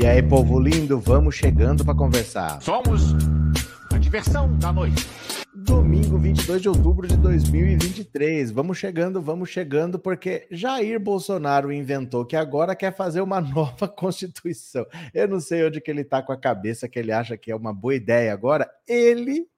E 0.00 0.06
aí, 0.06 0.22
povo 0.22 0.60
lindo, 0.60 1.00
vamos 1.00 1.34
chegando 1.34 1.84
para 1.84 1.92
conversar. 1.92 2.62
Somos 2.62 3.02
a 3.92 3.98
diversão 3.98 4.56
da 4.56 4.72
noite. 4.72 5.04
Domingo 5.52 6.16
22 6.16 6.62
de 6.62 6.68
outubro 6.68 7.08
de 7.08 7.16
2023. 7.16 8.52
Vamos 8.52 8.78
chegando, 8.78 9.20
vamos 9.20 9.50
chegando, 9.50 9.98
porque 9.98 10.46
Jair 10.52 11.00
Bolsonaro 11.00 11.72
inventou 11.72 12.24
que 12.24 12.36
agora 12.36 12.76
quer 12.76 12.94
fazer 12.94 13.22
uma 13.22 13.40
nova 13.42 13.88
Constituição. 13.88 14.86
Eu 15.12 15.26
não 15.26 15.40
sei 15.40 15.66
onde 15.66 15.80
que 15.80 15.90
ele 15.90 16.04
tá 16.04 16.22
com 16.22 16.30
a 16.30 16.38
cabeça, 16.38 16.88
que 16.88 16.96
ele 16.96 17.10
acha 17.10 17.36
que 17.36 17.50
é 17.50 17.56
uma 17.56 17.74
boa 17.74 17.96
ideia 17.96 18.32
agora. 18.32 18.70
Ele 18.86 19.48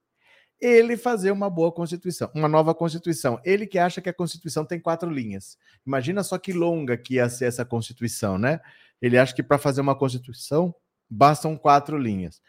ele 0.58 0.96
fazer 0.96 1.30
uma 1.30 1.48
boa 1.48 1.72
Constituição, 1.72 2.30
uma 2.34 2.48
nova 2.48 2.74
Constituição. 2.74 3.38
Ele 3.44 3.66
que 3.66 3.78
acha 3.78 4.00
que 4.00 4.08
a 4.08 4.14
Constituição 4.14 4.64
tem 4.64 4.78
quatro 4.78 5.10
linhas. 5.10 5.56
Imagina 5.86 6.22
só 6.22 6.36
que 6.38 6.52
longa 6.52 6.96
que 6.96 7.14
ia 7.14 7.28
ser 7.28 7.46
essa 7.46 7.64
Constituição, 7.64 8.38
né? 8.38 8.60
Ele 9.00 9.18
acha 9.18 9.34
que 9.34 9.42
para 9.42 9.58
fazer 9.58 9.80
uma 9.80 9.94
Constituição 9.94 10.74
bastam 11.08 11.56
quatro 11.56 11.98
linhas. 11.98 12.40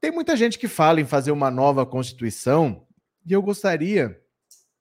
Tem 0.00 0.10
muita 0.10 0.36
gente 0.36 0.58
que 0.58 0.68
fala 0.68 1.00
em 1.00 1.04
fazer 1.04 1.30
uma 1.30 1.50
nova 1.50 1.84
Constituição 1.86 2.86
e 3.24 3.32
eu 3.32 3.42
gostaria 3.42 4.20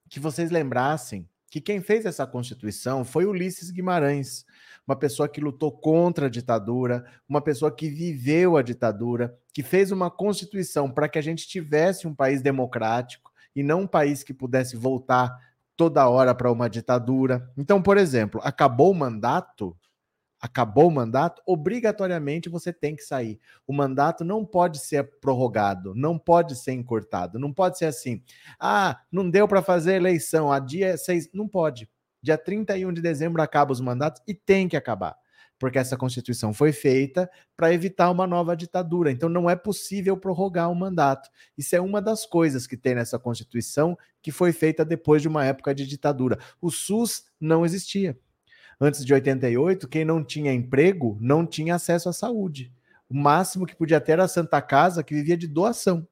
que 0.09 0.20
vocês 0.20 0.52
lembrassem 0.52 1.28
que 1.50 1.62
quem 1.62 1.81
fez 1.81 2.06
essa 2.06 2.26
Constituição 2.26 3.03
foi 3.03 3.26
Ulisses 3.26 3.72
Guimarães 3.72 4.45
uma 4.88 4.95
pessoa 4.95 5.30
que 5.30 5.40
lutou 5.40 5.72
contra 5.72 6.26
a 6.26 6.30
ditadura, 6.30 7.06
uma 7.28 7.42
pessoa 7.42 7.72
que 7.73 7.90
viveu 7.90 8.58
a 8.58 8.62
ditadura, 8.62 9.38
que 9.53 9.64
fez 9.64 9.92
uma 9.92 10.09
constituição 10.09 10.90
para 10.90 11.08
que 11.08 11.20
a 11.20 11.22
gente 11.22 11.48
tivesse 11.48 12.08
um 12.08 12.14
país 12.14 12.42
democrático 12.42 13.31
e 13.56 13.64
não 13.64 13.81
um 13.81 13.88
país 13.88 14.23
que 14.23 14.34
pudesse 14.34 14.75
voltar 14.75 15.34
toda 15.78 16.08
hora 16.09 16.34
para 16.34 16.52
uma 16.52 16.70
ditadura. 16.70 17.50
Então, 17.58 17.81
por 17.81 17.98
exemplo, 17.98 18.42
acabou 18.44 18.92
o 18.92 18.96
mandato, 18.96 19.75
acabou 20.42 20.88
o 20.88 20.92
mandato, 20.92 21.42
obrigatoriamente 21.45 22.50
você 22.50 22.73
tem 22.73 22.95
que 22.95 23.03
sair. 23.03 23.39
O 23.67 23.72
mandato 23.72 24.23
não 24.23 24.44
pode 24.44 24.80
ser 24.80 25.20
prorrogado, 25.20 25.94
não 25.94 26.17
pode 26.17 26.56
ser 26.56 26.73
encurtado, 26.73 27.38
não 27.38 27.53
pode 27.53 27.78
ser 27.78 27.86
assim. 27.86 28.23
Ah, 28.59 29.00
não 29.12 29.30
deu 29.30 29.47
para 29.47 29.62
fazer 29.62 29.94
eleição, 29.94 30.52
a 30.52 30.58
dia 30.58 30.97
6, 30.97 31.30
não 31.31 31.47
pode. 31.47 31.88
Dia 32.23 32.38
31 32.38 32.92
de 32.92 33.02
dezembro 33.02 33.42
acaba 33.42 33.72
os 33.72 33.80
mandatos 33.80 34.22
e 34.28 34.34
tem 34.34 34.67
que 34.67 34.75
acabar, 34.75 35.16
porque 35.59 35.78
essa 35.78 35.97
Constituição 35.97 36.53
foi 36.53 36.72
feita 36.72 37.30
para 37.56 37.73
evitar 37.73 38.09
uma 38.09 38.25
nova 38.25 38.56
ditadura. 38.56 39.12
Então 39.12 39.30
não 39.30 39.50
é 39.50 39.56
possível 39.56 40.17
prorrogar 40.17 40.72
o 40.72 40.75
mandato. 40.75 41.30
Isso 41.56 41.75
é 41.75 41.81
uma 41.81 42.02
das 42.02 42.25
coisas 42.25 42.66
que 42.66 42.78
tem 42.78 42.95
nessa 42.95 43.19
Constituição 43.19 43.97
que 44.22 44.31
foi 44.31 44.52
feita 44.52 44.84
depois 44.84 45.22
de 45.22 45.28
uma 45.28 45.45
época 45.45 45.73
de 45.73 45.86
ditadura. 45.86 46.38
O 46.59 46.72
SUS 46.72 47.25
não 47.39 47.64
existia. 47.66 48.17
Antes 48.81 49.06
de 49.06 49.14
88, 49.14 49.88
quem 49.88 50.03
não 50.03 50.24
tinha 50.24 50.52
emprego 50.52 51.18
não 51.22 51.46
tinha 51.46 51.75
acesso 51.75 52.09
à 52.09 52.14
saúde. 52.14 52.74
O 53.08 53.16
máximo 53.16 53.66
que 53.66 53.75
podia 53.75 54.02
ter 54.02 54.14
era 54.14 54.24
a 54.24 54.28
Santa 54.28 54.62
Casa, 54.62 55.03
que 55.03 55.14
vivia 55.14 55.38
de 55.38 55.47
doação 55.47 56.08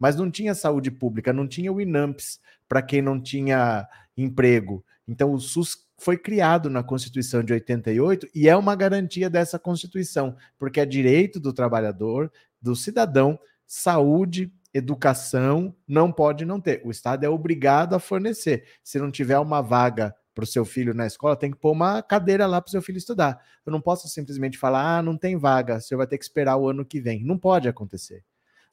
mas 0.00 0.16
não 0.16 0.30
tinha 0.30 0.54
saúde 0.54 0.90
pública, 0.90 1.30
não 1.30 1.46
tinha 1.46 1.70
o 1.70 1.78
INAMPS 1.78 2.40
para 2.66 2.80
quem 2.80 3.02
não 3.02 3.20
tinha 3.20 3.86
emprego. 4.16 4.82
Então, 5.06 5.34
o 5.34 5.38
SUS 5.38 5.86
foi 5.98 6.16
criado 6.16 6.70
na 6.70 6.82
Constituição 6.82 7.42
de 7.42 7.52
88 7.52 8.26
e 8.34 8.48
é 8.48 8.56
uma 8.56 8.74
garantia 8.74 9.28
dessa 9.28 9.58
Constituição, 9.58 10.34
porque 10.58 10.80
é 10.80 10.86
direito 10.86 11.38
do 11.38 11.52
trabalhador, 11.52 12.32
do 12.62 12.74
cidadão, 12.74 13.38
saúde, 13.66 14.50
educação, 14.72 15.74
não 15.86 16.10
pode 16.10 16.46
não 16.46 16.58
ter. 16.58 16.80
O 16.82 16.90
Estado 16.90 17.24
é 17.24 17.28
obrigado 17.28 17.94
a 17.94 17.98
fornecer. 17.98 18.64
Se 18.82 18.98
não 18.98 19.10
tiver 19.10 19.38
uma 19.38 19.60
vaga 19.60 20.14
para 20.34 20.44
o 20.44 20.46
seu 20.46 20.64
filho 20.64 20.94
na 20.94 21.06
escola, 21.06 21.36
tem 21.36 21.50
que 21.50 21.56
pôr 21.56 21.72
uma 21.72 22.02
cadeira 22.02 22.46
lá 22.46 22.60
para 22.60 22.68
o 22.68 22.70
seu 22.70 22.82
filho 22.82 22.98
estudar. 22.98 23.42
Eu 23.64 23.72
não 23.72 23.80
posso 23.80 24.08
simplesmente 24.08 24.56
falar, 24.56 24.98
ah, 24.98 25.02
não 25.02 25.16
tem 25.16 25.36
vaga, 25.36 25.80
você 25.80 25.96
vai 25.96 26.06
ter 26.06 26.18
que 26.18 26.24
esperar 26.24 26.56
o 26.56 26.68
ano 26.68 26.84
que 26.84 27.00
vem. 27.00 27.24
Não 27.24 27.38
pode 27.38 27.68
acontecer. 27.68 28.24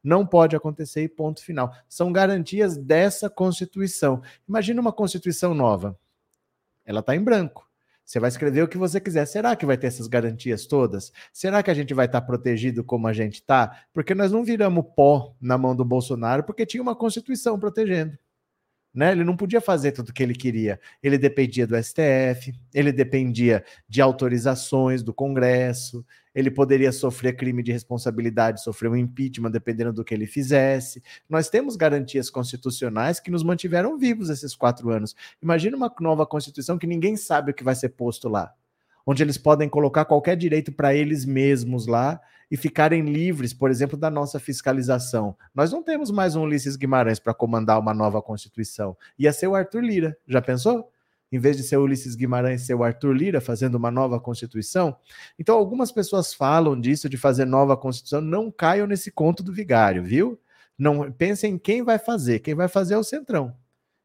Não 0.03 0.25
pode 0.25 0.55
acontecer 0.55 1.03
e 1.03 1.09
ponto 1.09 1.43
final. 1.43 1.73
São 1.89 2.11
garantias 2.11 2.77
dessa 2.77 3.29
Constituição. 3.29 4.21
Imagina 4.47 4.79
uma 4.79 4.93
Constituição 4.93 5.53
nova 5.53 5.97
ela 6.87 7.01
está 7.01 7.13
em 7.13 7.21
branco. 7.21 7.67
Você 8.03 8.21
vai 8.21 8.29
escrever 8.29 8.63
o 8.63 8.67
que 8.69 8.77
você 8.77 9.01
quiser. 9.01 9.25
Será 9.25 9.53
que 9.53 9.65
vai 9.65 9.77
ter 9.77 9.87
essas 9.87 10.07
garantias 10.07 10.65
todas? 10.65 11.11
Será 11.33 11.61
que 11.61 11.69
a 11.69 11.73
gente 11.73 11.93
vai 11.93 12.05
estar 12.05 12.21
tá 12.21 12.25
protegido 12.25 12.81
como 12.81 13.05
a 13.05 13.11
gente 13.11 13.35
está? 13.35 13.83
Porque 13.93 14.15
nós 14.15 14.31
não 14.31 14.45
viramos 14.45 14.85
pó 14.95 15.35
na 15.41 15.57
mão 15.57 15.75
do 15.75 15.83
Bolsonaro 15.83 16.45
porque 16.45 16.65
tinha 16.65 16.81
uma 16.81 16.95
Constituição 16.95 17.59
protegendo. 17.59 18.17
Né? 18.97 19.11
Ele 19.11 19.23
não 19.23 19.37
podia 19.37 19.61
fazer 19.61 19.91
tudo 19.91 20.09
o 20.09 20.13
que 20.13 20.23
ele 20.23 20.33
queria. 20.33 20.79
Ele 21.03 21.19
dependia 21.19 21.67
do 21.67 21.77
STF, 21.77 22.51
ele 22.73 22.91
dependia 22.91 23.63
de 23.87 24.01
autorizações 24.01 25.03
do 25.03 25.13
Congresso, 25.13 26.03
ele 26.33 26.49
poderia 26.49 26.91
sofrer 26.91 27.35
crime 27.35 27.61
de 27.61 27.71
responsabilidade, 27.71 28.63
sofrer 28.63 28.89
um 28.89 28.95
impeachment, 28.95 29.51
dependendo 29.51 29.93
do 29.93 30.03
que 30.03 30.15
ele 30.15 30.25
fizesse. 30.25 31.03
Nós 31.29 31.47
temos 31.47 31.75
garantias 31.75 32.31
constitucionais 32.31 33.19
que 33.19 33.29
nos 33.29 33.43
mantiveram 33.43 33.99
vivos 33.99 34.31
esses 34.31 34.55
quatro 34.55 34.89
anos. 34.89 35.15
Imagina 35.43 35.77
uma 35.77 35.93
nova 35.99 36.25
Constituição 36.25 36.79
que 36.79 36.87
ninguém 36.87 37.15
sabe 37.15 37.51
o 37.51 37.53
que 37.53 37.63
vai 37.63 37.75
ser 37.75 37.89
posto 37.89 38.27
lá, 38.27 38.51
onde 39.05 39.21
eles 39.21 39.37
podem 39.37 39.69
colocar 39.69 40.05
qualquer 40.05 40.35
direito 40.35 40.71
para 40.71 40.95
eles 40.95 41.23
mesmos 41.23 41.85
lá 41.85 42.19
e 42.49 42.57
ficarem 42.57 43.01
livres, 43.03 43.53
por 43.53 43.69
exemplo, 43.69 43.97
da 43.97 44.09
nossa 44.09 44.39
fiscalização. 44.39 45.35
Nós 45.53 45.71
não 45.71 45.83
temos 45.83 46.11
mais 46.11 46.35
um 46.35 46.43
Ulisses 46.43 46.75
Guimarães 46.75 47.19
para 47.19 47.33
comandar 47.33 47.79
uma 47.79 47.93
nova 47.93 48.21
Constituição. 48.21 48.95
Ia 49.19 49.33
ser 49.33 49.47
o 49.47 49.55
Arthur 49.55 49.81
Lira. 49.81 50.17
Já 50.27 50.41
pensou? 50.41 50.91
em 51.31 51.39
vez 51.39 51.57
de 51.57 51.63
ser 51.63 51.77
o 51.77 51.83
Ulisses 51.83 52.15
Guimarães, 52.15 52.61
ser 52.61 52.73
o 52.73 52.83
Arthur 52.83 53.13
Lira 53.13 53.41
fazendo 53.41 53.75
uma 53.75 53.91
nova 53.91 54.19
Constituição. 54.19 54.95
Então, 55.37 55.57
algumas 55.57 55.91
pessoas 55.91 56.33
falam 56.33 56.79
disso, 56.79 57.09
de 57.09 57.17
fazer 57.17 57.45
nova 57.45 57.75
Constituição. 57.75 58.21
Não 58.21 58.49
caiam 58.49 58.87
nesse 58.87 59.11
conto 59.11 59.43
do 59.43 59.51
vigário, 59.51 60.03
viu? 60.03 60.39
Não 60.77 61.11
pensem 61.11 61.55
em 61.55 61.57
quem 61.57 61.83
vai 61.83 61.99
fazer. 61.99 62.39
Quem 62.39 62.55
vai 62.55 62.67
fazer 62.67 62.93
é 62.93 62.97
o 62.97 63.03
Centrão. 63.03 63.53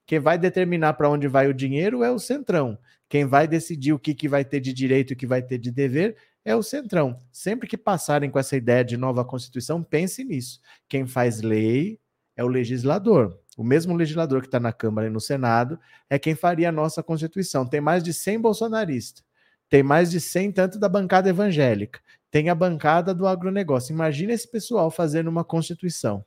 Quem 0.04 0.18
vai 0.18 0.36
determinar 0.36 0.94
para 0.94 1.08
onde 1.08 1.28
vai 1.28 1.48
o 1.48 1.54
dinheiro 1.54 2.02
é 2.02 2.10
o 2.10 2.18
Centrão. 2.18 2.76
Quem 3.08 3.24
vai 3.24 3.46
decidir 3.46 3.92
o 3.92 3.98
que, 3.98 4.14
que 4.14 4.28
vai 4.28 4.44
ter 4.44 4.58
de 4.58 4.72
direito 4.72 5.12
e 5.12 5.14
o 5.14 5.16
que 5.16 5.26
vai 5.26 5.42
ter 5.42 5.58
de 5.58 5.70
dever 5.70 6.16
é 6.44 6.54
o 6.56 6.62
Centrão. 6.62 7.18
Sempre 7.30 7.68
que 7.68 7.76
passarem 7.76 8.30
com 8.30 8.38
essa 8.38 8.56
ideia 8.56 8.84
de 8.84 8.96
nova 8.96 9.24
Constituição, 9.24 9.82
pense 9.82 10.24
nisso. 10.24 10.60
Quem 10.88 11.06
faz 11.06 11.40
lei 11.40 12.00
é 12.36 12.44
o 12.44 12.48
legislador. 12.48 13.38
O 13.56 13.64
mesmo 13.64 13.94
legislador 13.94 14.40
que 14.40 14.48
está 14.48 14.58
na 14.58 14.72
Câmara 14.72 15.06
e 15.06 15.10
no 15.10 15.20
Senado 15.20 15.78
é 16.08 16.18
quem 16.18 16.34
faria 16.34 16.70
a 16.70 16.72
nossa 16.72 17.02
Constituição. 17.02 17.66
Tem 17.66 17.80
mais 17.80 18.02
de 18.02 18.12
100 18.12 18.40
bolsonaristas, 18.40 19.24
tem 19.68 19.82
mais 19.82 20.10
de 20.10 20.20
100 20.20 20.52
tanto 20.52 20.78
da 20.78 20.88
bancada 20.88 21.28
evangélica, 21.28 22.00
tem 22.30 22.48
a 22.48 22.54
bancada 22.54 23.14
do 23.14 23.26
agronegócio. 23.26 23.92
Imagina 23.92 24.32
esse 24.32 24.50
pessoal 24.50 24.90
fazendo 24.90 25.28
uma 25.28 25.44
Constituição. 25.44 26.24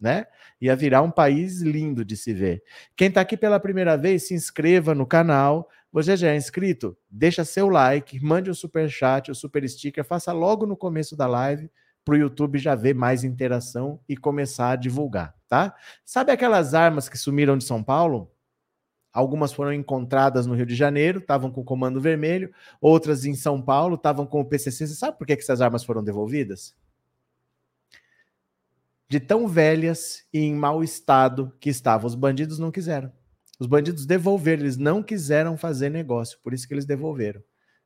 Né? 0.00 0.26
Ia 0.60 0.74
virar 0.74 1.02
um 1.02 1.10
país 1.10 1.62
lindo 1.62 2.04
de 2.04 2.16
se 2.16 2.34
ver. 2.34 2.62
Quem 2.96 3.08
está 3.08 3.20
aqui 3.20 3.36
pela 3.36 3.60
primeira 3.60 3.96
vez, 3.96 4.26
se 4.26 4.34
inscreva 4.34 4.94
no 4.94 5.06
canal. 5.06 5.70
Você 5.94 6.16
já 6.16 6.32
é 6.32 6.36
inscrito? 6.36 6.98
Deixa 7.08 7.44
seu 7.44 7.68
like, 7.68 8.18
mande 8.18 8.50
o 8.50 8.52
um 8.52 8.54
super 8.54 8.90
chat, 8.90 9.30
um 9.30 9.34
super 9.34 9.66
sticker, 9.68 10.04
faça 10.04 10.32
logo 10.32 10.66
no 10.66 10.76
começo 10.76 11.14
da 11.14 11.28
live 11.28 11.70
para 12.04 12.14
o 12.14 12.16
YouTube 12.16 12.58
já 12.58 12.74
ver 12.74 12.96
mais 12.96 13.22
interação 13.22 14.00
e 14.08 14.16
começar 14.16 14.70
a 14.70 14.76
divulgar, 14.76 15.36
tá? 15.46 15.72
Sabe 16.04 16.32
aquelas 16.32 16.74
armas 16.74 17.08
que 17.08 17.16
sumiram 17.16 17.56
de 17.56 17.62
São 17.62 17.80
Paulo? 17.80 18.28
Algumas 19.12 19.52
foram 19.52 19.72
encontradas 19.72 20.46
no 20.46 20.54
Rio 20.54 20.66
de 20.66 20.74
Janeiro, 20.74 21.20
estavam 21.20 21.48
com 21.48 21.60
o 21.60 21.64
Comando 21.64 22.00
Vermelho, 22.00 22.52
outras 22.80 23.24
em 23.24 23.36
São 23.36 23.62
Paulo, 23.62 23.94
estavam 23.94 24.26
com 24.26 24.40
o 24.40 24.44
PCC. 24.44 24.88
Você 24.88 24.96
sabe 24.96 25.16
por 25.16 25.28
que, 25.28 25.36
que 25.36 25.42
essas 25.44 25.60
armas 25.60 25.84
foram 25.84 26.02
devolvidas? 26.02 26.74
De 29.08 29.20
tão 29.20 29.46
velhas 29.46 30.26
e 30.32 30.40
em 30.40 30.56
mau 30.56 30.82
estado 30.82 31.54
que 31.60 31.70
estavam. 31.70 32.08
Os 32.08 32.16
bandidos 32.16 32.58
não 32.58 32.72
quiseram. 32.72 33.12
Os 33.58 33.66
bandidos 33.66 34.06
devolveram, 34.06 34.62
eles 34.62 34.76
não 34.76 35.02
quiseram 35.02 35.56
fazer 35.56 35.88
negócio, 35.88 36.38
por 36.42 36.52
isso 36.52 36.66
que 36.66 36.74
eles 36.74 36.84
devolveram 36.84 37.42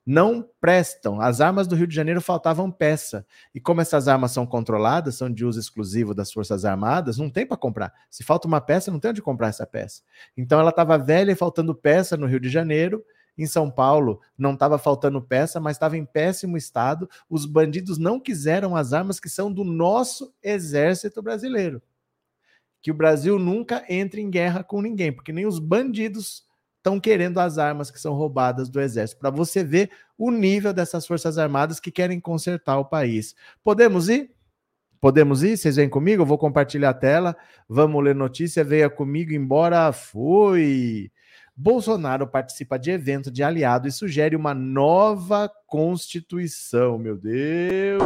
não 0.09 0.43
prestam. 0.59 1.21
As 1.21 1.39
armas 1.39 1.67
do 1.67 1.77
Rio 1.77 1.87
de 1.87 1.95
Janeiro 1.95 2.23
faltavam 2.23 2.71
peça. 2.71 3.27
E 3.55 3.61
como 3.61 3.83
essas 3.83 4.09
armas 4.09 4.31
são 4.31 4.47
controladas, 4.47 5.17
são 5.17 5.31
de 5.31 5.45
uso 5.45 5.61
exclusivo 5.61 6.15
das 6.15 6.33
Forças 6.33 6.65
Armadas, 6.65 7.19
não 7.19 7.29
tem 7.29 7.47
para 7.47 7.59
comprar. 7.59 7.93
Se 8.09 8.25
falta 8.25 8.49
uma 8.49 8.59
peça, 8.59 8.91
não 8.91 8.99
tem 8.99 9.11
onde 9.11 9.21
comprar 9.21 9.49
essa 9.49 9.67
peça. 9.67 10.01
Então 10.35 10.59
ela 10.59 10.71
estava 10.71 10.97
velha 10.97 11.31
e 11.31 11.37
faltando 11.37 11.75
peça 11.75 12.17
no 12.17 12.27
Rio 12.27 12.41
de 12.41 12.49
Janeiro. 12.49 13.05
Em 13.37 13.45
São 13.45 13.71
Paulo 13.71 14.19
não 14.37 14.55
estava 14.55 14.79
faltando 14.79 15.21
peça, 15.21 15.61
mas 15.61 15.77
estava 15.77 15.99
em 15.99 16.07
péssimo 16.07 16.57
estado. 16.57 17.07
Os 17.29 17.45
bandidos 17.45 17.99
não 17.99 18.19
quiseram 18.19 18.75
as 18.75 18.95
armas 18.95 19.21
que 19.21 19.29
são 19.29 19.53
do 19.53 19.63
nosso 19.63 20.33
exército 20.43 21.21
brasileiro. 21.21 21.83
Que 22.81 22.91
o 22.91 22.95
Brasil 22.95 23.39
nunca 23.39 23.85
entre 23.89 24.21
em 24.21 24.31
guerra 24.31 24.63
com 24.63 24.81
ninguém, 24.81 25.13
porque 25.13 25.33
nem 25.33 25.47
os 25.47 25.59
bandidos 25.59 26.45
estão 26.77 26.99
querendo 26.99 27.39
as 27.39 27.59
armas 27.59 27.91
que 27.91 28.01
são 28.01 28.15
roubadas 28.15 28.69
do 28.69 28.81
exército, 28.81 29.21
para 29.21 29.31
você 29.31 29.63
ver 29.63 29.91
o 30.17 30.31
nível 30.31 30.73
dessas 30.73 31.07
forças 31.07 31.37
armadas 31.37 31.79
que 31.81 31.91
querem 31.91 32.21
consertar 32.21 32.79
o 32.79 32.85
país. 32.85 33.35
Podemos 33.63 34.09
ir? 34.09 34.31
Podemos 35.01 35.43
ir? 35.43 35.57
Vocês 35.57 35.77
vêm 35.77 35.89
comigo? 35.89 36.23
Eu 36.23 36.27
vou 36.27 36.39
compartilhar 36.39 36.91
a 36.91 36.95
tela. 36.95 37.37
Vamos 37.69 38.03
ler 38.03 38.15
notícia. 38.15 38.65
Venha 38.65 38.91
comigo, 38.91 39.33
embora 39.33 39.93
fui. 39.93 41.11
Bolsonaro 41.55 42.27
participa 42.27 42.79
de 42.79 42.91
evento 42.91 43.31
de 43.31 43.43
aliado 43.43 43.87
e 43.87 43.93
sugere 43.93 44.35
uma 44.35 44.55
nova 44.55 45.51
Constituição. 45.67 46.99
Meu 46.99 47.17
Deus! 47.17 48.03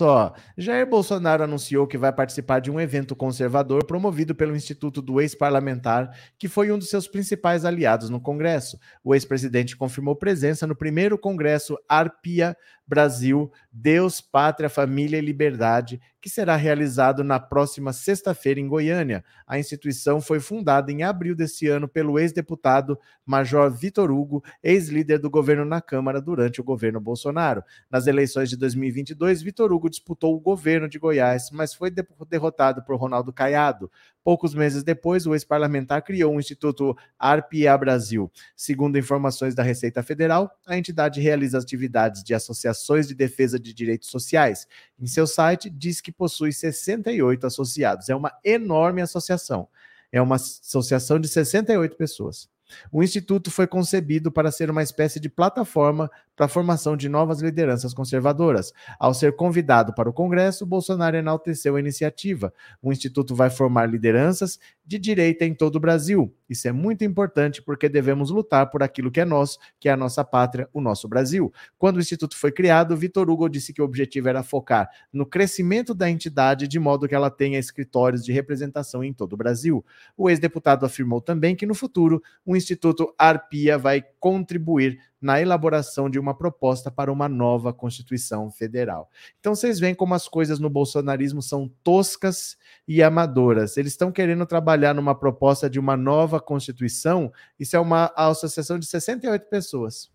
Só, 0.00 0.32
Jair 0.56 0.88
Bolsonaro 0.88 1.42
anunciou 1.42 1.86
que 1.86 1.98
vai 1.98 2.10
participar 2.10 2.60
de 2.60 2.70
um 2.70 2.80
evento 2.80 3.14
conservador 3.14 3.84
promovido 3.84 4.34
pelo 4.34 4.56
Instituto 4.56 5.02
do 5.02 5.20
Ex-Parlamentar, 5.20 6.16
que 6.38 6.48
foi 6.48 6.72
um 6.72 6.78
dos 6.78 6.88
seus 6.88 7.06
principais 7.06 7.66
aliados 7.66 8.08
no 8.08 8.18
Congresso. 8.18 8.80
O 9.04 9.14
ex-presidente 9.14 9.76
confirmou 9.76 10.16
presença 10.16 10.66
no 10.66 10.74
primeiro 10.74 11.18
Congresso 11.18 11.76
Arpia 11.86 12.56
Brasil, 12.90 13.52
Deus, 13.70 14.20
Pátria, 14.20 14.68
Família 14.68 15.16
e 15.16 15.20
Liberdade, 15.20 16.00
que 16.20 16.28
será 16.28 16.56
realizado 16.56 17.22
na 17.22 17.38
próxima 17.38 17.92
sexta-feira 17.92 18.58
em 18.58 18.66
Goiânia. 18.66 19.24
A 19.46 19.60
instituição 19.60 20.20
foi 20.20 20.40
fundada 20.40 20.90
em 20.90 21.04
abril 21.04 21.36
deste 21.36 21.68
ano 21.68 21.86
pelo 21.86 22.18
ex-deputado 22.18 22.98
Major 23.24 23.70
Vitor 23.70 24.10
Hugo, 24.10 24.42
ex-líder 24.60 25.20
do 25.20 25.30
governo 25.30 25.64
na 25.64 25.80
Câmara 25.80 26.20
durante 26.20 26.60
o 26.60 26.64
governo 26.64 27.00
Bolsonaro. 27.00 27.62
Nas 27.88 28.08
eleições 28.08 28.50
de 28.50 28.56
2022, 28.56 29.40
Vitor 29.40 29.72
Hugo 29.72 29.88
disputou 29.88 30.34
o 30.34 30.40
governo 30.40 30.88
de 30.88 30.98
Goiás, 30.98 31.48
mas 31.52 31.72
foi 31.72 31.92
derrotado 32.28 32.82
por 32.82 32.96
Ronaldo 32.96 33.32
Caiado. 33.32 33.88
Poucos 34.22 34.54
meses 34.54 34.82
depois, 34.82 35.26
o 35.26 35.34
ex-parlamentar 35.34 36.02
criou 36.02 36.34
o 36.34 36.38
Instituto 36.38 36.96
Arpia 37.18 37.76
Brasil. 37.78 38.30
Segundo 38.54 38.98
informações 38.98 39.54
da 39.54 39.62
Receita 39.62 40.02
Federal, 40.02 40.50
a 40.66 40.76
entidade 40.76 41.20
realiza 41.20 41.58
atividades 41.58 42.22
de 42.22 42.34
associações 42.34 43.08
de 43.08 43.14
defesa 43.14 43.58
de 43.58 43.72
direitos 43.72 44.10
sociais. 44.10 44.66
Em 44.98 45.06
seu 45.06 45.26
site, 45.26 45.70
diz 45.70 46.00
que 46.00 46.12
possui 46.12 46.52
68 46.52 47.46
associados. 47.46 48.08
É 48.10 48.14
uma 48.14 48.32
enorme 48.44 49.00
associação. 49.00 49.66
É 50.12 50.20
uma 50.20 50.36
associação 50.36 51.18
de 51.18 51.28
68 51.28 51.96
pessoas. 51.96 52.48
O 52.90 53.02
Instituto 53.02 53.50
foi 53.50 53.66
concebido 53.66 54.30
para 54.30 54.50
ser 54.50 54.70
uma 54.70 54.82
espécie 54.82 55.20
de 55.20 55.28
plataforma 55.28 56.10
para 56.36 56.46
a 56.46 56.48
formação 56.48 56.96
de 56.96 57.08
novas 57.08 57.40
lideranças 57.40 57.92
conservadoras. 57.92 58.72
Ao 58.98 59.12
ser 59.12 59.36
convidado 59.36 59.94
para 59.94 60.08
o 60.08 60.12
Congresso, 60.12 60.64
Bolsonaro 60.64 61.16
enalteceu 61.16 61.76
a 61.76 61.80
iniciativa. 61.80 62.52
O 62.82 62.92
Instituto 62.92 63.34
vai 63.34 63.50
formar 63.50 63.86
lideranças 63.86 64.58
de 64.90 64.98
direita 64.98 65.44
em 65.44 65.54
todo 65.54 65.76
o 65.76 65.80
Brasil. 65.80 66.34
Isso 66.48 66.66
é 66.66 66.72
muito 66.72 67.04
importante 67.04 67.62
porque 67.62 67.88
devemos 67.88 68.28
lutar 68.28 68.68
por 68.70 68.82
aquilo 68.82 69.08
que 69.08 69.20
é 69.20 69.24
nosso, 69.24 69.56
que 69.78 69.88
é 69.88 69.92
a 69.92 69.96
nossa 69.96 70.24
pátria, 70.24 70.68
o 70.72 70.80
nosso 70.80 71.06
Brasil. 71.06 71.52
Quando 71.78 71.98
o 71.98 72.00
Instituto 72.00 72.36
foi 72.36 72.50
criado, 72.50 72.96
Vitor 72.96 73.30
Hugo 73.30 73.48
disse 73.48 73.72
que 73.72 73.80
o 73.80 73.84
objetivo 73.84 74.28
era 74.28 74.42
focar 74.42 74.90
no 75.12 75.24
crescimento 75.24 75.94
da 75.94 76.10
entidade 76.10 76.66
de 76.66 76.80
modo 76.80 77.06
que 77.06 77.14
ela 77.14 77.30
tenha 77.30 77.56
escritórios 77.56 78.24
de 78.24 78.32
representação 78.32 79.04
em 79.04 79.12
todo 79.12 79.34
o 79.34 79.36
Brasil. 79.36 79.84
O 80.16 80.28
ex-deputado 80.28 80.84
afirmou 80.84 81.20
também 81.20 81.54
que 81.54 81.66
no 81.66 81.74
futuro 81.74 82.20
o 82.44 82.56
Instituto 82.56 83.14
Arpia 83.16 83.78
vai 83.78 84.02
contribuir 84.20 85.00
na 85.20 85.40
elaboração 85.40 86.08
de 86.08 86.18
uma 86.18 86.34
proposta 86.34 86.90
para 86.90 87.10
uma 87.10 87.28
nova 87.28 87.72
Constituição 87.72 88.50
Federal. 88.50 89.10
Então 89.40 89.54
vocês 89.54 89.80
veem 89.80 89.94
como 89.94 90.14
as 90.14 90.28
coisas 90.28 90.60
no 90.60 90.70
bolsonarismo 90.70 91.42
são 91.42 91.68
toscas 91.82 92.56
e 92.86 93.02
amadoras. 93.02 93.76
Eles 93.76 93.92
estão 93.92 94.12
querendo 94.12 94.46
trabalhar 94.46 94.94
numa 94.94 95.14
proposta 95.14 95.68
de 95.68 95.80
uma 95.80 95.96
nova 95.96 96.38
Constituição, 96.38 97.32
isso 97.58 97.74
é 97.74 97.80
uma 97.80 98.12
associação 98.14 98.78
de 98.78 98.86
68 98.86 99.48
pessoas. 99.48 100.10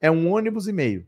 É 0.00 0.10
um 0.10 0.30
ônibus 0.30 0.66
e 0.66 0.72
meio. 0.72 1.06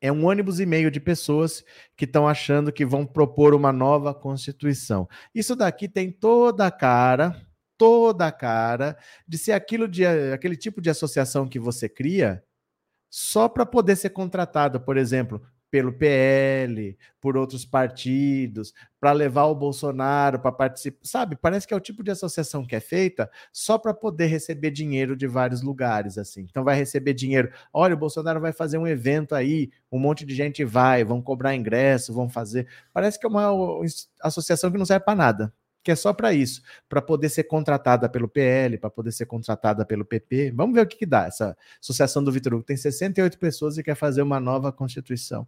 É 0.00 0.12
um 0.12 0.26
ônibus 0.26 0.60
e 0.60 0.66
meio 0.66 0.90
de 0.90 1.00
pessoas 1.00 1.64
que 1.96 2.04
estão 2.04 2.28
achando 2.28 2.72
que 2.72 2.86
vão 2.86 3.04
propor 3.04 3.54
uma 3.54 3.72
nova 3.72 4.14
Constituição. 4.14 5.08
Isso 5.34 5.56
daqui 5.56 5.88
tem 5.88 6.10
toda 6.10 6.66
a 6.66 6.70
cara 6.70 7.47
toda 7.78 8.26
a 8.26 8.32
cara 8.32 8.98
de 9.26 9.38
ser 9.38 9.52
aquilo 9.52 9.88
de 9.88 10.04
aquele 10.04 10.56
tipo 10.56 10.80
de 10.80 10.90
associação 10.90 11.48
que 11.48 11.58
você 11.58 11.88
cria 11.88 12.44
só 13.10 13.48
para 13.48 13.64
poder 13.64 13.96
ser 13.96 14.10
contratado, 14.10 14.80
por 14.80 14.96
exemplo, 14.98 15.40
pelo 15.70 15.92
PL, 15.92 16.96
por 17.20 17.36
outros 17.36 17.64
partidos, 17.64 18.72
para 18.98 19.12
levar 19.12 19.44
o 19.46 19.54
Bolsonaro 19.54 20.40
para 20.40 20.52
participar. 20.52 20.98
Sabe, 21.02 21.36
parece 21.36 21.66
que 21.66 21.74
é 21.74 21.76
o 21.76 21.80
tipo 21.80 22.02
de 22.02 22.10
associação 22.10 22.66
que 22.66 22.74
é 22.74 22.80
feita 22.80 23.30
só 23.52 23.78
para 23.78 23.92
poder 23.92 24.26
receber 24.26 24.70
dinheiro 24.70 25.16
de 25.16 25.26
vários 25.26 25.62
lugares, 25.62 26.16
assim. 26.18 26.46
Então 26.48 26.64
vai 26.64 26.76
receber 26.76 27.14
dinheiro. 27.14 27.52
Olha, 27.72 27.94
o 27.94 27.98
Bolsonaro 27.98 28.40
vai 28.40 28.52
fazer 28.52 28.78
um 28.78 28.86
evento 28.86 29.34
aí, 29.34 29.70
um 29.92 29.98
monte 29.98 30.24
de 30.24 30.34
gente 30.34 30.64
vai, 30.64 31.04
vão 31.04 31.20
cobrar 31.20 31.54
ingresso, 31.54 32.14
vão 32.14 32.28
fazer. 32.28 32.66
Parece 32.92 33.18
que 33.18 33.26
é 33.26 33.28
uma 33.28 33.50
associação 34.22 34.70
que 34.70 34.78
não 34.78 34.86
serve 34.86 35.04
para 35.04 35.14
nada 35.14 35.52
que 35.82 35.90
é 35.90 35.96
só 35.96 36.12
para 36.12 36.32
isso, 36.32 36.62
para 36.88 37.00
poder 37.00 37.28
ser 37.28 37.44
contratada 37.44 38.08
pelo 38.08 38.28
PL, 38.28 38.78
para 38.78 38.90
poder 38.90 39.12
ser 39.12 39.26
contratada 39.26 39.84
pelo 39.84 40.04
PP. 40.04 40.52
Vamos 40.54 40.74
ver 40.74 40.82
o 40.82 40.86
que, 40.86 40.98
que 40.98 41.06
dá. 41.06 41.26
Essa 41.26 41.56
associação 41.80 42.22
do 42.22 42.32
Vitor 42.32 42.54
Hugo 42.54 42.64
tem 42.64 42.76
68 42.76 43.38
pessoas 43.38 43.78
e 43.78 43.82
quer 43.82 43.94
fazer 43.94 44.22
uma 44.22 44.40
nova 44.40 44.72
constituição. 44.72 45.46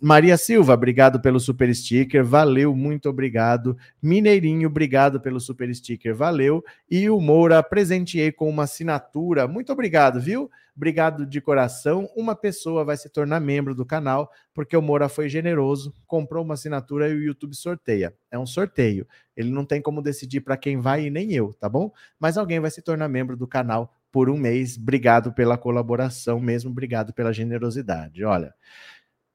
Maria 0.00 0.36
Silva, 0.36 0.74
obrigado 0.74 1.20
pelo 1.20 1.40
super 1.40 1.74
sticker, 1.74 2.24
valeu, 2.24 2.74
muito 2.74 3.08
obrigado. 3.08 3.76
Mineirinho, 4.00 4.68
obrigado 4.68 5.20
pelo 5.20 5.40
super 5.40 5.74
sticker, 5.74 6.14
valeu. 6.14 6.64
E 6.90 7.08
o 7.10 7.20
Moura, 7.20 7.62
presenteei 7.62 8.30
com 8.30 8.48
uma 8.48 8.64
assinatura, 8.64 9.48
muito 9.48 9.72
obrigado, 9.72 10.20
viu? 10.20 10.50
Obrigado 10.76 11.24
de 11.24 11.40
coração. 11.40 12.10
Uma 12.16 12.34
pessoa 12.34 12.84
vai 12.84 12.96
se 12.96 13.08
tornar 13.08 13.38
membro 13.38 13.74
do 13.74 13.86
canal 13.86 14.30
porque 14.52 14.76
o 14.76 14.82
Moura 14.82 15.08
foi 15.08 15.28
generoso, 15.28 15.94
comprou 16.06 16.44
uma 16.44 16.54
assinatura 16.54 17.08
e 17.08 17.14
o 17.14 17.22
YouTube 17.22 17.54
sorteia. 17.54 18.12
É 18.30 18.38
um 18.38 18.46
sorteio. 18.46 19.06
Ele 19.36 19.50
não 19.50 19.64
tem 19.64 19.80
como 19.80 20.02
decidir 20.02 20.40
para 20.40 20.56
quem 20.56 20.80
vai 20.80 21.06
e 21.06 21.10
nem 21.10 21.32
eu, 21.32 21.54
tá 21.54 21.68
bom? 21.68 21.92
Mas 22.18 22.36
alguém 22.36 22.58
vai 22.58 22.70
se 22.70 22.82
tornar 22.82 23.08
membro 23.08 23.36
do 23.36 23.46
canal 23.46 23.94
por 24.10 24.28
um 24.28 24.36
mês. 24.36 24.76
Obrigado 24.76 25.32
pela 25.32 25.56
colaboração 25.56 26.40
mesmo, 26.40 26.70
obrigado 26.70 27.12
pela 27.12 27.32
generosidade. 27.32 28.24
Olha. 28.24 28.52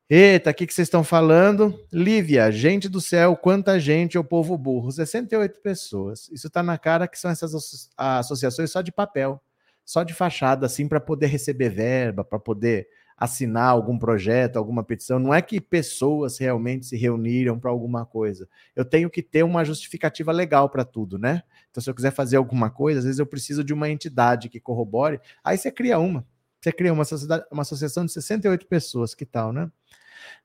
Eita, 0.09 0.49
o 0.49 0.53
que, 0.53 0.65
vocês 0.65 0.87
estão 0.87 1.03
falando? 1.03 1.85
Lívia, 1.93 2.51
gente 2.51 2.89
do 2.89 2.99
céu, 2.99 3.37
quanta 3.37 3.79
gente, 3.79 4.17
o 4.17 4.23
povo 4.23 4.57
burro. 4.57 4.91
68 4.91 5.61
pessoas. 5.61 6.27
Isso 6.29 6.47
está 6.47 6.63
na 6.63 6.79
cara 6.79 7.07
que 7.07 7.19
são 7.19 7.29
essas 7.29 7.53
associações 7.95 8.71
só 8.71 8.81
de 8.81 8.91
papel 8.91 9.39
só 9.89 10.03
de 10.03 10.13
fachada, 10.13 10.67
assim, 10.67 10.87
para 10.87 10.99
poder 10.99 11.25
receber 11.25 11.69
verba, 11.69 12.23
para 12.23 12.37
poder 12.37 12.87
assinar 13.17 13.69
algum 13.69 13.97
projeto, 13.97 14.57
alguma 14.57 14.83
petição. 14.83 15.17
Não 15.17 15.33
é 15.33 15.41
que 15.41 15.59
pessoas 15.59 16.37
realmente 16.37 16.85
se 16.85 16.95
reuniram 16.95 17.59
para 17.59 17.71
alguma 17.71 18.05
coisa. 18.05 18.47
Eu 18.75 18.85
tenho 18.85 19.09
que 19.09 19.23
ter 19.23 19.41
uma 19.41 19.65
justificativa 19.65 20.31
legal 20.31 20.69
para 20.69 20.85
tudo, 20.85 21.17
né? 21.17 21.41
Então, 21.71 21.81
se 21.81 21.89
eu 21.89 21.95
quiser 21.95 22.11
fazer 22.11 22.37
alguma 22.37 22.69
coisa, 22.69 22.99
às 22.99 23.05
vezes 23.05 23.17
eu 23.17 23.25
preciso 23.25 23.63
de 23.63 23.73
uma 23.73 23.89
entidade 23.89 24.47
que 24.47 24.59
corrobore. 24.59 25.19
Aí 25.43 25.57
você 25.57 25.71
cria 25.71 25.97
uma. 25.97 26.23
Você 26.61 26.71
cria 26.71 26.93
uma, 26.93 27.03
sociedade, 27.03 27.45
uma 27.51 27.63
associação 27.63 28.05
de 28.05 28.11
68 28.11 28.67
pessoas, 28.67 29.15
que 29.15 29.25
tal, 29.25 29.51
né? 29.51 29.71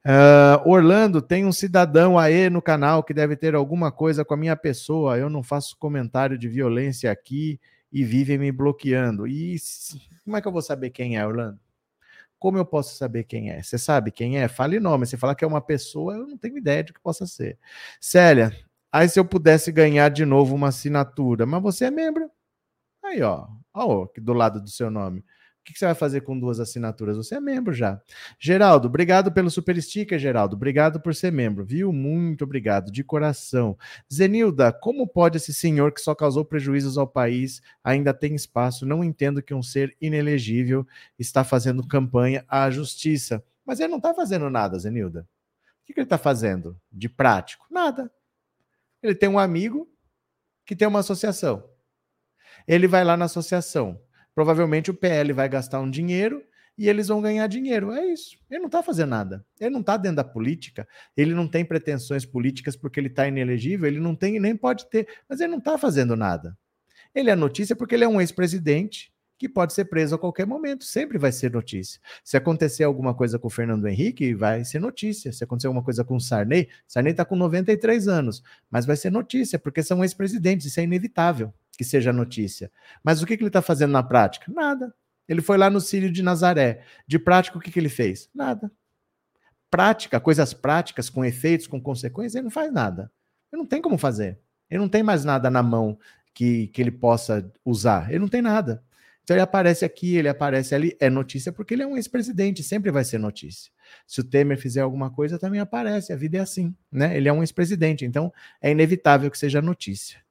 Uh, 0.06 0.66
Orlando, 0.66 1.20
tem 1.20 1.44
um 1.44 1.52
cidadão 1.52 2.18
aí 2.18 2.48
no 2.48 2.62
canal 2.62 3.04
que 3.04 3.12
deve 3.12 3.36
ter 3.36 3.54
alguma 3.54 3.92
coisa 3.92 4.24
com 4.24 4.32
a 4.32 4.38
minha 4.38 4.56
pessoa. 4.56 5.18
Eu 5.18 5.28
não 5.28 5.42
faço 5.42 5.76
comentário 5.78 6.38
de 6.38 6.48
violência 6.48 7.12
aqui 7.12 7.60
e 7.94 8.02
vivem 8.04 8.36
me 8.36 8.50
bloqueando. 8.50 9.24
E 9.24 9.56
como 10.24 10.36
é 10.36 10.42
que 10.42 10.48
eu 10.48 10.52
vou 10.52 10.60
saber 10.60 10.90
quem 10.90 11.16
é, 11.16 11.24
Orlando? 11.24 11.60
Como 12.40 12.58
eu 12.58 12.66
posso 12.66 12.96
saber 12.96 13.22
quem 13.22 13.50
é? 13.52 13.62
Você 13.62 13.78
sabe 13.78 14.10
quem 14.10 14.38
é? 14.38 14.48
Fale 14.48 14.80
nome. 14.80 15.06
Você 15.06 15.16
falar 15.16 15.36
que 15.36 15.44
é 15.44 15.48
uma 15.48 15.60
pessoa, 15.60 16.14
eu 16.14 16.26
não 16.26 16.36
tenho 16.36 16.58
ideia 16.58 16.82
de 16.82 16.92
que 16.92 17.00
possa 17.00 17.24
ser. 17.24 17.56
Célia, 18.00 18.52
aí 18.92 19.08
se 19.08 19.18
eu 19.20 19.24
pudesse 19.24 19.70
ganhar 19.70 20.08
de 20.08 20.24
novo 20.26 20.56
uma 20.56 20.68
assinatura, 20.68 21.46
mas 21.46 21.62
você 21.62 21.84
é 21.84 21.90
membro. 21.90 22.28
Aí, 23.04 23.22
ó, 23.22 23.46
ó, 23.72 24.08
do 24.18 24.32
lado 24.32 24.60
do 24.60 24.68
seu 24.68 24.90
nome. 24.90 25.24
O 25.64 25.72
que 25.72 25.78
você 25.78 25.86
vai 25.86 25.94
fazer 25.94 26.20
com 26.20 26.38
duas 26.38 26.60
assinaturas? 26.60 27.16
Você 27.16 27.36
é 27.36 27.40
membro 27.40 27.72
já. 27.72 27.98
Geraldo, 28.38 28.86
obrigado 28.86 29.32
pelo 29.32 29.50
super 29.50 29.80
sticker, 29.82 30.18
Geraldo. 30.18 30.56
Obrigado 30.56 31.00
por 31.00 31.14
ser 31.14 31.32
membro, 31.32 31.64
viu? 31.64 31.90
Muito 31.90 32.44
obrigado, 32.44 32.92
de 32.92 33.02
coração. 33.02 33.74
Zenilda, 34.12 34.70
como 34.70 35.08
pode 35.08 35.38
esse 35.38 35.54
senhor 35.54 35.90
que 35.92 36.02
só 36.02 36.14
causou 36.14 36.44
prejuízos 36.44 36.98
ao 36.98 37.06
país 37.06 37.62
ainda 37.82 38.12
tem 38.12 38.34
espaço? 38.34 38.84
Não 38.84 39.02
entendo 39.02 39.42
que 39.42 39.54
um 39.54 39.62
ser 39.62 39.96
inelegível 40.02 40.86
está 41.18 41.42
fazendo 41.42 41.88
campanha 41.88 42.44
à 42.46 42.70
justiça. 42.70 43.42
Mas 43.64 43.80
ele 43.80 43.88
não 43.88 43.96
está 43.96 44.12
fazendo 44.12 44.50
nada, 44.50 44.78
Zenilda. 44.78 45.26
O 45.80 45.86
que 45.86 45.98
ele 45.98 46.04
está 46.04 46.18
fazendo 46.18 46.78
de 46.92 47.08
prático? 47.08 47.66
Nada. 47.70 48.12
Ele 49.02 49.14
tem 49.14 49.30
um 49.30 49.38
amigo 49.38 49.88
que 50.66 50.76
tem 50.76 50.86
uma 50.86 51.00
associação. 51.00 51.64
Ele 52.68 52.86
vai 52.86 53.02
lá 53.02 53.16
na 53.16 53.24
associação 53.24 53.98
Provavelmente 54.34 54.90
o 54.90 54.94
PL 54.94 55.32
vai 55.32 55.48
gastar 55.48 55.80
um 55.80 55.90
dinheiro 55.90 56.42
e 56.76 56.88
eles 56.88 57.08
vão 57.08 57.22
ganhar 57.22 57.46
dinheiro. 57.46 57.92
É 57.92 58.04
isso. 58.06 58.36
Ele 58.50 58.60
não 58.60 58.66
está 58.66 58.82
fazendo 58.82 59.10
nada. 59.10 59.44
Ele 59.60 59.70
não 59.70 59.80
está 59.80 59.96
dentro 59.96 60.16
da 60.16 60.24
política. 60.24 60.88
Ele 61.16 61.34
não 61.34 61.46
tem 61.46 61.64
pretensões 61.64 62.24
políticas 62.26 62.76
porque 62.76 62.98
ele 62.98 63.08
está 63.08 63.28
inelegível. 63.28 63.86
Ele 63.86 64.00
não 64.00 64.14
tem 64.14 64.40
nem 64.40 64.56
pode 64.56 64.86
ter. 64.90 65.06
Mas 65.28 65.40
ele 65.40 65.52
não 65.52 65.58
está 65.58 65.78
fazendo 65.78 66.16
nada. 66.16 66.56
Ele 67.14 67.30
é 67.30 67.36
notícia 67.36 67.76
porque 67.76 67.94
ele 67.94 68.04
é 68.04 68.08
um 68.08 68.20
ex-presidente 68.20 69.14
que 69.38 69.44
que 69.44 69.48
pode 69.48 69.74
ser 69.74 69.84
preso 69.84 70.14
a 70.14 70.18
qualquer 70.18 70.46
momento, 70.46 70.84
sempre 70.84 71.18
vai 71.18 71.30
ser 71.30 71.50
notícia. 71.52 72.00
Se 72.22 72.34
acontecer 72.34 72.82
alguma 72.82 73.12
coisa 73.12 73.38
com 73.38 73.48
o 73.48 73.50
Fernando 73.50 73.86
Henrique, 73.86 74.32
vai 74.34 74.64
ser 74.64 74.80
notícia. 74.80 75.32
Se 75.32 75.44
acontecer 75.44 75.66
alguma 75.66 75.84
coisa 75.84 76.02
com 76.02 76.16
o 76.16 76.20
Sarney, 76.20 76.66
Sarney 76.88 77.10
está 77.10 77.26
com 77.26 77.36
93 77.36 78.08
anos, 78.08 78.42
mas 78.70 78.86
vai 78.86 78.96
ser 78.96 79.10
notícia, 79.10 79.58
porque 79.58 79.82
são 79.82 80.02
ex-presidentes, 80.02 80.66
isso 80.66 80.80
é 80.80 80.84
inevitável 80.84 81.52
que 81.76 81.84
seja 81.84 82.12
notícia. 82.12 82.70
Mas 83.02 83.22
o 83.22 83.26
que, 83.26 83.36
que 83.36 83.42
ele 83.42 83.48
está 83.48 83.62
fazendo 83.62 83.92
na 83.92 84.02
prática? 84.02 84.50
Nada. 84.52 84.94
Ele 85.28 85.40
foi 85.40 85.56
lá 85.56 85.70
no 85.70 85.80
Sírio 85.80 86.10
de 86.10 86.22
Nazaré. 86.22 86.82
De 87.06 87.18
prática, 87.18 87.58
o 87.58 87.60
que, 87.60 87.70
que 87.70 87.78
ele 87.78 87.88
fez? 87.88 88.28
Nada. 88.34 88.70
Prática, 89.70 90.20
coisas 90.20 90.54
práticas, 90.54 91.10
com 91.10 91.24
efeitos, 91.24 91.66
com 91.66 91.80
consequências, 91.80 92.34
ele 92.34 92.44
não 92.44 92.50
faz 92.50 92.72
nada. 92.72 93.10
Ele 93.52 93.60
não 93.60 93.66
tem 93.66 93.80
como 93.80 93.98
fazer. 93.98 94.38
Ele 94.70 94.80
não 94.80 94.88
tem 94.88 95.02
mais 95.02 95.24
nada 95.24 95.50
na 95.50 95.62
mão 95.62 95.98
que, 96.32 96.68
que 96.68 96.82
ele 96.82 96.90
possa 96.90 97.50
usar. 97.64 98.10
Ele 98.10 98.18
não 98.18 98.28
tem 98.28 98.42
nada. 98.42 98.82
Então 99.24 99.34
ele 99.34 99.42
aparece 99.42 99.86
aqui, 99.86 100.16
ele 100.16 100.28
aparece 100.28 100.74
ali, 100.74 100.94
é 101.00 101.08
notícia 101.08 101.50
porque 101.50 101.72
ele 101.72 101.82
é 101.82 101.86
um 101.86 101.96
ex-presidente, 101.96 102.62
sempre 102.62 102.90
vai 102.90 103.04
ser 103.04 103.18
notícia. 103.18 103.72
Se 104.06 104.20
o 104.20 104.24
Temer 104.24 104.58
fizer 104.58 104.82
alguma 104.82 105.10
coisa, 105.10 105.38
também 105.38 105.60
aparece, 105.60 106.12
a 106.12 106.16
vida 106.16 106.36
é 106.36 106.40
assim, 106.40 106.74
né? 106.92 107.16
Ele 107.16 107.26
é 107.26 107.32
um 107.32 107.42
ex-presidente, 107.42 108.04
então 108.04 108.30
é 108.60 108.70
inevitável 108.70 109.30
que 109.30 109.38
seja 109.38 109.62
notícia. 109.62 110.23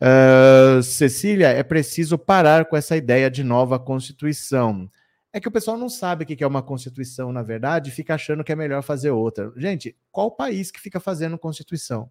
Uh, 0.00 0.82
Cecília, 0.82 1.48
é 1.48 1.62
preciso 1.62 2.18
parar 2.18 2.64
com 2.64 2.76
essa 2.76 2.96
ideia 2.96 3.30
de 3.30 3.42
nova 3.44 3.78
Constituição. 3.78 4.88
É 5.32 5.40
que 5.40 5.48
o 5.48 5.52
pessoal 5.52 5.78
não 5.78 5.88
sabe 5.88 6.24
o 6.24 6.26
que 6.26 6.44
é 6.44 6.46
uma 6.46 6.62
Constituição, 6.62 7.32
na 7.32 7.42
verdade, 7.42 7.88
e 7.88 7.92
fica 7.92 8.14
achando 8.14 8.44
que 8.44 8.52
é 8.52 8.56
melhor 8.56 8.82
fazer 8.82 9.10
outra. 9.10 9.50
Gente, 9.56 9.96
qual 10.10 10.30
país 10.30 10.70
que 10.70 10.80
fica 10.80 11.00
fazendo 11.00 11.38
Constituição? 11.38 12.10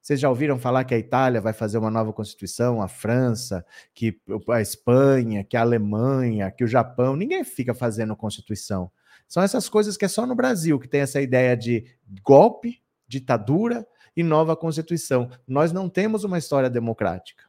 Vocês 0.00 0.20
já 0.20 0.28
ouviram 0.28 0.56
falar 0.56 0.84
que 0.84 0.94
a 0.94 0.98
Itália 0.98 1.40
vai 1.40 1.52
fazer 1.52 1.78
uma 1.78 1.90
nova 1.90 2.12
Constituição, 2.12 2.80
a 2.80 2.86
França, 2.86 3.66
que 3.92 4.20
a 4.48 4.60
Espanha, 4.60 5.42
que 5.42 5.56
a 5.56 5.62
Alemanha, 5.62 6.48
que 6.52 6.62
o 6.62 6.68
Japão? 6.68 7.16
Ninguém 7.16 7.42
fica 7.42 7.74
fazendo 7.74 8.14
Constituição. 8.14 8.88
São 9.26 9.42
essas 9.42 9.68
coisas 9.68 9.96
que 9.96 10.04
é 10.04 10.08
só 10.08 10.24
no 10.24 10.36
Brasil 10.36 10.78
que 10.78 10.86
tem 10.86 11.00
essa 11.00 11.20
ideia 11.20 11.56
de 11.56 11.84
golpe, 12.22 12.80
ditadura 13.08 13.84
e 14.16 14.22
nova 14.22 14.56
Constituição. 14.56 15.30
Nós 15.46 15.72
não 15.72 15.88
temos 15.88 16.24
uma 16.24 16.38
história 16.38 16.70
democrática. 16.70 17.44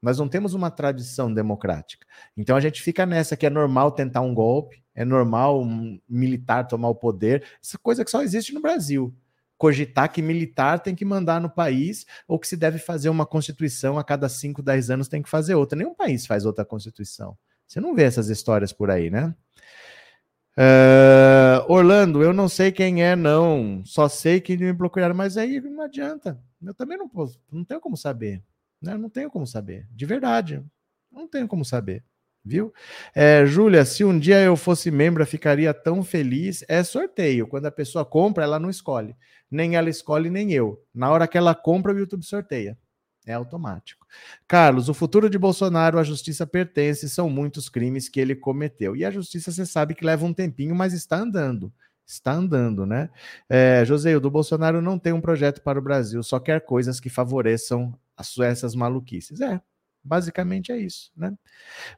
Nós 0.00 0.18
não 0.18 0.28
temos 0.28 0.54
uma 0.54 0.70
tradição 0.70 1.32
democrática. 1.32 2.06
Então 2.36 2.56
a 2.56 2.60
gente 2.60 2.80
fica 2.82 3.04
nessa 3.04 3.36
que 3.36 3.46
é 3.46 3.50
normal 3.50 3.90
tentar 3.90 4.20
um 4.20 4.34
golpe, 4.34 4.82
é 4.94 5.04
normal 5.04 5.62
um 5.62 6.00
militar 6.08 6.66
tomar 6.66 6.88
o 6.88 6.94
poder. 6.94 7.44
Essa 7.62 7.78
coisa 7.78 8.04
que 8.04 8.10
só 8.10 8.22
existe 8.22 8.54
no 8.54 8.60
Brasil 8.60 9.14
cogitar 9.58 10.12
que 10.12 10.20
militar 10.20 10.80
tem 10.80 10.94
que 10.94 11.04
mandar 11.04 11.40
no 11.40 11.50
país 11.50 12.04
ou 12.28 12.38
que 12.38 12.46
se 12.46 12.56
deve 12.56 12.78
fazer 12.78 13.08
uma 13.08 13.26
constituição 13.26 13.98
a 13.98 14.04
cada 14.04 14.28
5, 14.28 14.62
10 14.62 14.90
anos 14.90 15.08
tem 15.08 15.22
que 15.22 15.28
fazer 15.28 15.54
outra. 15.54 15.78
Nenhum 15.78 15.94
país 15.94 16.26
faz 16.26 16.44
outra 16.44 16.64
constituição. 16.64 17.36
Você 17.66 17.80
não 17.80 17.94
vê 17.94 18.04
essas 18.04 18.28
histórias 18.28 18.72
por 18.72 18.90
aí, 18.90 19.10
né? 19.10 19.34
Uh, 20.58 21.70
Orlando, 21.70 22.22
eu 22.22 22.32
não 22.32 22.48
sei 22.48 22.72
quem 22.72 23.04
é, 23.04 23.14
não. 23.14 23.82
Só 23.84 24.08
sei 24.08 24.40
que 24.40 24.56
me 24.56 24.74
procuraram, 24.74 25.14
mas 25.14 25.36
aí 25.36 25.60
não 25.60 25.82
adianta. 25.82 26.40
Eu 26.62 26.74
também 26.74 26.96
não 26.96 27.08
posso, 27.08 27.40
não 27.52 27.64
tenho 27.64 27.80
como 27.80 27.96
saber. 27.96 28.42
Né? 28.80 28.96
Não 28.96 29.10
tenho 29.10 29.30
como 29.30 29.46
saber. 29.46 29.86
De 29.90 30.06
verdade. 30.06 30.62
Não 31.12 31.28
tenho 31.28 31.46
como 31.46 31.64
saber 31.64 32.02
viu? 32.46 32.72
É, 33.12 33.44
Júlia, 33.44 33.84
se 33.84 34.04
um 34.04 34.16
dia 34.16 34.40
eu 34.40 34.56
fosse 34.56 34.90
membro, 34.90 35.26
ficaria 35.26 35.74
tão 35.74 36.04
feliz. 36.04 36.64
É 36.68 36.82
sorteio. 36.84 37.48
Quando 37.48 37.66
a 37.66 37.72
pessoa 37.72 38.04
compra, 38.04 38.44
ela 38.44 38.60
não 38.60 38.70
escolhe. 38.70 39.16
Nem 39.50 39.74
ela 39.74 39.90
escolhe, 39.90 40.30
nem 40.30 40.52
eu. 40.52 40.80
Na 40.94 41.10
hora 41.10 41.26
que 41.26 41.36
ela 41.36 41.54
compra, 41.54 41.92
o 41.92 41.98
YouTube 41.98 42.24
sorteia. 42.24 42.78
É 43.26 43.32
automático. 43.32 44.06
Carlos, 44.46 44.88
o 44.88 44.94
futuro 44.94 45.28
de 45.28 45.36
Bolsonaro, 45.36 45.98
a 45.98 46.04
justiça 46.04 46.46
pertence, 46.46 47.10
são 47.10 47.28
muitos 47.28 47.68
crimes 47.68 48.08
que 48.08 48.20
ele 48.20 48.36
cometeu. 48.36 48.94
E 48.94 49.04
a 49.04 49.10
justiça, 49.10 49.50
você 49.50 49.66
sabe 49.66 49.94
que 49.94 50.04
leva 50.04 50.24
um 50.24 50.32
tempinho, 50.32 50.74
mas 50.74 50.92
está 50.92 51.18
andando. 51.18 51.72
Está 52.06 52.32
andando, 52.32 52.86
né? 52.86 53.10
É, 53.48 53.84
José, 53.84 54.16
o 54.16 54.30
Bolsonaro 54.30 54.80
não 54.80 54.96
tem 54.96 55.12
um 55.12 55.20
projeto 55.20 55.60
para 55.60 55.78
o 55.78 55.82
Brasil, 55.82 56.22
só 56.22 56.38
quer 56.38 56.60
coisas 56.64 57.00
que 57.00 57.10
favoreçam 57.10 57.92
as, 58.16 58.38
essas 58.38 58.76
maluquices. 58.76 59.40
É, 59.40 59.60
Basicamente 60.06 60.70
é 60.70 60.78
isso, 60.78 61.10
né? 61.16 61.36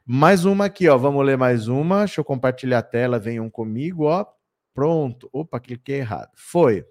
Mais 0.03 0.43
uma 0.43 0.65
aqui, 0.65 0.89
ó. 0.89 0.97
Vamos 0.97 1.23
ler 1.23 1.37
mais 1.37 1.67
uma. 1.67 1.99
Deixa 1.99 2.19
eu 2.19 2.25
compartilhar 2.25 2.79
a 2.79 2.83
tela. 2.83 3.19
Venham 3.19 3.49
comigo, 3.51 4.05
ó. 4.05 4.25
Pronto. 4.73 5.29
Opa, 5.31 5.59
cliquei 5.59 5.97
errado. 5.97 6.31
Foi. 6.35 6.83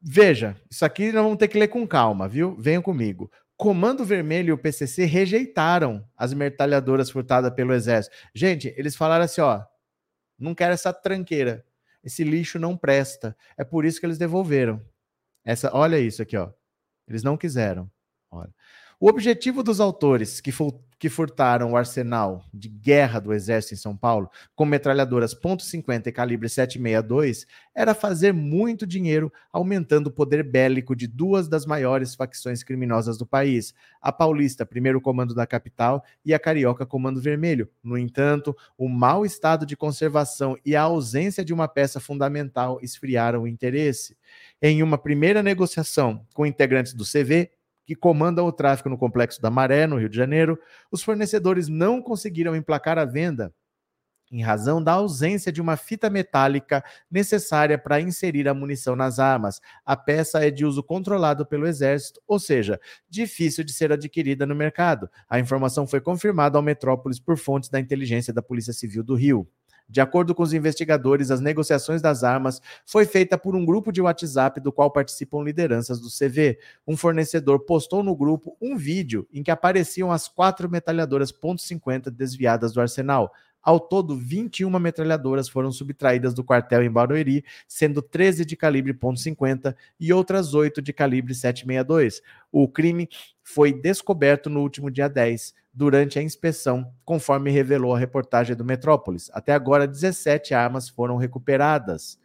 Veja, 0.00 0.56
isso 0.70 0.84
aqui 0.84 1.12
nós 1.12 1.22
vamos 1.22 1.38
ter 1.38 1.48
que 1.48 1.58
ler 1.58 1.68
com 1.68 1.86
calma, 1.86 2.28
viu? 2.28 2.56
Venham 2.56 2.82
comigo. 2.82 3.30
Comando 3.56 4.04
Vermelho 4.04 4.50
e 4.50 4.52
o 4.52 4.58
PCC 4.58 5.04
rejeitaram 5.04 6.06
as 6.16 6.34
metralhadoras 6.34 7.10
furtadas 7.10 7.52
pelo 7.54 7.72
Exército. 7.72 8.14
Gente, 8.34 8.74
eles 8.76 8.94
falaram 8.94 9.24
assim, 9.24 9.40
ó, 9.40 9.64
não 10.38 10.54
quero 10.54 10.74
essa 10.74 10.92
tranqueira. 10.92 11.64
Esse 12.04 12.22
lixo 12.22 12.58
não 12.58 12.76
presta. 12.76 13.36
É 13.56 13.64
por 13.64 13.84
isso 13.84 13.98
que 13.98 14.06
eles 14.06 14.18
devolveram. 14.18 14.80
Essa, 15.44 15.74
olha 15.74 15.98
isso 15.98 16.22
aqui, 16.22 16.36
ó. 16.36 16.52
Eles 17.08 17.22
não 17.22 17.36
quiseram. 17.36 17.90
Olha. 18.30 18.52
O 18.98 19.10
objetivo 19.10 19.62
dos 19.62 19.78
autores 19.78 20.40
que, 20.40 20.50
que 20.98 21.10
furtaram 21.10 21.72
o 21.72 21.76
arsenal 21.76 22.42
de 22.52 22.66
guerra 22.66 23.20
do 23.20 23.34
exército 23.34 23.74
em 23.74 23.76
São 23.76 23.94
Paulo, 23.94 24.30
com 24.54 24.64
metralhadoras 24.64 25.34
.50 25.34 26.06
e 26.06 26.12
calibre 26.12 26.48
7.62, 26.48 27.46
era 27.74 27.92
fazer 27.92 28.32
muito 28.32 28.86
dinheiro, 28.86 29.30
aumentando 29.52 30.06
o 30.06 30.10
poder 30.10 30.42
bélico 30.42 30.96
de 30.96 31.06
duas 31.06 31.46
das 31.46 31.66
maiores 31.66 32.14
facções 32.14 32.64
criminosas 32.64 33.18
do 33.18 33.26
país, 33.26 33.74
a 34.00 34.10
paulista, 34.10 34.64
primeiro 34.64 34.98
comando 34.98 35.34
da 35.34 35.46
capital, 35.46 36.02
e 36.24 36.32
a 36.32 36.38
carioca, 36.38 36.86
comando 36.86 37.20
vermelho. 37.20 37.68
No 37.84 37.98
entanto, 37.98 38.56
o 38.78 38.88
mau 38.88 39.26
estado 39.26 39.66
de 39.66 39.76
conservação 39.76 40.56
e 40.64 40.74
a 40.74 40.80
ausência 40.80 41.44
de 41.44 41.52
uma 41.52 41.68
peça 41.68 42.00
fundamental 42.00 42.78
esfriaram 42.80 43.42
o 43.42 43.46
interesse. 43.46 44.16
Em 44.62 44.82
uma 44.82 44.96
primeira 44.96 45.42
negociação 45.42 46.26
com 46.32 46.46
integrantes 46.46 46.94
do 46.94 47.04
CV, 47.04 47.50
que 47.86 47.94
comandam 47.94 48.44
o 48.46 48.52
tráfico 48.52 48.88
no 48.88 48.98
Complexo 48.98 49.40
da 49.40 49.50
Maré, 49.50 49.86
no 49.86 49.96
Rio 49.96 50.08
de 50.08 50.16
Janeiro, 50.16 50.58
os 50.90 51.02
fornecedores 51.02 51.68
não 51.68 52.02
conseguiram 52.02 52.56
emplacar 52.56 52.98
a 52.98 53.04
venda 53.04 53.54
em 54.30 54.42
razão 54.42 54.82
da 54.82 54.92
ausência 54.92 55.52
de 55.52 55.60
uma 55.60 55.76
fita 55.76 56.10
metálica 56.10 56.84
necessária 57.10 57.78
para 57.78 58.00
inserir 58.00 58.48
a 58.48 58.54
munição 58.54 58.96
nas 58.96 59.18
armas. 59.18 59.60
A 59.84 59.96
peça 59.96 60.44
é 60.44 60.50
de 60.50 60.64
uso 60.64 60.82
controlado 60.82 61.46
pelo 61.46 61.66
Exército, 61.66 62.20
ou 62.26 62.38
seja, 62.38 62.80
difícil 63.08 63.62
de 63.62 63.72
ser 63.72 63.92
adquirida 63.92 64.44
no 64.44 64.54
mercado. 64.54 65.08
A 65.28 65.38
informação 65.38 65.86
foi 65.86 66.00
confirmada 66.00 66.58
ao 66.58 66.62
Metrópolis 66.62 67.20
por 67.20 67.36
fontes 67.36 67.70
da 67.70 67.78
inteligência 67.78 68.32
da 68.32 68.42
Polícia 68.42 68.72
Civil 68.72 69.04
do 69.04 69.14
Rio. 69.14 69.48
De 69.88 70.00
acordo 70.00 70.34
com 70.34 70.42
os 70.42 70.52
investigadores, 70.52 71.30
as 71.30 71.40
negociações 71.40 72.02
das 72.02 72.24
armas 72.24 72.60
foi 72.84 73.06
feita 73.06 73.38
por 73.38 73.54
um 73.54 73.64
grupo 73.64 73.92
de 73.92 74.02
WhatsApp 74.02 74.60
do 74.60 74.72
qual 74.72 74.90
participam 74.90 75.42
lideranças 75.42 76.00
do 76.00 76.08
CV. 76.08 76.58
Um 76.86 76.96
fornecedor 76.96 77.60
postou 77.60 78.02
no 78.02 78.16
grupo 78.16 78.56
um 78.60 78.76
vídeo 78.76 79.28
em 79.32 79.42
que 79.42 79.50
apareciam 79.50 80.10
as 80.10 80.26
quatro 80.28 80.68
metralhadoras 80.68 81.32
.50 81.32 82.10
desviadas 82.10 82.72
do 82.72 82.80
arsenal. 82.80 83.32
Ao 83.62 83.80
todo, 83.80 84.16
21 84.16 84.70
metralhadoras 84.78 85.48
foram 85.48 85.72
subtraídas 85.72 86.32
do 86.32 86.44
quartel 86.44 86.84
em 86.84 86.90
Barueri, 86.90 87.44
sendo 87.66 88.00
13 88.00 88.44
de 88.44 88.56
calibre 88.56 88.94
.50 88.94 89.74
e 89.98 90.12
outras 90.12 90.54
8 90.54 90.80
de 90.80 90.92
calibre 90.92 91.34
762. 91.34 92.22
O 92.52 92.68
crime 92.68 93.08
foi 93.42 93.72
descoberto 93.72 94.48
no 94.48 94.60
último 94.60 94.88
dia 94.88 95.08
10 95.08 95.52
durante 95.76 96.18
a 96.18 96.22
inspeção, 96.22 96.90
conforme 97.04 97.50
revelou 97.50 97.94
a 97.94 97.98
reportagem 97.98 98.56
do 98.56 98.64
Metrópolis. 98.64 99.30
Até 99.34 99.52
agora, 99.52 99.86
17 99.86 100.54
armas 100.54 100.88
foram 100.88 101.18
recuperadas. 101.18 102.18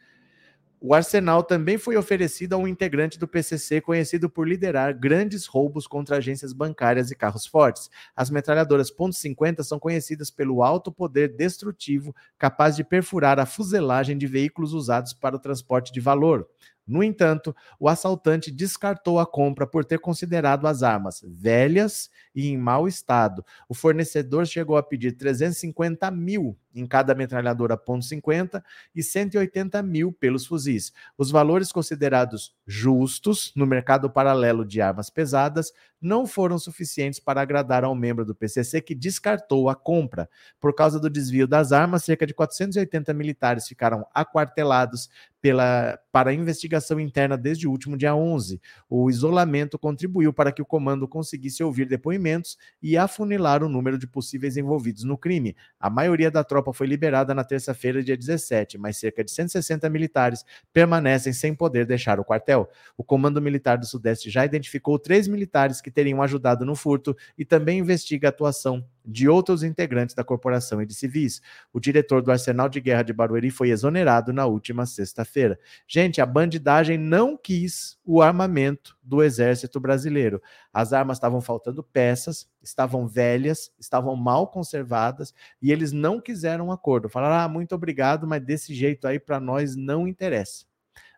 O 0.83 0.95
arsenal 0.95 1.43
também 1.43 1.77
foi 1.77 1.95
oferecido 1.95 2.53
a 2.53 2.57
um 2.57 2.67
integrante 2.67 3.19
do 3.19 3.27
PCC 3.27 3.81
conhecido 3.81 4.29
por 4.29 4.47
liderar 4.47 4.97
grandes 4.97 5.45
roubos 5.45 5.85
contra 5.85 6.17
agências 6.17 6.53
bancárias 6.53 7.11
e 7.11 7.15
carros 7.15 7.45
fortes. 7.45 7.87
As 8.15 8.31
metralhadoras 8.31 8.89
.50 8.89 9.61
são 9.63 9.77
conhecidas 9.77 10.31
pelo 10.31 10.63
alto 10.63 10.91
poder 10.91 11.35
destrutivo 11.35 12.15
capaz 12.35 12.75
de 12.75 12.83
perfurar 12.83 13.37
a 13.37 13.45
fuselagem 13.45 14.17
de 14.17 14.25
veículos 14.25 14.73
usados 14.73 15.13
para 15.13 15.35
o 15.35 15.39
transporte 15.39 15.91
de 15.91 15.99
valor. 15.99 16.47
No 16.87 17.03
entanto, 17.03 17.55
o 17.79 17.87
assaltante 17.87 18.51
descartou 18.51 19.19
a 19.19 19.25
compra 19.25 19.65
por 19.67 19.85
ter 19.85 19.99
considerado 19.99 20.67
as 20.67 20.83
armas 20.83 21.21
velhas 21.25 22.09
e 22.35 22.47
em 22.47 22.57
mau 22.57 22.87
estado. 22.87 23.45
O 23.69 23.73
fornecedor 23.73 24.45
chegou 24.45 24.77
a 24.77 24.83
pedir 24.83 25.13
350 25.13 26.09
mil 26.11 26.57
em 26.73 26.85
cada 26.85 27.13
metralhadora 27.15 27.77
.50 27.77 28.63
e 28.95 29.03
180 29.03 29.81
mil 29.83 30.11
pelos 30.11 30.45
fuzis. 30.45 30.91
Os 31.17 31.31
valores 31.31 31.71
considerados 31.71 32.55
justos 32.65 33.51
no 33.55 33.65
mercado 33.65 34.09
paralelo 34.09 34.65
de 34.65 34.81
armas 34.81 35.09
pesadas 35.09 35.71
não 36.01 36.25
foram 36.25 36.57
suficientes 36.57 37.19
para 37.19 37.41
agradar 37.41 37.83
ao 37.83 37.93
membro 37.93 38.25
do 38.25 38.33
PCC 38.33 38.81
que 38.81 38.95
descartou 38.95 39.69
a 39.69 39.75
compra. 39.75 40.27
Por 40.59 40.73
causa 40.73 40.99
do 40.99 41.09
desvio 41.09 41.47
das 41.47 41.71
armas, 41.71 42.03
cerca 42.03 42.25
de 42.25 42.33
480 42.33 43.13
militares 43.13 43.67
ficaram 43.67 44.05
aquartelados 44.13 45.09
pela, 45.41 45.99
para 46.11 46.33
investigação 46.33 46.99
interna 46.99 47.35
desde 47.35 47.67
o 47.67 47.71
último 47.71 47.97
dia 47.97 48.15
11. 48.15 48.61
O 48.87 49.09
isolamento 49.09 49.77
contribuiu 49.77 50.31
para 50.31 50.51
que 50.51 50.61
o 50.61 50.65
comando 50.65 51.07
conseguisse 51.07 51.63
ouvir 51.63 51.87
depoimentos 51.87 52.57
e 52.81 52.95
afunilar 52.95 53.63
o 53.63 53.69
número 53.69 53.97
de 53.97 54.05
possíveis 54.05 54.55
envolvidos 54.55 55.03
no 55.03 55.17
crime. 55.17 55.55
A 55.79 55.89
maioria 55.89 56.29
da 56.29 56.43
tropa 56.43 56.60
foi 56.73 56.85
liberada 56.85 57.33
na 57.33 57.43
terça-feira, 57.43 58.03
dia 58.03 58.15
17, 58.15 58.77
mas 58.77 58.97
cerca 58.97 59.23
de 59.23 59.31
160 59.31 59.89
militares 59.89 60.45
permanecem 60.71 61.33
sem 61.33 61.55
poder 61.55 61.85
deixar 61.85 62.19
o 62.19 62.23
quartel. 62.23 62.69
O 62.95 63.03
Comando 63.03 63.41
Militar 63.41 63.77
do 63.77 63.85
Sudeste 63.85 64.29
já 64.29 64.45
identificou 64.45 64.99
três 64.99 65.27
militares 65.27 65.81
que 65.81 65.89
teriam 65.89 66.21
ajudado 66.21 66.65
no 66.65 66.75
furto 66.75 67.15
e 67.37 67.43
também 67.43 67.79
investiga 67.79 68.27
a 68.27 68.29
atuação 68.29 68.85
de 69.05 69.27
outros 69.29 69.63
integrantes 69.63 70.15
da 70.15 70.23
corporação 70.23 70.81
e 70.81 70.85
de 70.85 70.93
civis. 70.93 71.41
O 71.73 71.79
diretor 71.79 72.21
do 72.21 72.31
Arsenal 72.31 72.69
de 72.69 72.79
Guerra 72.79 73.03
de 73.03 73.13
Barueri 73.13 73.49
foi 73.49 73.69
exonerado 73.69 74.31
na 74.33 74.45
última 74.45 74.85
sexta-feira. 74.85 75.59
Gente, 75.87 76.21
a 76.21 76.25
bandidagem 76.25 76.97
não 76.97 77.37
quis 77.37 77.97
o 78.05 78.21
armamento 78.21 78.97
do 79.03 79.23
exército 79.23 79.79
brasileiro. 79.79 80.41
As 80.73 80.93
armas 80.93 81.17
estavam 81.17 81.41
faltando 81.41 81.83
peças, 81.83 82.47
estavam 82.61 83.07
velhas, 83.07 83.71
estavam 83.79 84.15
mal 84.15 84.47
conservadas 84.47 85.33
e 85.61 85.71
eles 85.71 85.91
não 85.91 86.19
quiseram 86.21 86.67
um 86.67 86.71
acordo. 86.71 87.09
Falaram: 87.09 87.35
"Ah, 87.35 87.47
muito 87.49 87.73
obrigado, 87.75 88.27
mas 88.27 88.41
desse 88.43 88.73
jeito 88.73 89.07
aí 89.07 89.19
para 89.19 89.39
nós 89.39 89.75
não 89.75 90.07
interessa". 90.07 90.70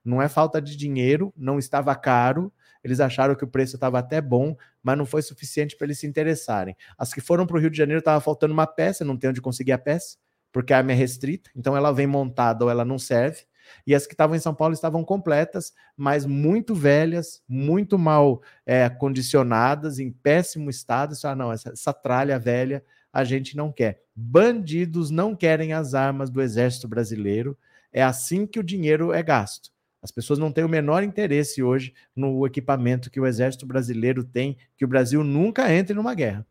Não 0.03 0.21
é 0.21 0.27
falta 0.27 0.61
de 0.61 0.75
dinheiro, 0.75 1.33
não 1.35 1.57
estava 1.57 1.95
caro, 1.95 2.51
eles 2.83 2.99
acharam 2.99 3.35
que 3.35 3.43
o 3.43 3.47
preço 3.47 3.75
estava 3.75 3.99
até 3.99 4.19
bom, 4.19 4.55
mas 4.81 4.97
não 4.97 5.05
foi 5.05 5.21
suficiente 5.21 5.77
para 5.77 5.85
eles 5.85 5.99
se 5.99 6.07
interessarem. 6.07 6.75
As 6.97 7.13
que 7.13 7.21
foram 7.21 7.45
para 7.45 7.55
o 7.55 7.59
Rio 7.59 7.69
de 7.69 7.77
Janeiro 7.77 7.99
estava 7.99 8.19
faltando 8.19 8.53
uma 8.53 8.67
peça, 8.67 9.05
não 9.05 9.15
tem 9.15 9.29
onde 9.29 9.41
conseguir 9.41 9.71
a 9.71 9.77
peça, 9.77 10.17
porque 10.51 10.73
a 10.73 10.77
arma 10.77 10.91
é 10.91 10.95
restrita, 10.95 11.49
então 11.55 11.75
ela 11.77 11.91
vem 11.91 12.05
montada 12.05 12.65
ou 12.65 12.69
ela 12.69 12.83
não 12.83 12.99
serve. 12.99 13.45
E 13.87 13.95
as 13.95 14.05
que 14.05 14.13
estavam 14.13 14.35
em 14.35 14.39
São 14.39 14.53
Paulo 14.53 14.73
estavam 14.73 15.03
completas, 15.05 15.73
mas 15.95 16.25
muito 16.25 16.75
velhas, 16.75 17.41
muito 17.47 17.97
mal 17.97 18.41
é, 18.65 18.89
condicionadas, 18.89 19.99
em 19.99 20.11
péssimo 20.11 20.69
estado. 20.69 21.15
Ah, 21.23 21.35
não, 21.35 21.51
essa, 21.51 21.69
essa 21.69 21.93
tralha 21.93 22.37
velha 22.37 22.83
a 23.11 23.23
gente 23.23 23.55
não 23.55 23.71
quer. 23.71 24.03
Bandidos 24.15 25.09
não 25.09 25.35
querem 25.35 25.71
as 25.71 25.93
armas 25.93 26.29
do 26.29 26.41
Exército 26.41 26.87
Brasileiro. 26.87 27.57
É 27.91 28.03
assim 28.03 28.45
que 28.45 28.59
o 28.59 28.63
dinheiro 28.63 29.13
é 29.13 29.23
gasto. 29.23 29.72
As 30.03 30.11
pessoas 30.11 30.37
não 30.37 30.51
têm 30.51 30.65
o 30.65 30.69
menor 30.69 31.01
interesse 31.01 31.63
hoje 31.63 31.93
no 32.13 32.45
equipamento 32.45 33.09
que 33.09 33.21
o 33.21 33.25
Exército 33.25 33.65
Brasileiro 33.65 34.21
tem, 34.21 34.57
que 34.75 34.83
o 34.83 34.87
Brasil 34.87 35.23
nunca 35.23 35.73
entre 35.73 35.93
numa 35.93 36.13
guerra. 36.13 36.45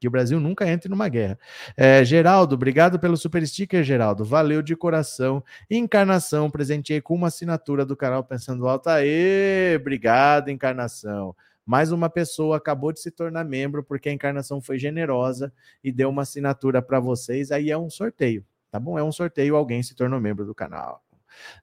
Que 0.00 0.08
o 0.08 0.10
Brasil 0.10 0.40
nunca 0.40 0.66
entre 0.66 0.88
numa 0.88 1.06
guerra. 1.06 1.38
É, 1.76 2.02
Geraldo, 2.02 2.54
obrigado 2.54 2.98
pelo 2.98 3.16
super 3.16 3.46
sticker, 3.46 3.84
Geraldo. 3.84 4.24
Valeu 4.24 4.62
de 4.62 4.74
coração. 4.74 5.44
Encarnação, 5.68 6.50
presenteei 6.50 7.00
com 7.02 7.14
uma 7.14 7.26
assinatura 7.26 7.84
do 7.84 7.94
canal 7.94 8.24
Pensando 8.24 8.66
Alto. 8.66 8.88
Aê, 8.88 9.76
obrigado, 9.76 10.48
Encarnação. 10.48 11.36
Mais 11.66 11.92
uma 11.92 12.08
pessoa 12.08 12.56
acabou 12.56 12.90
de 12.90 13.00
se 13.00 13.10
tornar 13.10 13.44
membro 13.44 13.84
porque 13.84 14.08
a 14.08 14.12
Encarnação 14.12 14.62
foi 14.62 14.78
generosa 14.78 15.52
e 15.84 15.92
deu 15.92 16.08
uma 16.08 16.22
assinatura 16.22 16.80
para 16.80 17.00
vocês. 17.00 17.50
Aí 17.50 17.70
é 17.70 17.76
um 17.76 17.90
sorteio, 17.90 18.46
tá 18.70 18.80
bom? 18.80 18.98
É 18.98 19.04
um 19.04 19.12
sorteio, 19.12 19.56
alguém 19.56 19.82
se 19.82 19.94
tornou 19.94 20.18
membro 20.18 20.46
do 20.46 20.54
canal. 20.54 21.02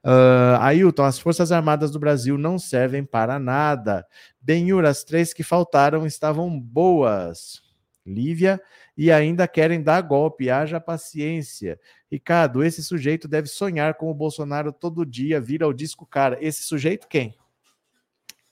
Uh, 0.04 0.60
Ailton, 0.60 1.04
as 1.04 1.20
Forças 1.20 1.52
Armadas 1.52 1.92
do 1.92 2.00
Brasil 2.00 2.38
não 2.38 2.58
servem 2.58 3.04
para 3.04 3.40
nada. 3.40 4.06
Benhur, 4.42 4.86
as 4.86 5.04
três 5.04 5.34
que 5.34 5.44
faltaram 5.44 6.06
estavam 6.06 6.60
boas. 6.60 7.64
Lívia, 8.06 8.62
e 8.96 9.12
ainda 9.12 9.48
querem 9.48 9.82
dar 9.82 10.02
golpe, 10.02 10.50
haja 10.50 10.80
paciência. 10.80 11.80
Ricardo, 12.10 12.64
esse 12.64 12.84
sujeito 12.84 13.28
deve 13.28 13.48
sonhar 13.48 13.96
com 13.96 14.12
o 14.12 14.14
Bolsonaro 14.14 14.72
todo 14.72 15.06
dia, 15.06 15.42
vir 15.42 15.64
ao 15.64 15.74
disco 15.74 16.06
cara. 16.06 16.38
Esse 16.40 16.64
sujeito 16.64 17.08
quem? 17.08 17.36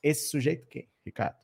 Esse 0.01 0.29
sujeito 0.29 0.65
quem, 0.67 0.89
Ricardo? 1.05 1.37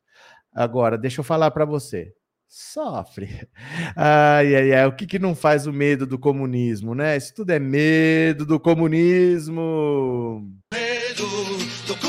Agora, 0.52 0.98
deixa 0.98 1.20
eu 1.20 1.24
falar 1.24 1.52
para 1.52 1.66
você 1.66 2.14
sofre. 2.50 3.48
Ai, 3.96 4.56
ai, 4.56 4.74
ai, 4.74 4.88
o 4.88 4.92
que, 4.92 5.06
que 5.06 5.20
não 5.20 5.36
faz 5.36 5.68
o 5.68 5.74
medo 5.74 6.08
do 6.08 6.18
comunismo, 6.18 6.96
né? 6.96 7.16
Isso 7.16 7.34
tudo 7.36 7.52
é 7.52 7.60
medo 7.60 8.46
do 8.46 8.60
comunismo. 8.60 10.44
Medo 10.74 11.24
do 11.86 11.96
comunismo 11.96 12.09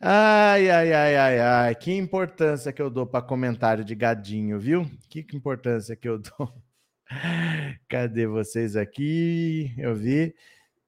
Ai, 0.00 0.70
ai, 0.70 0.92
ai, 0.92 1.16
ai, 1.16 1.38
ai, 1.40 1.74
que 1.74 1.92
importância 1.92 2.72
que 2.72 2.80
eu 2.80 2.88
dou 2.88 3.04
para 3.06 3.20
comentário 3.24 3.84
de 3.84 3.94
gadinho, 3.96 4.58
viu? 4.58 4.88
Que 5.08 5.26
importância 5.34 5.96
que 5.96 6.08
eu 6.08 6.18
dou. 6.38 6.52
Cadê 7.88 8.26
vocês 8.26 8.76
aqui? 8.76 9.74
Eu 9.78 9.94
vi. 9.94 10.34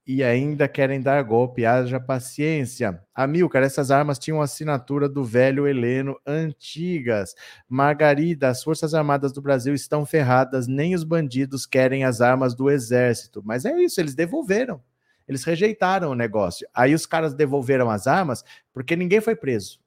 E 0.06 0.24
ainda 0.24 0.68
querem 0.68 1.00
dar 1.00 1.22
golpe, 1.22 1.64
haja 1.66 2.00
paciência. 2.00 3.00
Amilcar, 3.14 3.62
essas 3.62 3.90
armas 3.90 4.18
tinham 4.18 4.42
assinatura 4.42 5.08
do 5.08 5.24
velho 5.24 5.66
Heleno 5.68 6.16
antigas. 6.26 7.34
Margarida, 7.68 8.48
as 8.48 8.62
Forças 8.62 8.94
Armadas 8.94 9.32
do 9.32 9.42
Brasil 9.42 9.74
estão 9.74 10.06
ferradas, 10.06 10.66
nem 10.66 10.94
os 10.94 11.04
bandidos 11.04 11.66
querem 11.66 12.04
as 12.04 12.20
armas 12.20 12.54
do 12.54 12.70
exército. 12.70 13.42
Mas 13.44 13.64
é 13.64 13.78
isso, 13.80 14.00
eles 14.00 14.14
devolveram. 14.14 14.82
Eles 15.30 15.44
rejeitaram 15.44 16.10
o 16.10 16.14
negócio. 16.16 16.66
Aí 16.74 16.92
os 16.92 17.06
caras 17.06 17.32
devolveram 17.34 17.88
as 17.88 18.08
armas 18.08 18.44
porque 18.72 18.96
ninguém 18.96 19.20
foi 19.20 19.36
preso. 19.36 19.78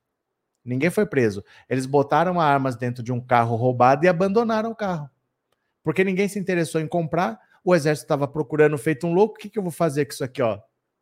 Ninguém 0.64 0.90
foi 0.90 1.06
preso. 1.06 1.44
Eles 1.70 1.86
botaram 1.86 2.40
armas 2.40 2.78
dentro 2.78 3.04
de 3.04 3.12
um 3.12 3.20
carro 3.20 3.58
roubado 3.58 4.06
e 4.06 4.08
abandonaram 4.08 4.72
o 4.72 4.76
carro. 4.76 5.10
Porque 5.84 6.02
ninguém 6.02 6.30
se 6.30 6.40
interessou 6.40 6.80
em 6.80 6.88
comprar. 6.88 7.38
O 7.62 7.76
exército 7.76 8.06
estava 8.06 8.26
procurando 8.26 8.78
feito 8.78 9.06
um 9.06 9.14
louco. 9.14 9.36
O 9.36 9.38
que, 9.38 9.50
que 9.50 9.60
eu 9.60 9.64
vou 9.64 9.72
fazer 9.72 10.06
com 10.06 10.14
isso 10.14 10.24
aqui, 10.24 10.42
ó? 10.42 10.62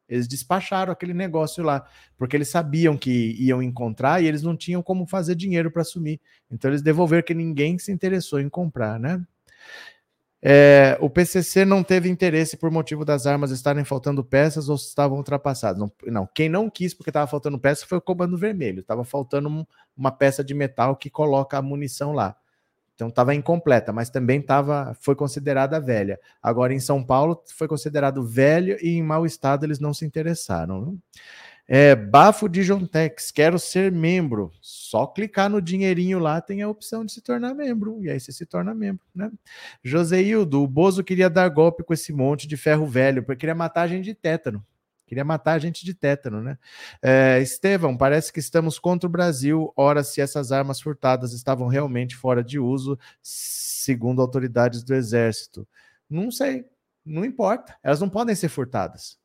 Eles 0.09 0.27
despacharam 0.27 0.91
aquele 0.91 1.13
negócio 1.13 1.63
lá, 1.63 1.87
porque 2.17 2.35
eles 2.35 2.49
sabiam 2.49 2.97
que 2.97 3.35
iam 3.39 3.61
encontrar 3.61 4.23
e 4.23 4.27
eles 4.27 4.41
não 4.41 4.57
tinham 4.57 4.81
como 4.81 5.05
fazer 5.05 5.35
dinheiro 5.35 5.69
para 5.69 5.83
assumir. 5.83 6.19
Então 6.49 6.71
eles 6.71 6.81
devolveram 6.81 7.23
que 7.23 7.35
ninguém 7.35 7.77
se 7.77 7.91
interessou 7.91 8.39
em 8.39 8.49
comprar, 8.49 8.99
né? 8.99 9.23
É, 10.43 10.97
o 10.99 11.07
PCC 11.07 11.63
não 11.63 11.83
teve 11.83 12.09
interesse 12.09 12.57
por 12.57 12.71
motivo 12.71 13.05
das 13.05 13.27
armas 13.27 13.51
estarem 13.51 13.85
faltando 13.85 14.23
peças 14.23 14.69
ou 14.69 14.75
estavam 14.75 15.17
ultrapassadas. 15.17 15.79
Não, 15.79 15.91
não 16.07 16.27
quem 16.33 16.49
não 16.49 16.69
quis 16.69 16.93
porque 16.93 17.11
estava 17.11 17.27
faltando 17.27 17.59
peça 17.59 17.85
foi 17.85 17.99
o 17.99 18.01
Comando 18.01 18.37
Vermelho. 18.37 18.79
Estava 18.79 19.03
faltando 19.03 19.49
um, 19.49 19.65
uma 19.95 20.11
peça 20.11 20.43
de 20.43 20.53
metal 20.53 20.95
que 20.95 21.09
coloca 21.09 21.57
a 21.57 21.61
munição 21.61 22.11
lá. 22.11 22.35
Então 22.95 23.09
estava 23.09 23.33
incompleta, 23.33 23.91
mas 23.91 24.09
também 24.09 24.41
tava, 24.41 24.95
foi 24.99 25.15
considerada 25.15 25.79
velha. 25.79 26.19
Agora 26.41 26.73
em 26.73 26.79
São 26.79 27.03
Paulo 27.03 27.41
foi 27.55 27.67
considerado 27.67 28.23
velho 28.23 28.77
e 28.81 28.89
em 28.89 29.03
mau 29.03 29.25
estado 29.25 29.65
eles 29.65 29.79
não 29.79 29.93
se 29.93 30.05
interessaram. 30.05 30.81
Não? 30.81 30.99
É, 31.67 31.95
Bafo 31.95 32.49
de 32.49 32.63
Jontex, 32.63 33.31
quero 33.31 33.57
ser 33.57 33.91
membro. 33.91 34.51
Só 34.61 35.07
clicar 35.07 35.49
no 35.49 35.61
dinheirinho 35.61 36.19
lá 36.19 36.41
tem 36.41 36.61
a 36.61 36.67
opção 36.67 37.05
de 37.05 37.13
se 37.13 37.21
tornar 37.21 37.53
membro. 37.53 38.03
E 38.03 38.09
aí 38.09 38.19
você 38.19 38.31
se 38.31 38.45
torna 38.45 38.73
membro, 38.73 39.05
né? 39.15 39.31
Joseildo, 39.83 40.61
o 40.61 40.67
Bozo 40.67 41.03
queria 41.03 41.29
dar 41.29 41.47
golpe 41.49 41.83
com 41.83 41.93
esse 41.93 42.11
monte 42.11 42.47
de 42.47 42.57
ferro 42.57 42.85
velho, 42.85 43.23
porque 43.23 43.39
queria 43.39 43.55
matar 43.55 43.83
a 43.83 43.87
gente 43.87 44.05
de 44.05 44.13
tétano. 44.13 44.65
Queria 45.11 45.25
matar 45.25 45.53
a 45.53 45.59
gente 45.59 45.83
de 45.83 45.93
tétano, 45.93 46.41
né? 46.41 46.57
É, 47.01 47.39
Estevão, 47.41 47.97
parece 47.97 48.31
que 48.31 48.39
estamos 48.39 48.79
contra 48.79 49.07
o 49.07 49.11
Brasil. 49.11 49.73
Ora, 49.75 50.05
se 50.05 50.21
essas 50.21 50.53
armas 50.53 50.79
furtadas 50.79 51.33
estavam 51.33 51.67
realmente 51.67 52.15
fora 52.15 52.41
de 52.41 52.57
uso, 52.57 52.97
segundo 53.21 54.21
autoridades 54.21 54.83
do 54.83 54.95
Exército. 54.95 55.67
Não 56.09 56.31
sei, 56.31 56.65
não 57.05 57.25
importa. 57.25 57.75
Elas 57.83 57.99
não 57.99 58.07
podem 58.09 58.33
ser 58.35 58.47
furtadas. 58.47 59.20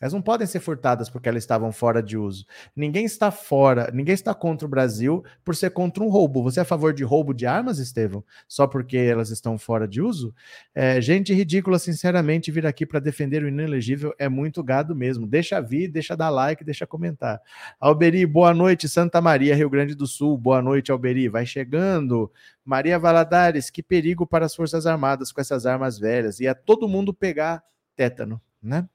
Elas 0.00 0.14
não 0.14 0.22
podem 0.22 0.46
ser 0.46 0.60
furtadas 0.60 1.10
porque 1.10 1.28
elas 1.28 1.42
estavam 1.42 1.70
fora 1.70 2.02
de 2.02 2.16
uso. 2.16 2.46
Ninguém 2.74 3.04
está 3.04 3.30
fora, 3.30 3.90
ninguém 3.92 4.14
está 4.14 4.34
contra 4.34 4.66
o 4.66 4.70
Brasil 4.70 5.22
por 5.44 5.54
ser 5.54 5.70
contra 5.70 6.02
um 6.02 6.08
roubo. 6.08 6.42
Você 6.42 6.58
é 6.58 6.62
a 6.62 6.64
favor 6.64 6.94
de 6.94 7.04
roubo 7.04 7.34
de 7.34 7.46
armas, 7.46 7.78
Estevão? 7.78 8.24
Só 8.48 8.66
porque 8.66 8.96
elas 8.96 9.30
estão 9.30 9.58
fora 9.58 9.86
de 9.86 10.00
uso? 10.00 10.34
É, 10.74 11.00
gente 11.00 11.34
ridícula, 11.34 11.78
sinceramente, 11.78 12.50
vir 12.50 12.66
aqui 12.66 12.86
para 12.86 12.98
defender 12.98 13.42
o 13.42 13.48
inelegível 13.48 14.14
é 14.18 14.28
muito 14.28 14.64
gado 14.64 14.96
mesmo. 14.96 15.26
Deixa 15.26 15.60
vir, 15.60 15.88
deixa 15.88 16.16
dar 16.16 16.30
like, 16.30 16.64
deixa 16.64 16.86
comentar. 16.86 17.40
Alberi, 17.78 18.24
boa 18.24 18.54
noite. 18.54 18.88
Santa 18.88 19.20
Maria, 19.20 19.54
Rio 19.54 19.68
Grande 19.68 19.94
do 19.94 20.06
Sul. 20.06 20.38
Boa 20.38 20.62
noite, 20.62 20.90
Alberi. 20.90 21.28
Vai 21.28 21.44
chegando. 21.44 22.32
Maria 22.64 22.98
Valadares, 22.98 23.68
que 23.68 23.82
perigo 23.82 24.26
para 24.26 24.46
as 24.46 24.54
Forças 24.54 24.86
Armadas 24.86 25.30
com 25.30 25.40
essas 25.40 25.66
armas 25.66 25.98
velhas. 25.98 26.40
Ia 26.40 26.54
todo 26.54 26.88
mundo 26.88 27.12
pegar 27.12 27.62
tétano, 27.94 28.40
né? 28.62 28.88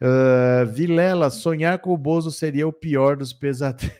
Uh, 0.00 0.66
Vilela, 0.66 1.30
sonhar 1.30 1.78
com 1.78 1.92
o 1.92 1.96
Bozo 1.96 2.30
seria 2.30 2.66
o 2.66 2.72
pior 2.72 3.16
dos 3.16 3.32
pesadelos. 3.32 3.92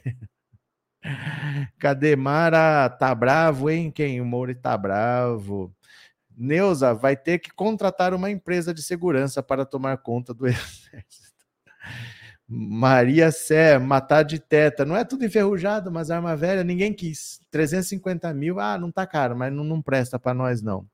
Cadê 1.79 2.17
Mara? 2.17 2.89
Tá 2.89 3.15
bravo, 3.15 3.71
hein? 3.71 3.91
Quem? 3.91 4.21
O 4.21 4.25
Moura 4.25 4.55
tá 4.55 4.77
bravo. 4.77 5.75
Neuza 6.37 6.93
vai 6.93 7.17
ter 7.17 7.39
que 7.39 7.51
contratar 7.53 8.13
uma 8.13 8.31
empresa 8.31 8.75
de 8.75 8.83
segurança 8.83 9.43
para 9.43 9.65
tomar 9.65 9.99
conta 9.99 10.35
do 10.35 10.47
exército. 10.49 11.45
Maria 12.57 13.33
Sé, 13.33 13.79
matar 13.81 14.23
de 14.23 14.38
teta. 14.38 14.85
Não 14.85 14.97
é 14.97 15.05
tudo 15.05 15.25
enferrujado, 15.25 15.90
mas 15.90 16.09
arma 16.09 16.37
velha 16.37 16.62
ninguém 16.62 16.93
quis. 16.93 17.40
350 17.51 18.33
mil, 18.33 18.61
ah, 18.61 18.79
não 18.79 18.93
tá 18.93 19.05
caro, 19.05 19.37
mas 19.37 19.53
não, 19.53 19.64
não 19.64 19.83
presta 19.83 20.21
para 20.21 20.33
nós 20.33 20.62
não. 20.62 20.87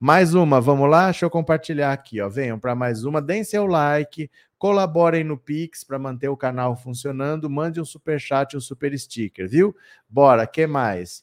Mais 0.00 0.32
uma, 0.32 0.58
vamos 0.58 0.88
lá? 0.88 1.04
Deixa 1.06 1.26
eu 1.26 1.30
compartilhar 1.30 1.92
aqui, 1.92 2.18
ó. 2.20 2.30
Venham 2.30 2.58
para 2.58 2.74
mais 2.74 3.04
uma, 3.04 3.20
deem 3.20 3.44
seu 3.44 3.66
like, 3.66 4.30
colaborem 4.56 5.22
no 5.22 5.36
Pix 5.36 5.84
para 5.84 5.98
manter 5.98 6.28
o 6.28 6.36
canal 6.36 6.74
funcionando, 6.74 7.50
mande 7.50 7.78
um 7.78 7.84
super 7.84 8.18
chat, 8.18 8.56
um 8.56 8.60
super 8.60 8.98
sticker, 8.98 9.46
viu? 9.46 9.76
Bora, 10.08 10.46
que 10.46 10.66
mais? 10.66 11.22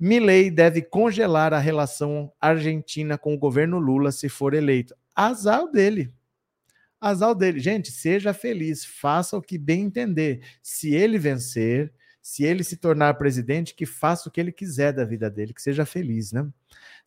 Milley 0.00 0.50
deve 0.50 0.82
congelar 0.82 1.54
a 1.54 1.58
relação 1.58 2.32
argentina 2.40 3.16
com 3.16 3.34
o 3.34 3.38
governo 3.38 3.78
Lula 3.78 4.10
se 4.10 4.28
for 4.28 4.52
eleito. 4.52 4.96
Azar 5.14 5.70
dele. 5.70 6.12
Azar 7.00 7.34
dele. 7.34 7.60
Gente, 7.60 7.90
seja 7.92 8.32
feliz, 8.34 8.84
faça 8.84 9.36
o 9.36 9.42
que 9.42 9.58
bem 9.58 9.82
entender. 9.84 10.42
Se 10.62 10.94
ele 10.94 11.18
vencer, 11.18 11.92
se 12.20 12.44
ele 12.44 12.62
se 12.62 12.76
tornar 12.76 13.14
presidente, 13.14 13.74
que 13.74 13.86
faça 13.86 14.28
o 14.28 14.32
que 14.32 14.40
ele 14.40 14.52
quiser 14.52 14.92
da 14.92 15.04
vida 15.04 15.30
dele, 15.30 15.54
que 15.54 15.62
seja 15.62 15.86
feliz, 15.86 16.32
né? 16.32 16.46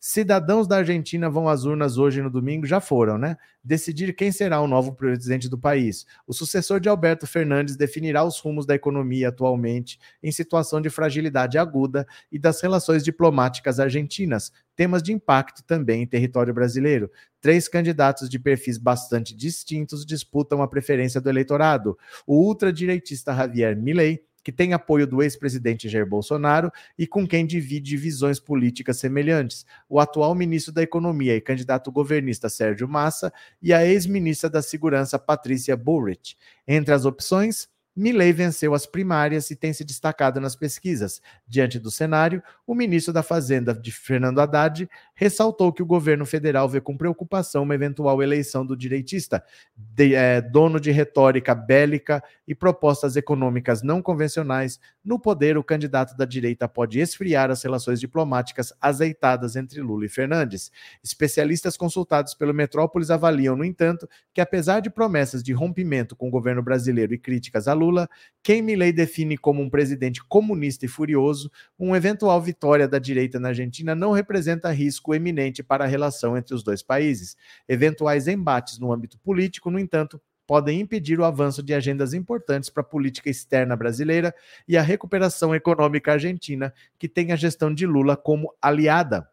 Cidadãos 0.00 0.66
da 0.66 0.78
Argentina 0.78 1.30
vão 1.30 1.48
às 1.48 1.64
urnas 1.64 1.96
hoje 1.96 2.20
no 2.20 2.28
domingo, 2.28 2.66
já 2.66 2.80
foram, 2.80 3.16
né? 3.16 3.36
Decidir 3.62 4.12
quem 4.14 4.32
será 4.32 4.60
o 4.60 4.66
novo 4.66 4.94
presidente 4.94 5.48
do 5.48 5.56
país. 5.56 6.04
O 6.26 6.32
sucessor 6.32 6.80
de 6.80 6.88
Alberto 6.88 7.24
Fernandes 7.24 7.76
definirá 7.76 8.24
os 8.24 8.40
rumos 8.40 8.66
da 8.66 8.74
economia 8.74 9.28
atualmente 9.28 10.00
em 10.20 10.32
situação 10.32 10.80
de 10.80 10.90
fragilidade 10.90 11.56
aguda 11.56 12.04
e 12.32 12.38
das 12.38 12.60
relações 12.60 13.04
diplomáticas 13.04 13.78
argentinas, 13.78 14.52
temas 14.74 15.04
de 15.04 15.12
impacto 15.12 15.62
também 15.62 16.02
em 16.02 16.06
território 16.06 16.52
brasileiro. 16.52 17.08
Três 17.40 17.68
candidatos 17.68 18.28
de 18.28 18.40
perfis 18.40 18.78
bastante 18.78 19.36
distintos 19.36 20.04
disputam 20.04 20.62
a 20.62 20.68
preferência 20.68 21.20
do 21.20 21.28
eleitorado. 21.28 21.96
O 22.26 22.44
ultradireitista 22.44 23.32
Javier 23.32 23.76
Milei 23.76 24.24
que 24.42 24.52
tem 24.52 24.72
apoio 24.72 25.06
do 25.06 25.22
ex-presidente 25.22 25.88
Jair 25.88 26.06
Bolsonaro 26.06 26.70
e 26.98 27.06
com 27.06 27.26
quem 27.26 27.46
divide 27.46 27.96
visões 27.96 28.40
políticas 28.40 28.98
semelhantes, 28.98 29.64
o 29.88 30.00
atual 30.00 30.34
ministro 30.34 30.72
da 30.72 30.82
Economia 30.82 31.36
e 31.36 31.40
candidato 31.40 31.90
governista 31.92 32.48
Sérgio 32.48 32.88
Massa 32.88 33.32
e 33.62 33.72
a 33.72 33.86
ex-ministra 33.86 34.50
da 34.50 34.62
Segurança 34.62 35.18
Patrícia 35.18 35.76
Bullrich. 35.76 36.36
Entre 36.66 36.92
as 36.92 37.04
opções, 37.04 37.68
Milley 37.94 38.32
venceu 38.32 38.72
as 38.74 38.86
primárias 38.86 39.50
e 39.50 39.56
tem 39.56 39.72
se 39.72 39.84
destacado 39.84 40.40
nas 40.40 40.56
pesquisas. 40.56 41.20
Diante 41.46 41.78
do 41.78 41.90
cenário, 41.90 42.42
o 42.66 42.74
ministro 42.74 43.12
da 43.12 43.22
Fazenda, 43.22 43.74
de 43.74 43.92
Fernando 43.92 44.40
Haddad, 44.40 44.88
ressaltou 45.14 45.72
que 45.72 45.82
o 45.82 45.86
governo 45.86 46.24
federal 46.24 46.68
vê 46.68 46.80
com 46.80 46.96
preocupação 46.96 47.64
uma 47.64 47.74
eventual 47.74 48.22
eleição 48.22 48.64
do 48.64 48.74
direitista, 48.74 49.44
de, 49.76 50.14
é, 50.14 50.40
dono 50.40 50.80
de 50.80 50.90
retórica 50.90 51.54
bélica 51.54 52.24
e 52.48 52.54
propostas 52.54 53.14
econômicas 53.14 53.82
não 53.82 54.00
convencionais. 54.00 54.80
No 55.04 55.18
poder, 55.18 55.58
o 55.58 55.64
candidato 55.64 56.16
da 56.16 56.24
direita 56.24 56.66
pode 56.66 56.98
esfriar 56.98 57.50
as 57.50 57.62
relações 57.62 58.00
diplomáticas 58.00 58.72
azeitadas 58.80 59.54
entre 59.54 59.82
Lula 59.82 60.06
e 60.06 60.08
Fernandes. 60.08 60.72
Especialistas 61.04 61.76
consultados 61.76 62.34
pelo 62.34 62.54
Metrópolis 62.54 63.10
avaliam, 63.10 63.54
no 63.54 63.64
entanto, 63.64 64.08
que 64.32 64.40
apesar 64.40 64.80
de 64.80 64.88
promessas 64.88 65.42
de 65.42 65.52
rompimento 65.52 66.16
com 66.16 66.28
o 66.28 66.30
governo 66.30 66.62
brasileiro 66.62 67.12
e 67.12 67.18
críticas 67.18 67.68
a 67.68 67.74
Lula, 67.82 68.08
quem 68.42 68.62
Milley 68.62 68.92
define 68.92 69.36
como 69.36 69.60
um 69.60 69.68
presidente 69.68 70.22
comunista 70.24 70.84
e 70.84 70.88
furioso, 70.88 71.50
uma 71.76 71.96
eventual 71.96 72.40
vitória 72.40 72.86
da 72.86 72.98
direita 72.98 73.40
na 73.40 73.48
Argentina 73.48 73.94
não 73.94 74.12
representa 74.12 74.70
risco 74.70 75.14
eminente 75.14 75.62
para 75.62 75.84
a 75.84 75.88
relação 75.88 76.36
entre 76.36 76.54
os 76.54 76.62
dois 76.62 76.82
países. 76.82 77.36
Eventuais 77.68 78.28
embates 78.28 78.78
no 78.78 78.92
âmbito 78.92 79.18
político, 79.18 79.70
no 79.70 79.78
entanto, 79.78 80.20
podem 80.46 80.80
impedir 80.80 81.18
o 81.18 81.24
avanço 81.24 81.62
de 81.62 81.74
agendas 81.74 82.14
importantes 82.14 82.70
para 82.70 82.82
a 82.82 82.84
política 82.84 83.30
externa 83.30 83.76
brasileira 83.76 84.34
e 84.68 84.76
a 84.76 84.82
recuperação 84.82 85.54
econômica 85.54 86.12
argentina, 86.12 86.72
que 86.98 87.08
tem 87.08 87.32
a 87.32 87.36
gestão 87.36 87.72
de 87.72 87.86
Lula 87.86 88.16
como 88.16 88.54
aliada. 88.60 89.28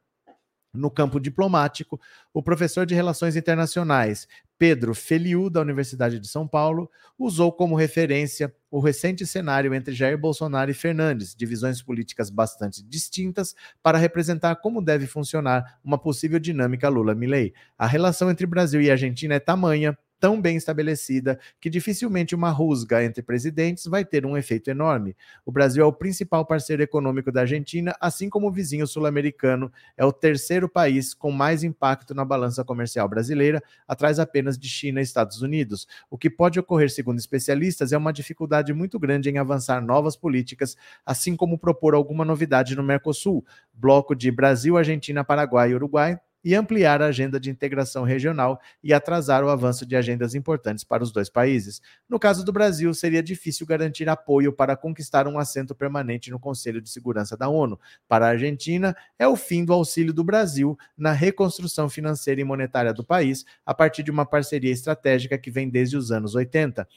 No 0.73 0.91
campo 0.91 1.19
diplomático, 1.19 1.99
o 2.33 2.43
professor 2.43 2.85
de 2.85 2.93
Relações 2.93 3.35
Internacionais 3.35 4.27
Pedro 4.59 4.93
Feliu, 4.93 5.49
da 5.49 5.61
Universidade 5.61 6.19
de 6.19 6.27
São 6.27 6.45
Paulo, 6.45 6.91
usou 7.17 7.49
como 7.49 7.77
referência 7.77 8.53
o 8.69 8.81
recente 8.81 9.25
cenário 9.25 9.73
entre 9.73 9.95
Jair 9.95 10.17
Bolsonaro 10.17 10.69
e 10.69 10.73
Fernandes, 10.73 11.33
divisões 11.33 11.81
políticas 11.81 12.29
bastante 12.29 12.83
distintas, 12.83 13.55
para 13.81 13.97
representar 13.97 14.57
como 14.57 14.81
deve 14.81 15.07
funcionar 15.07 15.79
uma 15.81 15.97
possível 15.97 16.39
dinâmica 16.39 16.89
Lula-Milei. 16.89 17.53
A 17.77 17.87
relação 17.87 18.29
entre 18.29 18.45
Brasil 18.45 18.81
e 18.81 18.91
Argentina 18.91 19.35
é 19.35 19.39
tamanha 19.39 19.97
tão 20.19 20.39
bem 20.41 20.57
estabelecida 20.57 21.39
que 21.59 21.69
dificilmente 21.69 22.35
uma 22.35 22.49
rusga 22.49 23.03
entre 23.03 23.23
presidentes 23.23 23.85
vai 23.85 24.03
ter 24.03 24.25
um 24.25 24.37
efeito 24.37 24.69
enorme. 24.69 25.15
O 25.45 25.51
Brasil 25.51 25.83
é 25.83 25.85
o 25.85 25.93
principal 25.93 26.45
parceiro 26.45 26.83
econômico 26.83 27.31
da 27.31 27.41
Argentina, 27.41 27.95
assim 28.01 28.29
como 28.29 28.47
o 28.47 28.51
vizinho 28.51 28.85
sul-americano 28.85 29.71
é 29.95 30.03
o 30.03 30.11
terceiro 30.11 30.67
país 30.67 31.13
com 31.13 31.31
mais 31.31 31.63
impacto 31.63 32.13
na 32.13 32.25
balança 32.25 32.63
comercial 32.63 33.07
brasileira, 33.07 33.63
atrás 33.87 34.19
apenas 34.19 34.57
de 34.57 34.67
China 34.67 34.99
e 34.99 35.03
Estados 35.03 35.41
Unidos. 35.41 35.87
O 36.09 36.17
que 36.17 36.29
pode 36.29 36.59
ocorrer, 36.59 36.91
segundo 36.91 37.19
especialistas, 37.19 37.91
é 37.91 37.97
uma 37.97 38.13
dificuldade 38.13 38.73
muito 38.73 38.99
grande 38.99 39.29
em 39.29 39.37
avançar 39.37 39.81
novas 39.81 40.15
políticas, 40.15 40.75
assim 41.05 41.35
como 41.35 41.57
propor 41.57 41.93
alguma 41.93 42.25
novidade 42.25 42.75
no 42.75 42.83
Mercosul, 42.83 43.45
bloco 43.73 44.15
de 44.15 44.31
Brasil, 44.31 44.77
Argentina, 44.77 45.23
Paraguai 45.23 45.71
e 45.71 45.75
Uruguai, 45.75 46.19
e 46.43 46.55
ampliar 46.55 47.01
a 47.01 47.07
agenda 47.07 47.39
de 47.39 47.49
integração 47.49 48.03
regional 48.03 48.59
e 48.83 48.93
atrasar 48.93 49.43
o 49.43 49.49
avanço 49.49 49.85
de 49.85 49.95
agendas 49.95 50.35
importantes 50.35 50.83
para 50.83 51.03
os 51.03 51.11
dois 51.11 51.29
países. 51.29 51.81
No 52.07 52.19
caso 52.19 52.43
do 52.43 52.51
Brasil, 52.51 52.93
seria 52.93 53.21
difícil 53.21 53.65
garantir 53.65 54.07
apoio 54.07 54.53
para 54.53 54.75
conquistar 54.75 55.27
um 55.27 55.37
assento 55.37 55.75
permanente 55.75 56.31
no 56.31 56.39
Conselho 56.39 56.81
de 56.81 56.89
Segurança 56.89 57.35
da 57.35 57.49
ONU. 57.49 57.79
Para 58.07 58.27
a 58.27 58.29
Argentina, 58.29 58.95
é 59.17 59.27
o 59.27 59.35
fim 59.35 59.65
do 59.65 59.73
auxílio 59.73 60.13
do 60.13 60.23
Brasil 60.23 60.77
na 60.97 61.11
reconstrução 61.11 61.89
financeira 61.89 62.41
e 62.41 62.43
monetária 62.43 62.93
do 62.93 63.03
país, 63.03 63.45
a 63.65 63.73
partir 63.73 64.03
de 64.03 64.11
uma 64.11 64.25
parceria 64.25 64.71
estratégica 64.71 65.37
que 65.37 65.51
vem 65.51 65.69
desde 65.69 65.97
os 65.97 66.11
anos 66.11 66.35
80. 66.35 66.87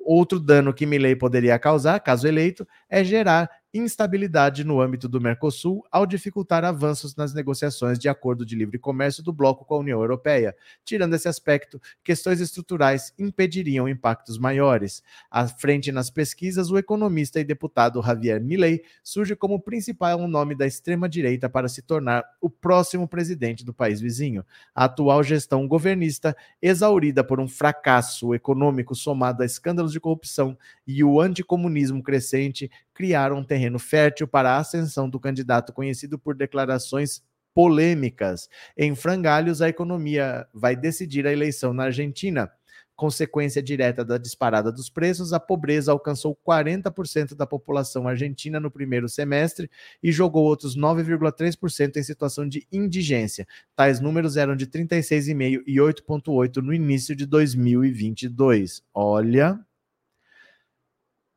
Outro 0.00 0.40
dano 0.40 0.72
que 0.72 0.86
Milley 0.86 1.14
poderia 1.14 1.58
causar, 1.58 2.00
caso 2.00 2.26
eleito, 2.26 2.66
é 2.88 3.04
gerar 3.04 3.50
instabilidade 3.72 4.64
no 4.64 4.80
âmbito 4.80 5.08
do 5.08 5.20
Mercosul 5.20 5.84
ao 5.90 6.06
dificultar 6.06 6.64
avanços 6.64 7.14
nas 7.14 7.34
negociações 7.34 7.98
de 7.98 8.08
acordo 8.08 8.44
de 8.44 8.56
livre 8.56 8.78
comércio 8.78 9.22
do 9.22 9.32
bloco 9.32 9.64
com 9.64 9.74
a 9.74 9.78
União 9.78 10.00
Europeia. 10.00 10.56
Tirando 10.84 11.14
esse 11.14 11.28
aspecto, 11.28 11.80
questões 12.02 12.40
estruturais 12.40 13.12
impediriam 13.18 13.88
impactos 13.88 14.38
maiores. 14.38 15.02
À 15.30 15.46
frente 15.46 15.92
nas 15.92 16.10
pesquisas, 16.10 16.70
o 16.70 16.78
economista 16.78 17.40
e 17.40 17.44
deputado 17.44 18.02
Javier 18.02 18.40
Milei 18.40 18.82
surge 19.02 19.36
como 19.36 19.60
principal 19.60 20.26
nome 20.28 20.54
da 20.54 20.66
extrema-direita 20.66 21.48
para 21.48 21.68
se 21.68 21.82
tornar 21.82 22.24
o 22.40 22.48
próximo 22.48 23.08
presidente 23.08 23.64
do 23.64 23.74
país 23.74 24.00
vizinho. 24.00 24.44
A 24.74 24.84
atual 24.84 25.22
gestão 25.22 25.66
governista, 25.66 26.36
exaurida 26.60 27.24
por 27.24 27.40
um 27.40 27.48
fracasso 27.48 28.34
econômico 28.34 28.94
somado 28.94 29.42
a 29.42 29.46
escândalos 29.46 29.92
de 29.92 30.00
corrupção 30.00 30.56
e 30.86 31.02
o 31.02 31.20
anticomunismo 31.20 32.02
crescente, 32.02 32.70
criaram 32.98 33.38
um 33.38 33.44
terreno 33.44 33.78
fértil 33.78 34.26
para 34.26 34.50
a 34.50 34.58
ascensão 34.58 35.08
do 35.08 35.20
candidato 35.20 35.72
conhecido 35.72 36.18
por 36.18 36.34
declarações 36.34 37.22
polêmicas. 37.54 38.48
Em 38.76 38.92
frangalhos, 38.96 39.62
a 39.62 39.68
economia 39.68 40.48
vai 40.52 40.74
decidir 40.74 41.24
a 41.24 41.32
eleição 41.32 41.72
na 41.72 41.84
Argentina. 41.84 42.50
consequência 42.96 43.62
direta 43.62 44.04
da 44.04 44.18
disparada 44.18 44.72
dos 44.72 44.90
preços, 44.90 45.32
a 45.32 45.38
pobreza 45.38 45.92
alcançou 45.92 46.36
40% 46.44 47.36
da 47.36 47.46
população 47.46 48.08
argentina 48.08 48.58
no 48.58 48.72
primeiro 48.72 49.08
semestre 49.08 49.70
e 50.02 50.10
jogou 50.10 50.44
outros 50.44 50.76
9,3% 50.76 51.96
em 51.96 52.02
situação 52.02 52.48
de 52.48 52.66
indigência. 52.72 53.46
Tais 53.76 54.00
números 54.00 54.36
eram 54.36 54.56
de 54.56 54.66
36,5% 54.66 55.62
e 55.64 55.76
8,8% 55.76 56.56
no 56.56 56.74
início 56.74 57.14
de 57.14 57.26
2022. 57.26 58.82
Olha. 58.92 59.64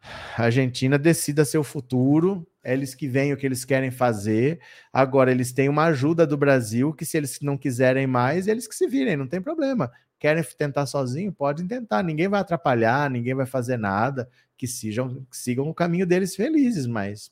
A 0.02 0.44
Argentina 0.44 0.98
decida 0.98 1.46
seu 1.46 1.64
futuro, 1.64 2.48
eles 2.64 2.96
que 2.96 3.08
veem 3.08 3.34
o 3.34 3.38
que 3.38 3.46
eles 3.46 3.64
querem 3.64 3.92
fazer. 3.92 4.60
Agora, 4.92 5.32
eles 5.32 5.52
têm 5.52 5.70
uma 5.70 5.86
ajuda 5.86 6.26
do 6.26 6.38
Brasil, 6.38 6.94
que 6.94 7.06
se 7.06 7.18
eles 7.18 7.40
não 7.42 7.58
quiserem 7.58 8.08
mais, 8.08 8.48
eles 8.48 8.68
que 8.68 8.76
se 8.76 8.88
virem, 8.88 9.16
não 9.16 9.28
tem 9.28 9.42
problema. 9.42 9.92
Querem 10.20 10.44
tentar 10.58 10.86
sozinho? 10.86 11.32
Podem 11.32 11.68
tentar, 11.68 12.04
ninguém 12.04 12.28
vai 12.28 12.40
atrapalhar, 12.40 13.10
ninguém 13.10 13.34
vai 13.34 13.46
fazer 13.46 13.78
nada, 13.78 14.30
que, 14.58 14.68
sigam, 14.68 15.26
que 15.30 15.38
sigam 15.38 15.68
o 15.68 15.74
caminho 15.74 16.06
deles 16.06 16.36
felizes, 16.36 16.86
mas 16.88 17.32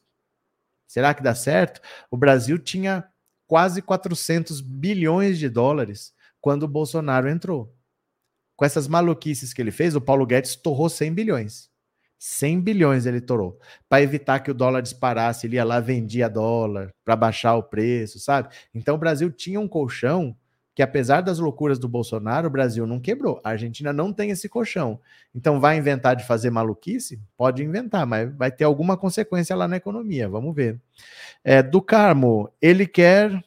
será 0.87 1.13
que 1.13 1.23
dá 1.23 1.35
certo? 1.35 1.81
O 2.09 2.17
Brasil 2.17 2.57
tinha 2.57 3.07
quase 3.47 3.81
400 3.81 4.61
bilhões 4.61 5.37
de 5.37 5.49
dólares 5.49 6.13
quando 6.41 6.63
o 6.63 6.67
Bolsonaro 6.67 7.29
entrou. 7.29 7.75
Com 8.55 8.65
essas 8.65 8.87
maluquices 8.87 9.53
que 9.53 9.61
ele 9.61 9.71
fez, 9.71 9.95
o 9.95 10.01
Paulo 10.01 10.25
Guedes 10.25 10.55
torrou 10.55 10.89
100 10.89 11.13
bilhões. 11.13 11.68
100 12.19 12.59
bilhões 12.59 13.05
ele 13.05 13.21
torou. 13.21 13.57
Para 13.87 14.01
evitar 14.03 14.41
que 14.41 14.51
o 14.51 14.53
dólar 14.53 14.81
disparasse, 14.81 15.47
ele 15.47 15.55
ia 15.55 15.63
lá, 15.63 15.79
vendia 15.79 16.29
dólar 16.29 16.93
para 17.03 17.15
baixar 17.15 17.55
o 17.55 17.63
preço, 17.63 18.19
sabe? 18.19 18.49
Então 18.75 18.95
o 18.95 18.97
Brasil 18.97 19.31
tinha 19.31 19.59
um 19.59 19.67
colchão 19.67 20.35
que, 20.75 20.83
apesar 20.83 21.21
das 21.21 21.39
loucuras 21.39 21.79
do 21.79 21.87
Bolsonaro, 21.87 22.47
o 22.47 22.51
Brasil 22.51 22.85
não 22.85 22.99
quebrou. 22.99 23.41
A 23.43 23.51
Argentina 23.51 23.91
não 23.93 24.13
tem 24.13 24.31
esse 24.31 24.49
colchão. 24.49 24.99
Então 25.33 25.59
vai 25.59 25.77
inventar 25.77 26.15
de 26.15 26.25
fazer 26.25 26.49
maluquice? 26.49 27.21
Pode 27.37 27.63
inventar, 27.63 28.05
mas 28.05 28.33
vai 28.35 28.51
ter 28.51 28.65
alguma 28.65 28.97
consequência 28.97 29.55
lá 29.55 29.67
na 29.67 29.77
economia. 29.77 30.27
Vamos 30.27 30.53
ver. 30.53 30.79
É, 31.43 31.63
do 31.63 31.81
Carmo, 31.81 32.51
ele 32.61 32.85
quer 32.85 33.43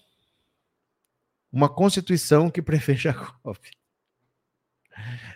uma 1.52 1.68
constituição 1.68 2.50
que 2.50 2.60
prevê 2.62 2.94
Jacob. 2.94 3.56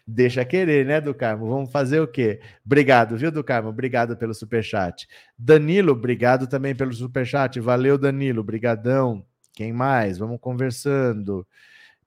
Deixa 0.09 0.45
querer, 0.45 0.87
né, 0.87 1.01
do 1.01 1.13
Carmo? 1.13 1.49
Vamos 1.49 1.73
fazer 1.73 1.99
o 1.99 2.07
quê? 2.07 2.41
Obrigado, 2.65 3.17
viu, 3.17 3.33
do 3.33 3.43
Carmo? 3.43 3.71
Obrigado 3.71 4.17
pelo 4.17 4.33
superchat. 4.33 5.09
Danilo, 5.37 5.93
obrigado 5.93 6.47
também 6.47 6.77
pelo 6.77 6.93
superchat. 6.93 7.59
Valeu, 7.59 7.99
Danilo. 7.99 8.45
Brigadão. 8.45 9.27
Quem 9.53 9.73
mais? 9.73 10.19
Vamos 10.19 10.39
conversando. 10.41 11.45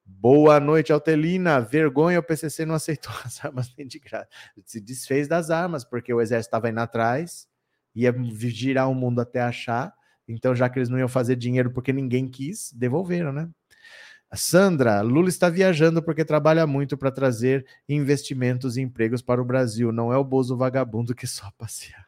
Boa 0.06 0.62
noite, 0.62 0.94
Altelina. 0.94 1.60
Vergonha, 1.60 2.20
o 2.20 2.24
PCC 2.24 2.66
não 2.66 2.76
aceitou 2.76 3.12
as 3.26 3.44
armas 3.44 3.74
nem 3.78 3.86
de 3.86 4.00
graça. 4.00 4.30
Se 4.66 4.80
desfez 4.80 5.28
das 5.28 5.50
armas, 5.50 5.84
porque 5.84 6.14
o 6.14 6.22
exército 6.22 6.48
estava 6.48 6.70
indo 6.70 6.80
atrás, 6.80 7.50
ia 7.94 8.16
girar 8.34 8.90
o 8.90 8.96
mundo 8.96 9.20
até 9.20 9.42
achar. 9.42 9.94
Então, 10.26 10.56
já 10.56 10.70
que 10.70 10.80
eles 10.80 10.90
não 10.90 10.98
iam 10.98 11.10
fazer 11.10 11.36
dinheiro 11.36 11.72
porque 11.72 11.92
ninguém 11.92 12.30
quis, 12.30 12.72
devolveram, 12.72 13.34
né? 13.34 13.50
Sandra, 14.36 15.02
Lula 15.02 15.28
está 15.30 15.50
viajando 15.50 16.04
porque 16.04 16.24
trabalha 16.24 16.68
muito 16.68 16.96
para 16.96 17.12
trazer 17.12 17.66
investimentos 17.88 18.78
e 18.78 18.82
empregos 18.82 19.22
para 19.22 19.42
o 19.42 19.46
Brasil. 19.46 19.92
Não 19.92 20.14
é 20.14 20.18
o 20.18 20.24
Bozo 20.24 20.56
vagabundo 20.56 21.16
que 21.16 21.26
só 21.26 21.50
passeava. 21.58 22.06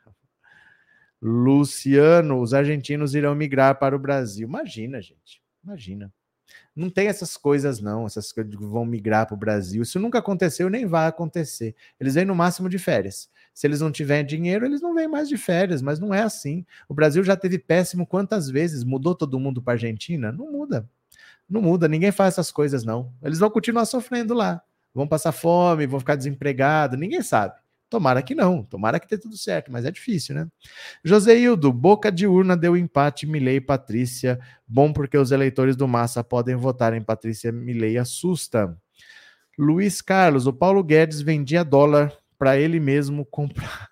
Luciano, 1.22 2.42
os 2.42 2.54
argentinos 2.54 3.14
irão 3.16 3.36
migrar 3.36 3.78
para 3.78 3.96
o 3.96 4.00
Brasil. 4.00 4.48
Imagina, 4.48 5.02
gente. 5.02 5.42
Imagina. 5.64 6.12
Não 6.76 6.90
tem 6.90 7.08
essas 7.08 7.38
coisas, 7.38 7.80
não. 7.80 8.06
Essas 8.06 8.32
coisas 8.32 8.56
que 8.56 8.64
vão 8.64 8.86
migrar 8.86 9.26
para 9.26 9.36
o 9.36 9.38
Brasil. 9.38 9.82
Isso 9.82 10.00
nunca 10.00 10.20
aconteceu 10.20 10.70
nem 10.70 10.86
vai 10.86 11.08
acontecer. 11.08 11.76
Eles 12.00 12.16
vêm 12.16 12.26
no 12.26 12.36
máximo 12.36 12.70
de 12.70 12.78
férias. 12.78 13.30
Se 13.54 13.68
eles 13.68 13.82
não 13.82 13.92
tiverem 13.92 14.26
dinheiro, 14.26 14.66
eles 14.66 14.82
não 14.82 14.94
vêm 14.94 15.08
mais 15.08 15.28
de 15.28 15.38
férias, 15.38 15.82
mas 15.82 16.00
não 16.00 16.14
é 16.14 16.22
assim. 16.22 16.66
O 16.88 16.94
Brasil 16.94 17.24
já 17.24 17.36
teve 17.36 17.60
péssimo 17.60 18.06
quantas 18.06 18.50
vezes? 18.50 18.84
Mudou 18.84 19.16
todo 19.16 19.40
mundo 19.40 19.62
para 19.62 19.74
a 19.74 19.76
Argentina? 19.76 20.32
Não 20.32 20.52
muda. 20.52 20.90
Não 21.52 21.62
muda, 21.62 21.86
ninguém 21.86 22.14
faz 22.14 22.36
essas 22.36 22.50
coisas, 22.50 22.86
não. 22.86 23.14
Eles 23.22 23.40
vão 23.40 23.50
continuar 23.50 23.84
sofrendo 23.84 24.34
lá. 24.34 24.62
Vão 24.94 25.06
passar 25.06 25.34
fome, 25.34 25.86
vão 25.86 26.00
ficar 26.00 26.16
desempregados, 26.16 26.98
ninguém 26.98 27.22
sabe. 27.22 27.56
Tomara 27.90 28.22
que 28.22 28.34
não, 28.34 28.64
tomara 28.64 29.02
que 29.02 29.08
dê 29.08 29.18
tudo 29.18 29.36
certo, 29.36 29.70
mas 29.70 29.84
é 29.84 29.92
difícil, 29.92 30.34
né? 30.34 30.48
Joseildo, 31.04 31.74
boca 31.74 32.10
de 32.10 32.26
urna 32.26 32.56
deu 32.56 32.78
empate 32.78 33.28
Milei 33.28 33.58
e 33.58 33.62
Patrícia. 33.62 34.40
Bom 34.66 34.94
porque 34.94 35.18
os 35.18 35.30
eleitores 35.34 35.76
do 35.76 35.90
Massa 35.90 36.24
podem 36.24 36.56
votar 36.56 36.94
em 36.94 37.02
Patrícia 37.02 37.52
Milei 37.52 37.98
assusta. 37.98 38.78
Luiz 39.60 40.02
Carlos, 40.02 40.48
o 40.48 40.54
Paulo 40.54 40.82
Guedes 40.82 41.20
vendia 41.20 41.66
dólar 41.66 42.14
para 42.40 42.58
ele 42.58 42.80
mesmo 42.80 43.26
comprar. 43.26 43.90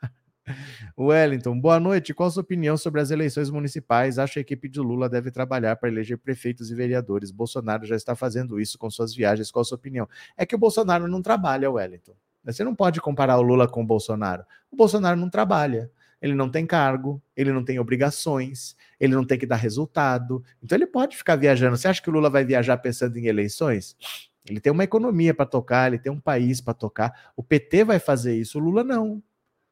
Wellington, 0.97 1.59
boa 1.59 1.79
noite. 1.79 2.13
Qual 2.13 2.27
a 2.27 2.31
sua 2.31 2.41
opinião 2.41 2.77
sobre 2.77 3.01
as 3.01 3.11
eleições 3.11 3.49
municipais? 3.49 4.19
Acho 4.19 4.33
que 4.33 4.39
a 4.39 4.41
equipe 4.41 4.69
de 4.69 4.79
Lula 4.79 5.09
deve 5.09 5.31
trabalhar 5.31 5.75
para 5.75 5.89
eleger 5.89 6.17
prefeitos 6.17 6.71
e 6.71 6.75
vereadores. 6.75 7.31
Bolsonaro 7.31 7.85
já 7.85 7.95
está 7.95 8.15
fazendo 8.15 8.59
isso 8.59 8.77
com 8.77 8.89
suas 8.89 9.13
viagens. 9.13 9.51
Qual 9.51 9.61
a 9.61 9.65
sua 9.65 9.77
opinião? 9.77 10.07
É 10.37 10.45
que 10.45 10.55
o 10.55 10.59
Bolsonaro 10.59 11.07
não 11.07 11.21
trabalha, 11.21 11.69
Wellington. 11.69 12.13
Você 12.43 12.63
não 12.63 12.73
pode 12.73 13.01
comparar 13.01 13.37
o 13.37 13.41
Lula 13.41 13.67
com 13.67 13.81
o 13.81 13.85
Bolsonaro. 13.85 14.43
O 14.71 14.75
Bolsonaro 14.75 15.19
não 15.19 15.29
trabalha. 15.29 15.91
Ele 16.21 16.35
não 16.35 16.49
tem 16.49 16.65
cargo, 16.65 17.21
ele 17.35 17.51
não 17.53 17.63
tem 17.63 17.79
obrigações, 17.79 18.75
ele 18.99 19.15
não 19.15 19.23
tem 19.23 19.37
que 19.37 19.45
dar 19.45 19.55
resultado. 19.55 20.43
Então 20.61 20.77
ele 20.77 20.85
pode 20.85 21.15
ficar 21.15 21.35
viajando. 21.37 21.77
Você 21.77 21.87
acha 21.87 22.01
que 22.01 22.09
o 22.09 22.13
Lula 22.13 22.29
vai 22.29 22.43
viajar 22.43 22.77
pensando 22.77 23.17
em 23.17 23.27
eleições? 23.27 23.95
Ele 24.47 24.59
tem 24.59 24.71
uma 24.71 24.83
economia 24.83 25.33
para 25.33 25.45
tocar, 25.45 25.87
ele 25.87 25.99
tem 25.99 26.11
um 26.11 26.19
país 26.19 26.59
para 26.59 26.73
tocar. 26.73 27.31
O 27.35 27.43
PT 27.43 27.83
vai 27.83 27.99
fazer 27.99 28.35
isso, 28.35 28.57
o 28.57 28.61
Lula 28.61 28.83
não. 28.83 29.21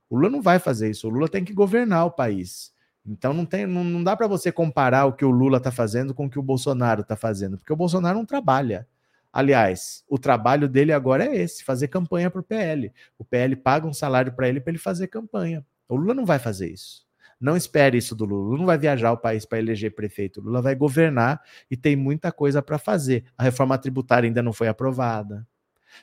O 0.10 0.16
Lula 0.16 0.30
não 0.30 0.42
vai 0.42 0.60
fazer 0.60 0.90
isso. 0.90 1.08
O 1.08 1.10
Lula 1.10 1.28
tem 1.28 1.44
que 1.44 1.54
governar 1.54 2.06
o 2.06 2.12
país. 2.12 2.74
Então 3.06 3.34
não, 3.34 3.46
tem, 3.46 3.66
não, 3.66 3.84
não 3.84 4.04
dá 4.04 4.16
para 4.16 4.28
você 4.28 4.52
comparar 4.52 5.06
o 5.06 5.14
que 5.14 5.24
o 5.24 5.32
Lula 5.32 5.58
está 5.58 5.72
fazendo 5.72 6.14
com 6.14 6.26
o 6.26 6.30
que 6.30 6.38
o 6.38 6.44
Bolsonaro 6.44 7.02
está 7.02 7.16
fazendo, 7.16 7.58
porque 7.58 7.72
o 7.72 7.76
Bolsonaro 7.78 8.18
não 8.18 8.26
trabalha. 8.26 8.86
Aliás, 9.32 10.04
o 10.10 10.18
trabalho 10.18 10.68
dele 10.68 10.92
agora 10.92 11.26
é 11.26 11.38
esse: 11.38 11.64
fazer 11.64 11.88
campanha 11.88 12.30
para 12.30 12.42
o 12.42 12.44
PL. 12.44 12.92
O 13.18 13.24
PL 13.24 13.56
paga 13.56 13.88
um 13.88 13.94
salário 13.94 14.34
para 14.34 14.50
ele 14.50 14.60
para 14.60 14.72
ele 14.72 14.80
fazer 14.80 15.08
campanha. 15.08 15.66
O 15.88 15.96
Lula 15.96 16.14
não 16.14 16.26
vai 16.26 16.40
fazer 16.40 16.70
isso. 16.70 17.06
Não 17.40 17.56
espere 17.56 17.98
isso 17.98 18.16
do 18.16 18.26
Lula. 18.26 18.42
O 18.42 18.46
Lula 18.46 18.58
não 18.60 18.66
vai 18.66 18.78
viajar 18.78 19.12
o 19.12 19.18
país 19.18 19.46
para 19.46 19.60
eleger 19.60 19.94
prefeito. 19.94 20.40
O 20.42 20.44
Lula 20.44 20.62
vai 20.62 20.76
governar 20.76 21.42
e 21.70 21.78
tem 21.78 21.96
muita 21.96 22.32
coisa 22.32 22.62
para 22.62 22.78
fazer. 22.78 23.26
A 23.38 23.44
reforma 23.44 23.78
tributária 23.78 24.28
ainda 24.28 24.42
não 24.42 24.52
foi 24.52 24.68
aprovada. 24.68 25.48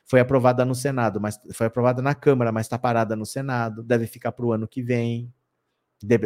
Foi 0.04 0.20
aprovada 0.20 0.64
no 0.64 0.74
Senado, 0.74 1.20
mas 1.20 1.38
foi 1.52 1.66
aprovada 1.66 2.02
na 2.02 2.14
Câmara, 2.14 2.52
mas 2.52 2.66
está 2.66 2.78
parada 2.78 3.14
no 3.16 3.26
Senado. 3.26 3.82
Deve 3.82 4.06
ficar 4.06 4.32
para 4.32 4.46
o 4.46 4.52
ano 4.52 4.68
que 4.68 4.82
vem. 4.82 5.32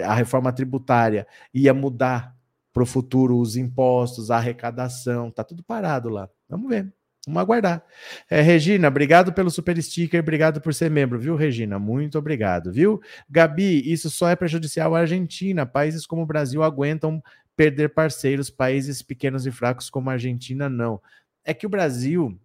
A 0.05 0.15
reforma 0.15 0.53
tributária 0.53 1.27
ia 1.53 1.73
mudar 1.73 2.37
para 2.73 2.83
o 2.83 2.87
futuro 2.87 3.39
os 3.39 3.57
impostos, 3.57 4.31
a 4.31 4.37
arrecadação, 4.37 5.31
tá 5.31 5.43
tudo 5.43 5.63
parado 5.63 6.09
lá. 6.09 6.29
Vamos 6.49 6.69
ver. 6.69 6.93
Vamos 7.27 7.43
aguardar. 7.43 7.85
É, 8.31 8.41
Regina, 8.41 8.89
obrigado 8.89 9.33
pelo 9.33 9.51
super 9.51 9.81
sticker, 9.83 10.21
obrigado 10.21 10.61
por 10.61 10.73
ser 10.73 10.91
membro, 10.91 11.19
viu, 11.19 11.37
Regina? 11.37 11.79
Muito 11.79 12.19
obrigado, 12.19 12.73
viu? 12.73 13.01
Gabi, 13.29 13.83
isso 13.91 14.09
só 14.09 14.31
é 14.31 14.37
prejudicial 14.37 14.95
à 14.95 15.01
Argentina. 15.01 15.67
Países 15.67 16.07
como 16.07 16.23
o 16.23 16.27
Brasil 16.27 16.63
aguentam 16.63 17.23
perder 17.55 17.91
parceiros, 17.91 18.49
países 18.49 19.03
pequenos 19.03 19.45
e 19.45 19.51
fracos 19.51 19.91
como 19.91 20.09
a 20.09 20.15
Argentina 20.15 20.69
não. 20.69 21.01
É 21.45 21.53
que 21.53 21.67
o 21.67 21.69
Brasil 21.69 22.39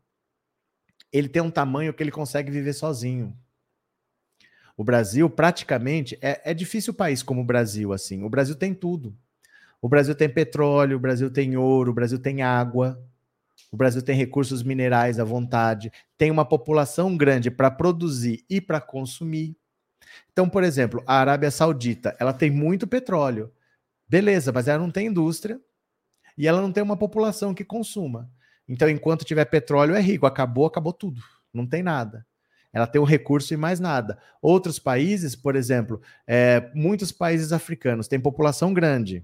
ele 1.13 1.29
tem 1.29 1.41
um 1.41 1.51
tamanho 1.51 1.93
que 1.93 2.01
ele 2.01 2.11
consegue 2.11 2.51
viver 2.51 2.73
sozinho. 2.73 3.37
O 4.75 4.83
Brasil, 4.83 5.29
praticamente, 5.29 6.17
é, 6.19 6.51
é 6.51 6.53
difícil 6.53 6.91
o 6.91 6.95
país 6.95 7.21
como 7.21 7.41
o 7.41 7.45
Brasil, 7.45 7.93
assim. 7.93 8.23
O 8.23 8.29
Brasil 8.29 8.55
tem 8.55 8.73
tudo. 8.73 9.15
O 9.79 9.87
Brasil 9.87 10.15
tem 10.15 10.27
petróleo, 10.27 10.97
o 10.97 10.99
Brasil 10.99 11.29
tem 11.29 11.55
ouro, 11.55 11.91
o 11.91 11.93
Brasil 11.93 12.17
tem 12.17 12.41
água, 12.41 12.99
o 13.71 13.77
Brasil 13.77 14.01
tem 14.01 14.15
recursos 14.15 14.63
minerais 14.63 15.19
à 15.19 15.23
vontade, 15.23 15.91
tem 16.17 16.31
uma 16.31 16.45
população 16.45 17.15
grande 17.15 17.51
para 17.51 17.69
produzir 17.69 18.43
e 18.49 18.59
para 18.59 18.81
consumir. 18.81 19.55
Então, 20.31 20.49
por 20.49 20.63
exemplo, 20.63 21.03
a 21.05 21.15
Arábia 21.15 21.51
Saudita, 21.51 22.15
ela 22.19 22.33
tem 22.33 22.49
muito 22.49 22.87
petróleo. 22.87 23.51
Beleza, 24.07 24.51
mas 24.51 24.67
ela 24.67 24.79
não 24.79 24.91
tem 24.91 25.07
indústria 25.07 25.59
e 26.37 26.47
ela 26.47 26.61
não 26.61 26.71
tem 26.71 26.83
uma 26.83 26.97
população 26.97 27.53
que 27.53 27.63
consuma. 27.63 28.31
Então, 28.67 28.89
enquanto 28.89 29.25
tiver 29.25 29.45
petróleo, 29.45 29.95
é 29.95 30.01
rico. 30.01 30.25
Acabou, 30.25 30.65
acabou 30.65 30.93
tudo. 30.93 31.21
Não 31.53 31.65
tem 31.65 31.83
nada. 31.83 32.25
Ela 32.71 32.87
tem 32.87 32.99
um 32.99 33.05
recurso 33.05 33.53
e 33.53 33.57
mais 33.57 33.79
nada. 33.79 34.17
Outros 34.41 34.79
países, 34.79 35.35
por 35.35 35.55
exemplo, 35.55 36.01
é, 36.25 36.71
muitos 36.73 37.11
países 37.11 37.53
africanos 37.53 38.07
têm 38.07 38.19
população 38.19 38.73
grande, 38.73 39.23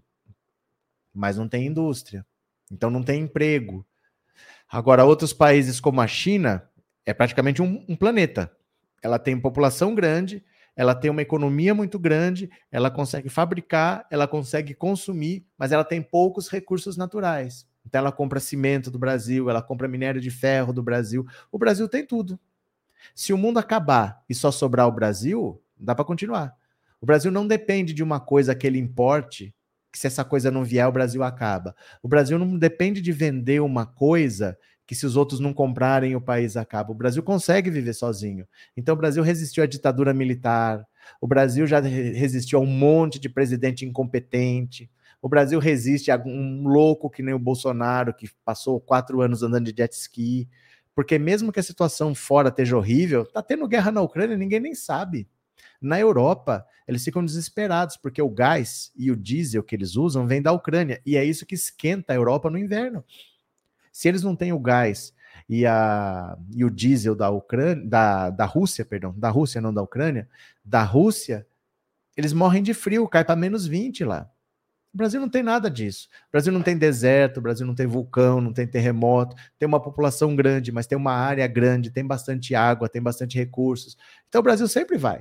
mas 1.13 1.37
não 1.37 1.47
tem 1.47 1.65
indústria. 1.65 2.23
Então 2.71 2.91
não 2.91 3.01
tem 3.01 3.21
emprego. 3.21 3.83
Agora, 4.69 5.03
outros 5.03 5.33
países 5.33 5.79
como 5.79 5.99
a 5.99 6.05
China, 6.05 6.69
é 7.05 7.13
praticamente 7.13 7.59
um, 7.59 7.83
um 7.89 7.95
planeta. 7.95 8.51
Ela 9.01 9.17
tem 9.17 9.39
população 9.39 9.95
grande, 9.95 10.43
ela 10.75 10.93
tem 10.93 11.09
uma 11.09 11.21
economia 11.21 11.73
muito 11.73 11.97
grande, 11.97 12.51
ela 12.71 12.91
consegue 12.91 13.29
fabricar, 13.29 14.05
ela 14.11 14.27
consegue 14.27 14.75
consumir, 14.75 15.45
mas 15.57 15.71
ela 15.71 15.83
tem 15.83 16.01
poucos 16.01 16.47
recursos 16.49 16.95
naturais. 16.95 17.67
Então 17.89 17.99
ela 17.99 18.11
compra 18.11 18.39
cimento 18.39 18.91
do 18.91 18.99
Brasil, 18.99 19.49
ela 19.49 19.63
compra 19.63 19.87
minério 19.87 20.21
de 20.21 20.29
ferro 20.29 20.71
do 20.71 20.83
Brasil. 20.83 21.25
O 21.51 21.57
Brasil 21.57 21.89
tem 21.89 22.05
tudo. 22.05 22.39
Se 23.15 23.33
o 23.33 23.37
mundo 23.37 23.57
acabar 23.57 24.23
e 24.29 24.35
só 24.35 24.51
sobrar 24.51 24.87
o 24.87 24.91
Brasil, 24.91 25.59
dá 25.77 25.95
para 25.95 26.05
continuar. 26.05 26.53
O 27.01 27.05
Brasil 27.05 27.31
não 27.31 27.47
depende 27.47 27.91
de 27.93 28.03
uma 28.03 28.19
coisa 28.19 28.53
que 28.53 28.67
ele 28.67 28.77
importe, 28.77 29.55
que 29.91 29.97
se 29.97 30.05
essa 30.05 30.23
coisa 30.23 30.51
não 30.51 30.63
vier, 30.63 30.87
o 30.87 30.91
Brasil 30.91 31.23
acaba. 31.23 31.75
O 32.03 32.07
Brasil 32.07 32.37
não 32.37 32.57
depende 32.57 33.01
de 33.01 33.11
vender 33.11 33.59
uma 33.59 33.87
coisa 33.87 34.55
que 34.85 34.93
se 34.93 35.05
os 35.05 35.15
outros 35.15 35.39
não 35.39 35.53
comprarem, 35.53 36.15
o 36.15 36.21
país 36.21 36.55
acaba. 36.55 36.91
O 36.91 36.95
Brasil 36.95 37.23
consegue 37.23 37.71
viver 37.71 37.93
sozinho. 37.93 38.47
Então 38.77 38.93
o 38.93 38.97
Brasil 38.97 39.23
resistiu 39.23 39.63
à 39.63 39.67
ditadura 39.67 40.13
militar, 40.13 40.85
o 41.19 41.27
Brasil 41.27 41.65
já 41.65 41.79
resistiu 41.79 42.59
a 42.59 42.61
um 42.61 42.67
monte 42.67 43.19
de 43.19 43.29
presidente 43.29 43.85
incompetente. 43.85 44.89
O 45.21 45.27
Brasil 45.27 45.59
resiste 45.59 46.11
a 46.11 46.17
um 46.17 46.67
louco 46.67 47.09
que 47.09 47.21
nem 47.21 47.33
o 47.33 47.39
Bolsonaro, 47.39 48.13
que 48.13 48.29
passou 48.45 48.79
quatro 48.79 49.21
anos 49.21 49.43
andando 49.43 49.71
de 49.71 49.77
jet 49.77 49.93
ski. 49.93 50.47
Porque 50.95 51.19
mesmo 51.19 51.51
que 51.51 51.59
a 51.59 51.63
situação 51.63 52.15
fora 52.15 52.49
esteja 52.49 52.77
horrível, 52.77 53.25
tá 53.25 53.41
tendo 53.41 53.67
guerra 53.67 53.91
na 53.91 54.01
Ucrânia, 54.01 54.37
ninguém 54.37 54.59
nem 54.59 54.75
sabe. 54.75 55.27
Na 55.81 55.99
Europa, 55.99 56.65
eles 56.87 57.03
ficam 57.03 57.23
desesperados, 57.23 57.95
porque 57.95 58.21
o 58.21 58.29
gás 58.29 58.91
e 58.95 59.11
o 59.11 59.15
diesel 59.15 59.63
que 59.63 59.75
eles 59.75 59.95
usam 59.95 60.27
vem 60.27 60.41
da 60.41 60.51
Ucrânia. 60.51 61.01
E 61.05 61.15
é 61.15 61.23
isso 61.23 61.45
que 61.45 61.55
esquenta 61.55 62.13
a 62.13 62.15
Europa 62.15 62.49
no 62.49 62.57
inverno. 62.57 63.03
Se 63.91 64.07
eles 64.07 64.23
não 64.23 64.35
têm 64.35 64.51
o 64.51 64.59
gás 64.59 65.13
e, 65.47 65.65
a, 65.65 66.37
e 66.53 66.63
o 66.63 66.69
diesel 66.69 67.15
da 67.15 67.29
Ucrânia, 67.29 67.85
da, 67.85 68.29
da 68.29 68.45
Rússia, 68.45 68.85
perdão, 68.85 69.13
da 69.17 69.29
Rússia, 69.29 69.61
não 69.61 69.73
da 69.73 69.81
Ucrânia, 69.81 70.27
da 70.63 70.83
Rússia, 70.83 71.45
eles 72.15 72.33
morrem 72.33 72.61
de 72.63 72.73
frio, 72.73 73.07
cai 73.07 73.23
para 73.23 73.35
menos 73.35 73.65
20 73.65 74.03
lá. 74.03 74.29
O 74.93 74.97
Brasil 74.97 75.21
não 75.21 75.29
tem 75.29 75.43
nada 75.43 75.69
disso. 75.69 76.07
O 76.27 76.31
Brasil 76.31 76.51
não 76.51 76.63
tem 76.63 76.77
deserto, 76.77 77.37
o 77.37 77.41
Brasil 77.41 77.65
não 77.65 77.75
tem 77.75 77.85
vulcão, 77.85 78.41
não 78.41 78.51
tem 78.51 78.67
terremoto, 78.67 79.35
tem 79.57 79.67
uma 79.67 79.79
população 79.79 80.35
grande, 80.35 80.71
mas 80.71 80.87
tem 80.87 80.97
uma 80.97 81.13
área 81.13 81.45
grande, 81.47 81.91
tem 81.91 82.05
bastante 82.05 82.55
água, 82.55 82.89
tem 82.89 83.01
bastante 83.01 83.37
recursos. 83.37 83.95
Então 84.27 84.39
o 84.39 84.43
Brasil 84.43 84.67
sempre 84.67 84.97
vai. 84.97 85.19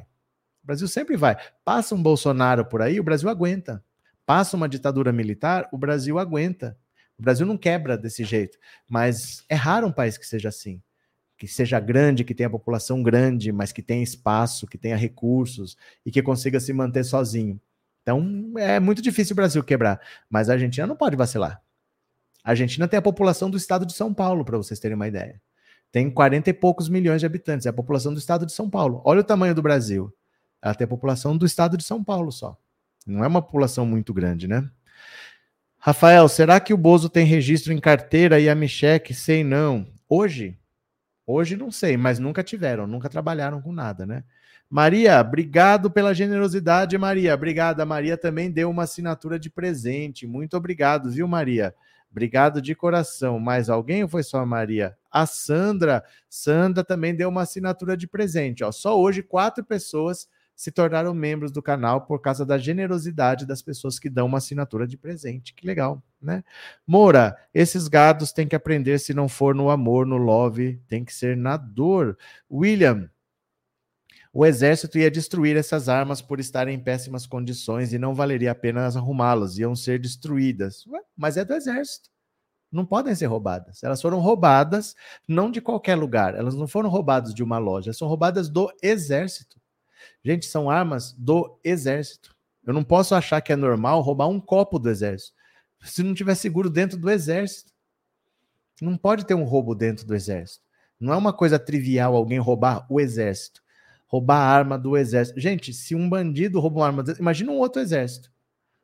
O 0.63 0.67
Brasil 0.67 0.89
sempre 0.89 1.17
vai. 1.17 1.37
Passa 1.65 1.95
um 1.95 2.03
Bolsonaro 2.03 2.65
por 2.65 2.81
aí, 2.81 2.99
o 2.99 3.05
Brasil 3.05 3.29
aguenta. 3.29 3.85
Passa 4.25 4.57
uma 4.57 4.69
ditadura 4.69 5.13
militar, 5.13 5.69
o 5.73 5.79
Brasil 5.79 6.19
aguenta. 6.19 6.77
O 7.19 7.23
Brasil 7.23 7.47
não 7.47 7.57
quebra 7.57 7.99
desse 7.99 8.25
jeito, 8.25 8.59
mas 8.89 9.45
é 9.49 9.55
raro 9.55 9.87
um 9.87 9.93
país 9.93 10.17
que 10.17 10.27
seja 10.27 10.49
assim. 10.49 10.81
Que 11.37 11.47
seja 11.47 11.79
grande, 11.79 12.25
que 12.25 12.35
tenha 12.35 12.51
população 12.51 13.03
grande, 13.03 13.53
mas 13.53 13.71
que 13.71 13.83
tenha 13.83 14.03
espaço, 14.03 14.67
que 14.67 14.79
tenha 14.79 14.97
recursos 14.97 15.77
e 16.05 16.11
que 16.11 16.23
consiga 16.23 16.59
se 16.59 16.73
manter 16.73 17.05
sozinho. 17.05 17.61
Então 18.09 18.55
é 18.57 18.81
muito 18.81 19.03
difícil 19.03 19.35
o 19.35 19.37
Brasil 19.37 19.63
quebrar, 19.63 20.01
mas 20.31 20.49
a 20.49 20.55
Argentina 20.55 20.87
não 20.87 20.97
pode 20.97 21.15
vacilar. 21.15 21.61
A 22.43 22.51
Argentina 22.51 22.89
tem 22.89 22.97
a 22.97 23.03
população 23.03 23.51
do 23.51 23.59
estado 23.59 23.85
de 23.85 23.93
São 23.93 24.15
Paulo, 24.15 24.47
para 24.47 24.57
vocês 24.57 24.81
terem 24.81 24.95
uma 24.95 25.07
ideia. 25.07 25.39
Tem 25.93 26.11
40 26.11 26.49
e 26.49 26.55
poucos 26.55 26.89
milhões 26.89 27.21
de 27.21 27.27
habitantes, 27.27 27.67
é 27.67 27.69
a 27.69 27.73
população 27.73 28.15
do 28.15 28.19
estado 28.19 28.47
de 28.47 28.53
São 28.53 28.71
Paulo. 28.71 29.03
Olha 29.05 29.21
o 29.21 29.25
tamanho 29.25 29.55
do 29.55 29.61
Brasil. 29.61 30.11
Ela 30.63 30.75
tem 30.75 30.87
a 30.87 30.89
população 30.89 31.37
do 31.37 31.45
estado 31.45 31.77
de 31.77 31.85
São 31.85 32.03
Paulo 32.03 32.33
só. 32.33 32.57
Não 33.07 33.23
é 33.23 33.29
uma 33.29 33.43
população 33.43 33.85
muito 33.85 34.15
grande, 34.15 34.49
né? 34.49 34.67
Rafael, 35.77 36.27
será 36.31 36.59
que 36.61 36.73
o 36.73 36.79
Bozo 36.79 37.11
tem 37.11 37.27
registro 37.27 37.75
em 37.75 37.79
carteira 37.79 38.41
e 38.41 38.49
a 38.49 38.55
Micheque? 38.55 39.13
Sei 39.13 39.45
não. 39.45 39.87
Hoje? 40.09 40.59
Hoje 41.27 41.59
não 41.59 41.71
sei, 41.71 41.99
mas 41.99 42.19
nunca 42.19 42.43
tiveram, 42.43 42.87
nunca 42.87 43.11
trabalharam 43.11 43.61
com 43.61 43.71
nada, 43.71 44.07
né? 44.07 44.25
Maria, 44.71 45.21
obrigado 45.21 45.91
pela 45.91 46.15
generosidade, 46.15 46.99
Maria. 46.99 47.35
Obrigada. 47.35 47.87
Maria 47.87 48.19
também 48.19 48.51
deu 48.51 48.69
uma 48.69 48.83
assinatura 48.83 49.39
de 49.39 49.49
presente. 49.49 50.27
Muito 50.27 50.57
obrigado, 50.57 51.11
viu, 51.11 51.27
Maria? 51.27 51.75
Obrigado 52.11 52.61
de 52.61 52.75
coração. 52.75 53.39
Mais 53.39 53.71
alguém 53.71 54.03
ou 54.03 54.09
foi 54.09 54.23
só 54.23 54.41
a 54.41 54.47
Maria? 54.47 54.97
A 55.11 55.25
Sandra. 55.25 56.05
Sandra 56.29 56.85
também 56.85 57.15
deu 57.15 57.29
uma 57.29 57.43
assinatura 57.43 57.97
de 57.97 58.07
presente. 58.07 58.63
Ó. 58.63 58.71
Só 58.71 58.99
hoje, 58.99 59.23
quatro 59.23 59.65
pessoas 59.65 60.29
se 60.55 60.73
tornaram 60.73 61.15
membros 61.15 61.53
do 61.53 61.63
canal 61.63 62.01
por 62.01 62.21
causa 62.21 62.45
da 62.45 62.59
generosidade 62.59 63.47
das 63.47 63.63
pessoas 63.63 63.97
que 63.99 64.11
dão 64.11 64.27
uma 64.27 64.39
assinatura 64.39 64.89
de 64.89 64.99
presente. 64.99 65.55
Que 65.55 65.65
legal, 65.65 66.03
né? 66.21 66.43
Moura, 66.85 67.37
esses 67.55 67.87
gados 67.87 68.33
têm 68.33 68.49
que 68.49 68.57
aprender 68.57 68.99
se 68.99 69.15
não 69.15 69.29
for 69.29 69.55
no 69.55 69.71
amor, 69.71 70.05
no 70.05 70.17
love, 70.17 70.81
tem 70.89 71.05
que 71.05 71.15
ser 71.15 71.37
na 71.37 71.57
dor. 71.57 72.19
William, 72.51 73.09
o 74.33 74.45
exército 74.45 74.99
ia 74.99 75.11
destruir 75.11 75.57
essas 75.57 75.89
armas 75.89 76.21
por 76.21 76.39
estarem 76.39 76.77
em 76.77 76.81
péssimas 76.81 77.27
condições 77.27 77.93
e 77.93 77.99
não 77.99 78.15
valeria 78.15 78.53
a 78.53 78.55
pena 78.55 78.87
arrumá-las, 78.87 79.59
iam 79.59 79.75
ser 79.75 79.99
destruídas. 79.99 80.87
Ué, 80.87 81.01
mas 81.17 81.37
é 81.37 81.45
do 81.45 81.55
exército. 81.55 82.11
Não 82.71 82.85
podem 82.85 83.15
ser 83.15 83.27
roubadas. 83.27 83.83
Elas 83.83 84.03
foram 84.03 84.21
roubadas 84.21 84.95
não 85.27 85.51
de 85.51 85.61
qualquer 85.61 85.95
lugar, 85.95 86.35
elas 86.35 86.55
não 86.55 86.69
foram 86.69 86.91
roubadas 86.91 87.35
de 87.35 87.43
uma 87.43 87.59
loja, 87.59 87.93
são 87.93 88.07
roubadas 88.07 88.49
do 88.51 88.71
exército. 88.83 89.59
Gente, 90.23 90.47
são 90.47 90.71
armas 90.71 91.13
do 91.13 91.59
exército. 91.65 92.37
Eu 92.67 92.75
não 92.75 92.85
posso 92.85 93.15
achar 93.15 93.41
que 93.41 93.53
é 93.53 93.57
normal 93.57 94.03
roubar 94.03 94.29
um 94.29 94.39
copo 94.39 94.79
do 94.79 94.91
exército. 94.91 95.33
Se 95.83 96.03
não 96.03 96.13
tiver 96.13 96.35
seguro 96.35 96.69
dentro 96.69 96.99
do 96.99 97.11
exército. 97.11 97.73
Não 98.81 98.97
pode 98.97 99.25
ter 99.25 99.35
um 99.35 99.45
roubo 99.45 99.75
dentro 99.75 100.07
do 100.07 100.15
exército. 100.15 100.63
Não 101.01 101.13
é 101.13 101.17
uma 101.17 101.33
coisa 101.33 101.59
trivial 101.59 102.15
alguém 102.15 102.39
roubar 102.39 102.87
o 102.91 103.01
exército 103.01 103.63
roubar 104.09 104.39
a 104.39 104.51
arma 104.51 104.79
do 104.79 104.97
exército. 104.97 105.39
Gente, 105.39 105.73
se 105.73 105.95
um 105.95 106.09
bandido 106.09 106.59
rouba 106.59 106.81
uma 106.81 106.87
arma, 106.87 107.03
do... 107.03 107.13
imagina 107.13 107.53
um 107.53 107.59
outro 107.59 107.81
exército. 107.81 108.31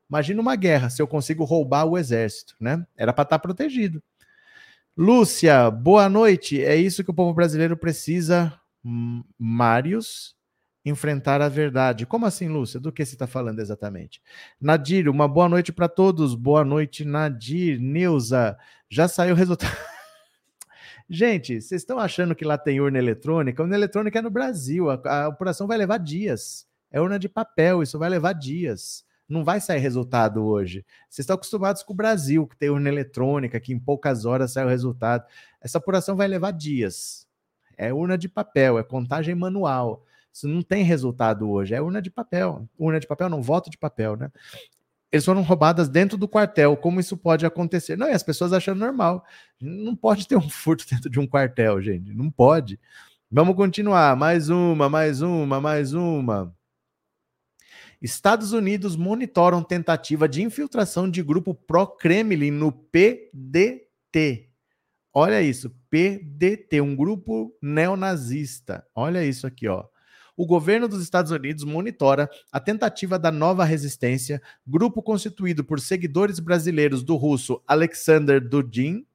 Imagina 0.09 0.41
uma 0.41 0.55
guerra, 0.55 0.91
se 0.91 1.01
eu 1.01 1.09
consigo 1.09 1.45
roubar 1.45 1.87
o 1.87 1.99
exército, 1.99 2.55
né? 2.61 2.87
Era 2.97 3.13
para 3.13 3.23
estar 3.23 3.39
tá 3.39 3.43
protegido. 3.43 4.03
Lúcia, 4.97 5.71
boa 5.71 6.09
noite. 6.09 6.63
É 6.63 6.77
isso 6.77 7.03
que 7.03 7.11
o 7.11 7.15
povo 7.15 7.35
brasileiro 7.35 7.77
precisa, 7.77 8.53
Mários, 9.39 10.37
enfrentar 10.85 11.41
a 11.41 11.49
verdade. 11.49 12.07
Como 12.07 12.27
assim, 12.27 12.49
Lúcia? 12.49 12.79
Do 12.79 12.93
que 12.93 13.05
você 13.05 13.15
está 13.15 13.27
falando 13.27 13.61
exatamente? 13.61 14.21
Nadir, 14.61 15.09
uma 15.09 15.27
boa 15.27 15.49
noite 15.49 15.73
para 15.73 15.89
todos. 15.89 16.35
Boa 16.35 16.65
noite, 16.65 17.05
Nadir. 17.05 17.81
Neuza, 17.81 18.57
já 18.91 19.09
saiu 19.09 19.35
o 19.35 19.39
resultado. 19.39 19.75
Gente, 21.09 21.61
vocês 21.61 21.83
estão 21.83 21.99
achando 21.99 22.35
que 22.35 22.45
lá 22.45 22.57
tem 22.57 22.81
urna 22.81 22.99
eletrônica? 22.99 23.63
Urna 23.63 23.75
eletrônica 23.75 24.19
é 24.19 24.23
no 24.23 24.31
Brasil. 24.31 24.91
A, 24.91 24.95
a 25.05 25.27
apuração 25.27 25.67
vai 25.67 25.77
levar 25.77 25.99
dias. 25.99 26.67
É 26.91 27.01
urna 27.01 27.19
de 27.19 27.29
papel, 27.29 27.83
isso 27.83 27.99
vai 27.99 28.09
levar 28.09 28.33
dias. 28.33 29.05
Não 29.29 29.45
vai 29.45 29.61
sair 29.61 29.81
resultado 29.81 30.45
hoje. 30.45 30.85
Vocês 31.09 31.25
estão 31.25 31.35
acostumados 31.35 31.83
com 31.83 31.93
o 31.93 31.97
Brasil, 31.97 32.47
que 32.47 32.57
tem 32.57 32.71
urna 32.71 32.89
eletrônica, 32.89 33.61
que 33.61 33.73
em 33.73 33.79
poucas 33.79 34.25
horas 34.25 34.53
sai 34.53 34.65
o 34.65 34.69
resultado. 34.69 35.25
Essa 35.61 35.79
apuração 35.79 36.17
vai 36.17 36.29
levar 36.29 36.53
dias. 36.53 37.27
É 37.77 37.93
urna 37.93 38.17
de 38.17 38.29
papel, 38.29 38.79
é 38.79 38.83
contagem 38.83 39.35
manual. 39.35 40.05
Isso 40.33 40.49
não 40.49 40.63
tem 40.63 40.83
resultado 40.85 41.49
hoje, 41.49 41.75
é 41.75 41.81
urna 41.81 42.03
de 42.03 42.11
papel. 42.11 42.69
Urna 42.79 42.99
de 42.99 43.07
papel, 43.07 43.29
não, 43.29 43.43
voto 43.43 43.71
de 43.71 43.79
papel, 43.79 44.17
né? 44.17 44.31
Eles 45.11 45.25
foram 45.25 45.43
roubadas 45.43 45.89
dentro 45.89 46.19
do 46.19 46.27
quartel. 46.27 46.77
Como 46.77 46.99
isso 46.99 47.17
pode 47.17 47.47
acontecer? 47.47 47.97
Não, 47.97 48.09
e 48.09 48.13
as 48.13 48.23
pessoas 48.23 48.53
acham 48.53 48.75
normal. 48.75 49.25
Não 49.61 49.95
pode 49.95 50.27
ter 50.27 50.37
um 50.37 50.51
furto 50.51 50.85
dentro 50.91 51.09
de 51.09 51.21
um 51.21 51.27
quartel, 51.27 51.81
gente. 51.81 52.13
Não 52.13 52.31
pode. 52.31 52.81
Vamos 53.31 53.55
continuar. 53.55 54.17
Mais 54.17 54.51
uma, 54.51 54.89
mais 54.89 55.23
uma, 55.23 55.61
mais 55.61 55.95
uma. 55.95 56.55
Estados 58.03 58.53
Unidos 58.53 58.97
monitoram 58.97 59.63
tentativa 59.63 60.29
de 60.29 60.43
infiltração 60.43 61.11
de 61.11 61.23
grupo 61.23 61.55
pró-Kremlin 61.55 62.51
no 62.51 62.71
PDT. 62.71 64.51
Olha 65.13 65.41
isso, 65.41 65.71
PDT, 65.89 66.81
um 66.81 66.95
grupo 66.95 67.57
neonazista. 67.63 68.85
Olha 68.95 69.25
isso 69.25 69.47
aqui, 69.47 69.69
ó 69.69 69.85
o 70.37 70.47
governo 70.47 70.89
dos 70.89 71.03
Estados 71.03 71.31
Unidos 71.31 71.65
monitora 71.65 72.29
a 72.53 72.61
tentativa 72.61 73.19
da 73.19 73.31
nova 73.31 73.65
resistência, 73.65 74.41
grupo 74.67 75.03
constituído 75.03 75.65
por 75.65 75.81
seguidores 75.81 76.41
brasileiros 76.41 77.03
do 77.03 77.17
russo 77.17 77.63
Alexander 77.67 78.41
Dudin, 78.41 79.07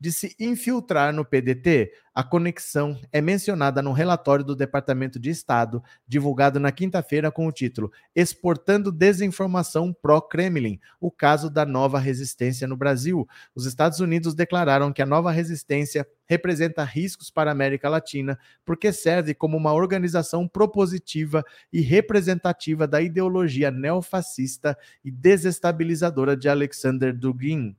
de 0.00 0.12
se 0.12 0.34
infiltrar 0.38 1.12
no 1.12 1.24
PDT. 1.24 1.92
A 2.14 2.24
conexão 2.24 3.00
é 3.12 3.20
mencionada 3.20 3.80
no 3.80 3.92
relatório 3.92 4.44
do 4.44 4.56
Departamento 4.56 5.20
de 5.20 5.30
Estado, 5.30 5.82
divulgado 6.06 6.58
na 6.58 6.72
quinta-feira 6.72 7.30
com 7.30 7.46
o 7.46 7.52
título 7.52 7.92
Exportando 8.14 8.90
Desinformação 8.90 9.92
pró-Kremlin 9.92 10.80
o 11.00 11.10
caso 11.10 11.48
da 11.48 11.64
nova 11.64 11.98
resistência 11.98 12.66
no 12.66 12.76
Brasil. 12.76 13.26
Os 13.54 13.66
Estados 13.66 14.00
Unidos 14.00 14.34
declararam 14.34 14.92
que 14.92 15.00
a 15.00 15.06
nova 15.06 15.30
resistência 15.30 16.06
representa 16.26 16.82
riscos 16.82 17.30
para 17.30 17.50
a 17.50 17.52
América 17.52 17.88
Latina 17.88 18.38
porque 18.64 18.92
serve 18.92 19.32
como 19.32 19.56
uma 19.56 19.72
organização 19.72 20.48
propositiva 20.48 21.44
e 21.72 21.80
representativa 21.80 22.86
da 22.86 23.00
ideologia 23.00 23.70
neofascista 23.70 24.76
e 25.04 25.10
desestabilizadora 25.10 26.36
de 26.36 26.48
Alexander 26.48 27.16
Dugin. 27.16 27.76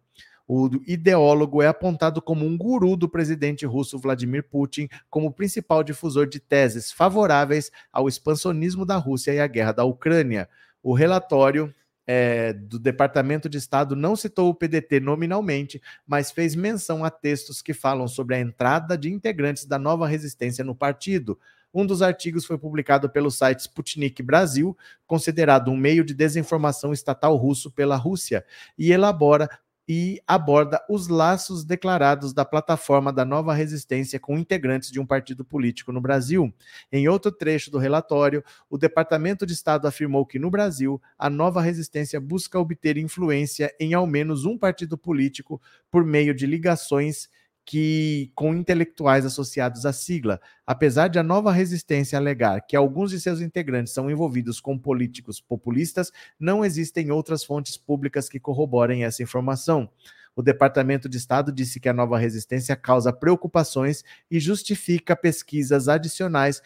O 0.51 0.67
ideólogo 0.87 1.61
é 1.61 1.67
apontado 1.67 2.19
como 2.19 2.43
um 2.43 2.57
guru 2.57 2.95
do 2.95 3.07
presidente 3.07 3.67
russo 3.67 3.99
Vladimir 3.99 4.43
Putin, 4.43 4.89
como 5.07 5.31
principal 5.31 5.83
difusor 5.83 6.25
de 6.25 6.39
teses 6.39 6.91
favoráveis 6.91 7.71
ao 7.93 8.07
expansionismo 8.07 8.83
da 8.83 8.97
Rússia 8.97 9.31
e 9.31 9.39
à 9.39 9.45
guerra 9.45 9.73
da 9.73 9.83
Ucrânia. 9.83 10.49
O 10.81 10.91
relatório 10.91 11.71
é, 12.07 12.51
do 12.51 12.79
Departamento 12.79 13.47
de 13.47 13.59
Estado 13.59 13.95
não 13.95 14.15
citou 14.15 14.49
o 14.49 14.55
PDT 14.55 14.99
nominalmente, 14.99 15.79
mas 16.07 16.31
fez 16.31 16.55
menção 16.55 17.05
a 17.05 17.11
textos 17.11 17.61
que 17.61 17.71
falam 17.71 18.07
sobre 18.07 18.33
a 18.33 18.39
entrada 18.39 18.97
de 18.97 19.13
integrantes 19.13 19.65
da 19.65 19.77
nova 19.77 20.07
resistência 20.07 20.63
no 20.63 20.73
partido. 20.73 21.39
Um 21.71 21.85
dos 21.85 22.01
artigos 22.01 22.47
foi 22.47 22.57
publicado 22.57 23.07
pelo 23.07 23.29
site 23.29 23.59
Sputnik 23.59 24.23
Brasil, 24.23 24.75
considerado 25.05 25.69
um 25.69 25.77
meio 25.77 26.03
de 26.03 26.15
desinformação 26.15 26.91
estatal 26.91 27.35
russo 27.35 27.69
pela 27.69 27.95
Rússia, 27.95 28.43
e 28.75 28.91
elabora 28.91 29.47
e 29.91 30.21
aborda 30.27 30.79
os 30.87 31.07
laços 31.07 31.65
declarados 31.65 32.31
da 32.31 32.45
plataforma 32.45 33.11
da 33.11 33.25
nova 33.25 33.55
resistência 33.55 34.19
com 34.19 34.37
integrantes 34.37 34.91
de 34.91 34.99
um 34.99 35.05
partido 35.05 35.43
político 35.43 35.91
no 35.91 35.99
Brasil. 35.99 36.53
Em 36.91 37.07
outro 37.07 37.31
trecho 37.31 37.71
do 37.71 37.79
relatório, 37.79 38.43
o 38.69 38.77
Departamento 38.77 39.47
de 39.47 39.53
Estado 39.53 39.87
afirmou 39.87 40.27
que 40.27 40.37
no 40.37 40.51
Brasil, 40.51 41.01
a 41.17 41.27
nova 41.27 41.59
resistência 41.59 42.21
busca 42.21 42.59
obter 42.59 42.97
influência 42.99 43.73
em 43.79 43.95
ao 43.95 44.05
menos 44.05 44.45
um 44.45 44.55
partido 44.55 44.95
político 44.95 45.59
por 45.89 46.05
meio 46.05 46.35
de 46.35 46.45
ligações 46.45 47.27
que 47.69 48.31
com 48.33 48.55
intelectuais 48.55 49.27
associados 49.27 49.85
à 49.85 49.93
sigla, 49.93 50.41
apesar 50.65 51.07
de 51.07 51.19
a 51.19 51.23
nova 51.23 51.51
resistência 51.51 52.17
alegar 52.17 52.65
que 52.65 52.75
alguns 52.75 53.11
de 53.11 53.21
seus 53.21 53.41
integrantes 53.41 53.93
são 53.93 54.09
envolvidos 54.09 54.59
com 54.59 54.75
políticos 54.75 55.39
populistas, 55.39 56.11
não 56.39 56.65
existem 56.65 57.11
outras 57.11 57.43
fontes 57.43 57.77
públicas 57.77 58.27
que 58.27 58.39
corroborem 58.39 59.03
essa 59.03 59.21
informação. 59.21 59.87
O 60.35 60.41
Departamento 60.41 61.07
de 61.07 61.17
Estado 61.17 61.51
disse 61.51 61.79
que 61.79 61.87
a 61.87 61.93
nova 61.93 62.17
resistência 62.17 62.75
causa 62.75 63.13
preocupações 63.13 64.03
e 64.31 64.39
justifica 64.39 65.15
pesquisas 65.15 65.87
adicionais 65.87 66.63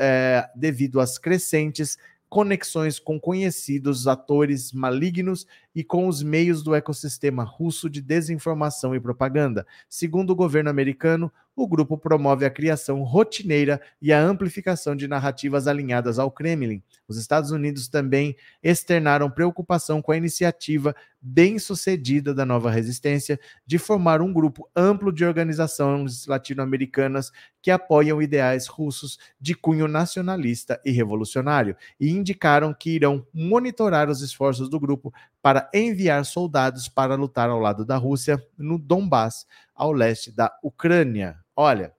é, 0.00 0.50
devido 0.56 0.98
às 0.98 1.16
crescentes 1.16 1.96
conexões 2.30 3.00
com 3.00 3.18
conhecidos 3.18 4.06
atores 4.06 4.72
malignos 4.72 5.46
e 5.74 5.82
com 5.82 6.06
os 6.06 6.22
meios 6.22 6.62
do 6.62 6.76
ecossistema 6.76 7.42
russo 7.42 7.90
de 7.90 8.00
desinformação 8.00 8.94
e 8.94 9.00
propaganda. 9.00 9.66
Segundo 9.88 10.30
o 10.30 10.36
governo 10.36 10.70
americano, 10.70 11.30
o 11.54 11.66
grupo 11.66 11.98
promove 11.98 12.44
a 12.44 12.50
criação 12.50 13.02
rotineira 13.02 13.80
e 14.00 14.12
a 14.12 14.22
amplificação 14.22 14.96
de 14.96 15.06
narrativas 15.06 15.66
alinhadas 15.66 16.18
ao 16.18 16.30
Kremlin. 16.30 16.82
Os 17.06 17.16
Estados 17.16 17.50
Unidos 17.50 17.88
também 17.88 18.36
externaram 18.62 19.30
preocupação 19.30 20.00
com 20.00 20.12
a 20.12 20.16
iniciativa 20.16 20.94
bem-sucedida 21.20 22.32
da 22.32 22.46
nova 22.46 22.70
resistência 22.70 23.38
de 23.66 23.78
formar 23.78 24.22
um 24.22 24.32
grupo 24.32 24.68
amplo 24.74 25.12
de 25.12 25.24
organizações 25.24 26.26
latino-americanas 26.26 27.30
que 27.60 27.70
apoiam 27.70 28.22
ideais 28.22 28.66
russos 28.66 29.18
de 29.38 29.54
cunho 29.54 29.86
nacionalista 29.86 30.80
e 30.84 30.90
revolucionário 30.90 31.76
e 31.98 32.10
indicaram 32.10 32.72
que 32.72 32.90
irão 32.90 33.26
monitorar 33.34 34.08
os 34.08 34.22
esforços 34.22 34.70
do 34.70 34.80
grupo 34.80 35.12
para 35.42 35.70
enviar 35.72 36.24
soldados 36.24 36.88
para 36.88 37.14
lutar 37.14 37.48
ao 37.48 37.58
lado 37.58 37.84
da 37.84 37.96
Rússia 37.96 38.42
no 38.58 38.78
Donbass, 38.78 39.46
ao 39.74 39.92
leste 39.92 40.30
da 40.30 40.52
Ucrânia. 40.62 41.38
Olha, 41.56 41.94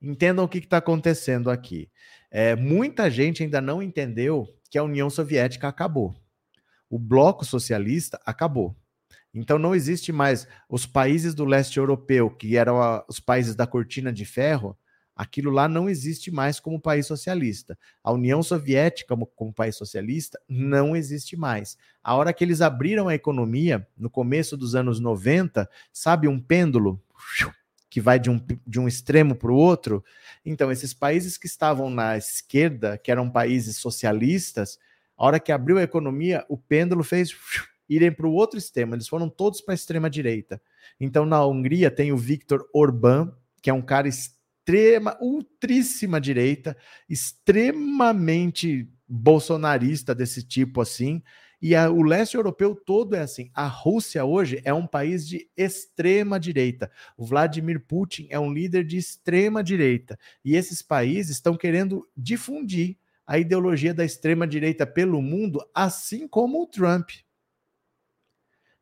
entendam 0.00 0.44
o 0.44 0.48
que 0.48 0.58
está 0.58 0.78
acontecendo 0.78 1.50
aqui. 1.50 1.90
É, 2.30 2.54
muita 2.56 3.10
gente 3.10 3.42
ainda 3.42 3.60
não 3.60 3.82
entendeu 3.82 4.46
que 4.70 4.78
a 4.78 4.82
União 4.82 5.08
Soviética 5.08 5.68
acabou. 5.68 6.14
O 6.88 6.98
bloco 6.98 7.44
socialista 7.44 8.20
acabou. 8.24 8.76
Então 9.34 9.58
não 9.58 9.74
existe 9.74 10.12
mais 10.12 10.46
os 10.68 10.84
países 10.84 11.34
do 11.34 11.44
leste 11.44 11.78
europeu, 11.78 12.30
que 12.30 12.56
eram 12.56 12.82
a, 12.82 13.04
os 13.08 13.18
países 13.18 13.54
da 13.54 13.66
cortina 13.66 14.12
de 14.12 14.26
ferro, 14.26 14.76
aquilo 15.22 15.52
lá 15.52 15.68
não 15.68 15.88
existe 15.88 16.32
mais 16.32 16.58
como 16.58 16.80
país 16.80 17.06
socialista. 17.06 17.78
A 18.02 18.12
União 18.12 18.42
Soviética, 18.42 19.14
como, 19.14 19.26
como, 19.26 19.52
país 19.52 19.76
socialista, 19.76 20.38
não 20.48 20.96
existe 20.96 21.36
mais. 21.36 21.78
A 22.02 22.16
hora 22.16 22.32
que 22.32 22.42
eles 22.42 22.60
abriram 22.60 23.06
a 23.06 23.14
economia, 23.14 23.86
no 23.96 24.10
começo 24.10 24.56
dos 24.56 24.74
anos 24.74 24.98
90, 24.98 25.70
sabe 25.92 26.26
um 26.26 26.40
pêndulo 26.40 27.00
que 27.88 28.00
vai 28.00 28.18
de 28.18 28.30
um, 28.30 28.40
de 28.66 28.80
um 28.80 28.88
extremo 28.88 29.36
para 29.36 29.52
o 29.52 29.56
outro? 29.56 30.04
Então, 30.44 30.72
esses 30.72 30.92
países 30.92 31.38
que 31.38 31.46
estavam 31.46 31.88
na 31.88 32.16
esquerda, 32.16 32.98
que 32.98 33.10
eram 33.10 33.30
países 33.30 33.76
socialistas, 33.76 34.76
a 35.16 35.24
hora 35.24 35.38
que 35.38 35.52
abriu 35.52 35.78
a 35.78 35.84
economia, 35.84 36.44
o 36.48 36.58
pêndulo 36.58 37.04
fez 37.04 37.32
irem 37.88 38.10
para 38.10 38.26
o 38.26 38.32
outro 38.32 38.58
extremo, 38.58 38.96
eles 38.96 39.06
foram 39.06 39.28
todos 39.28 39.60
para 39.60 39.72
a 39.72 39.76
extrema 39.76 40.10
direita. 40.10 40.60
Então, 40.98 41.24
na 41.24 41.46
Hungria 41.46 41.92
tem 41.92 42.10
o 42.10 42.16
Viktor 42.16 42.68
Orbán, 42.74 43.32
que 43.60 43.70
é 43.70 43.72
um 43.72 43.82
cara 43.82 44.08
extrema, 44.62 45.18
ultríssima 45.20 46.20
direita, 46.20 46.76
extremamente 47.08 48.88
bolsonarista 49.08 50.14
desse 50.14 50.42
tipo 50.42 50.80
assim. 50.80 51.20
E 51.60 51.74
a, 51.76 51.90
o 51.90 52.02
leste 52.02 52.36
europeu 52.36 52.74
todo 52.74 53.14
é 53.14 53.20
assim. 53.20 53.50
A 53.54 53.66
Rússia 53.66 54.24
hoje 54.24 54.60
é 54.64 54.72
um 54.72 54.86
país 54.86 55.26
de 55.26 55.48
extrema 55.56 56.38
direita. 56.38 56.90
O 57.16 57.24
Vladimir 57.24 57.84
Putin 57.86 58.26
é 58.30 58.38
um 58.38 58.52
líder 58.52 58.84
de 58.84 58.96
extrema 58.96 59.62
direita. 59.62 60.18
E 60.44 60.56
esses 60.56 60.80
países 60.80 61.36
estão 61.36 61.56
querendo 61.56 62.08
difundir 62.16 62.96
a 63.26 63.38
ideologia 63.38 63.94
da 63.94 64.04
extrema 64.04 64.46
direita 64.46 64.86
pelo 64.86 65.22
mundo, 65.22 65.60
assim 65.74 66.26
como 66.26 66.62
o 66.62 66.66
Trump. 66.66 67.10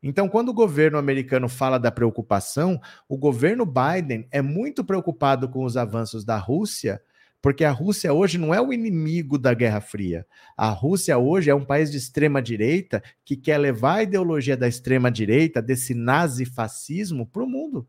Então, 0.03 0.27
quando 0.27 0.49
o 0.49 0.53
governo 0.53 0.97
americano 0.97 1.47
fala 1.47 1.77
da 1.77 1.91
preocupação, 1.91 2.81
o 3.07 3.17
governo 3.17 3.65
Biden 3.65 4.27
é 4.31 4.41
muito 4.41 4.83
preocupado 4.83 5.47
com 5.47 5.63
os 5.63 5.77
avanços 5.77 6.25
da 6.25 6.37
Rússia, 6.37 7.01
porque 7.39 7.63
a 7.63 7.71
Rússia 7.71 8.11
hoje 8.11 8.37
não 8.37 8.53
é 8.53 8.59
o 8.61 8.73
inimigo 8.73 9.37
da 9.37 9.53
Guerra 9.53 9.81
Fria. 9.81 10.25
A 10.57 10.69
Rússia 10.69 11.17
hoje 11.17 11.49
é 11.49 11.55
um 11.55 11.65
país 11.65 11.91
de 11.91 11.97
extrema 11.97 12.41
direita 12.41 13.01
que 13.23 13.35
quer 13.35 13.57
levar 13.57 13.95
a 13.95 14.03
ideologia 14.03 14.57
da 14.57 14.67
extrema 14.67 15.11
direita, 15.11 15.61
desse 15.61 15.93
nazifascismo, 15.93 17.25
para 17.25 17.43
o 17.43 17.47
mundo. 17.47 17.87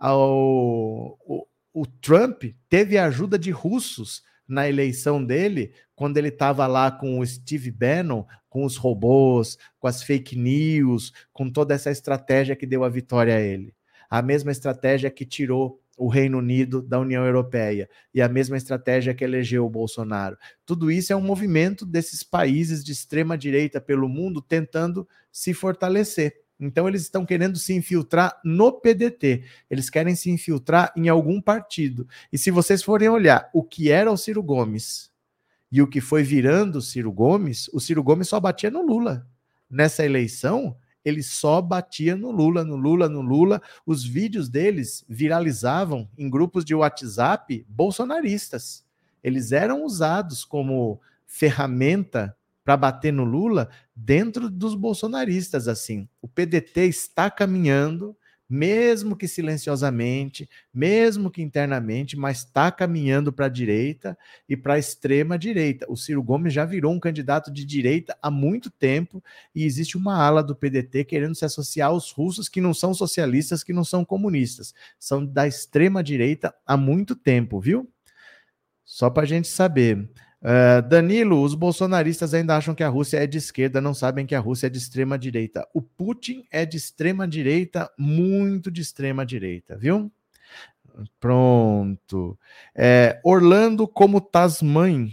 O, 0.00 1.16
o, 1.24 1.46
o 1.72 1.86
Trump 1.86 2.44
teve 2.68 2.98
a 2.98 3.06
ajuda 3.06 3.38
de 3.38 3.50
russos 3.50 4.22
na 4.52 4.68
eleição 4.68 5.24
dele, 5.24 5.72
quando 5.96 6.18
ele 6.18 6.28
estava 6.28 6.66
lá 6.66 6.90
com 6.90 7.18
o 7.18 7.26
Steve 7.26 7.70
Bannon, 7.70 8.24
com 8.50 8.64
os 8.64 8.76
robôs, 8.76 9.56
com 9.80 9.86
as 9.86 10.02
fake 10.02 10.36
news, 10.36 11.10
com 11.32 11.48
toda 11.48 11.74
essa 11.74 11.90
estratégia 11.90 12.54
que 12.54 12.66
deu 12.66 12.84
a 12.84 12.88
vitória 12.88 13.34
a 13.34 13.40
ele. 13.40 13.74
A 14.10 14.20
mesma 14.20 14.52
estratégia 14.52 15.10
que 15.10 15.24
tirou 15.24 15.80
o 15.96 16.08
Reino 16.08 16.38
Unido 16.38 16.82
da 16.82 16.98
União 16.98 17.24
Europeia 17.24 17.88
e 18.12 18.20
a 18.20 18.28
mesma 18.28 18.56
estratégia 18.58 19.14
que 19.14 19.24
elegeu 19.24 19.64
o 19.64 19.70
Bolsonaro. 19.70 20.36
Tudo 20.66 20.90
isso 20.90 21.12
é 21.12 21.16
um 21.16 21.20
movimento 21.20 21.86
desses 21.86 22.22
países 22.22 22.84
de 22.84 22.92
extrema 22.92 23.38
direita 23.38 23.80
pelo 23.80 24.08
mundo 24.08 24.42
tentando 24.42 25.08
se 25.30 25.54
fortalecer. 25.54 26.41
Então, 26.64 26.86
eles 26.86 27.02
estão 27.02 27.26
querendo 27.26 27.58
se 27.58 27.74
infiltrar 27.74 28.40
no 28.44 28.70
PDT. 28.72 29.42
Eles 29.68 29.90
querem 29.90 30.14
se 30.14 30.30
infiltrar 30.30 30.92
em 30.96 31.08
algum 31.08 31.40
partido. 31.40 32.06
E 32.32 32.38
se 32.38 32.52
vocês 32.52 32.84
forem 32.84 33.08
olhar 33.08 33.50
o 33.52 33.64
que 33.64 33.90
era 33.90 34.12
o 34.12 34.16
Ciro 34.16 34.40
Gomes 34.40 35.10
e 35.72 35.82
o 35.82 35.88
que 35.88 36.00
foi 36.00 36.22
virando 36.22 36.76
o 36.76 36.82
Ciro 36.82 37.10
Gomes, 37.10 37.68
o 37.72 37.80
Ciro 37.80 38.00
Gomes 38.00 38.28
só 38.28 38.38
batia 38.38 38.70
no 38.70 38.80
Lula. 38.80 39.26
Nessa 39.68 40.04
eleição, 40.04 40.76
ele 41.04 41.20
só 41.20 41.60
batia 41.60 42.14
no 42.14 42.30
Lula, 42.30 42.62
no 42.62 42.76
Lula, 42.76 43.08
no 43.08 43.22
Lula. 43.22 43.60
Os 43.84 44.04
vídeos 44.04 44.48
deles 44.48 45.04
viralizavam 45.08 46.08
em 46.16 46.30
grupos 46.30 46.64
de 46.64 46.76
WhatsApp 46.76 47.66
bolsonaristas. 47.68 48.84
Eles 49.20 49.50
eram 49.50 49.84
usados 49.84 50.44
como 50.44 51.00
ferramenta 51.26 52.36
para 52.64 52.76
bater 52.76 53.12
no 53.12 53.24
Lula 53.24 53.68
dentro 53.94 54.48
dos 54.48 54.74
bolsonaristas 54.74 55.68
assim. 55.68 56.08
O 56.20 56.28
PDT 56.28 56.86
está 56.86 57.30
caminhando, 57.30 58.16
mesmo 58.48 59.16
que 59.16 59.26
silenciosamente, 59.26 60.46
mesmo 60.72 61.30
que 61.30 61.40
internamente, 61.40 62.18
mas 62.18 62.38
está 62.38 62.70
caminhando 62.70 63.32
para 63.32 63.46
a 63.46 63.48
direita 63.48 64.16
e 64.46 64.54
para 64.56 64.74
a 64.74 64.78
extrema 64.78 65.38
direita. 65.38 65.86
O 65.88 65.96
Ciro 65.96 66.22
Gomes 66.22 66.52
já 66.52 66.64
virou 66.66 66.92
um 66.92 67.00
candidato 67.00 67.50
de 67.50 67.64
direita 67.64 68.16
há 68.20 68.30
muito 68.30 68.70
tempo 68.70 69.24
e 69.54 69.64
existe 69.64 69.96
uma 69.96 70.22
ala 70.22 70.42
do 70.42 70.54
PDT 70.54 71.04
querendo 71.04 71.34
se 71.34 71.46
associar 71.46 71.88
aos 71.88 72.12
russos 72.12 72.46
que 72.48 72.60
não 72.60 72.74
são 72.74 72.92
socialistas, 72.92 73.64
que 73.64 73.72
não 73.72 73.84
são 73.84 74.04
comunistas, 74.04 74.74
são 74.98 75.24
da 75.24 75.46
extrema 75.48 76.02
direita 76.02 76.54
há 76.66 76.76
muito 76.76 77.16
tempo, 77.16 77.58
viu? 77.58 77.90
Só 78.84 79.08
para 79.08 79.22
a 79.22 79.26
gente 79.26 79.48
saber. 79.48 80.10
Uh, 80.42 80.82
Danilo, 80.88 81.40
os 81.40 81.54
bolsonaristas 81.54 82.34
ainda 82.34 82.56
acham 82.56 82.74
que 82.74 82.82
a 82.82 82.88
Rússia 82.88 83.18
é 83.18 83.28
de 83.28 83.38
esquerda, 83.38 83.80
não 83.80 83.94
sabem 83.94 84.26
que 84.26 84.34
a 84.34 84.40
Rússia 84.40 84.66
é 84.66 84.70
de 84.70 84.76
extrema 84.78 85.16
direita. 85.16 85.66
O 85.72 85.80
Putin 85.80 86.44
é 86.50 86.66
de 86.66 86.76
extrema 86.76 87.28
direita, 87.28 87.88
muito 87.96 88.68
de 88.68 88.80
extrema 88.80 89.24
direita, 89.24 89.76
viu? 89.76 90.10
Pronto. 91.20 92.36
É, 92.74 93.20
Orlando 93.24 93.86
como 93.86 94.20
Tasman, 94.20 95.12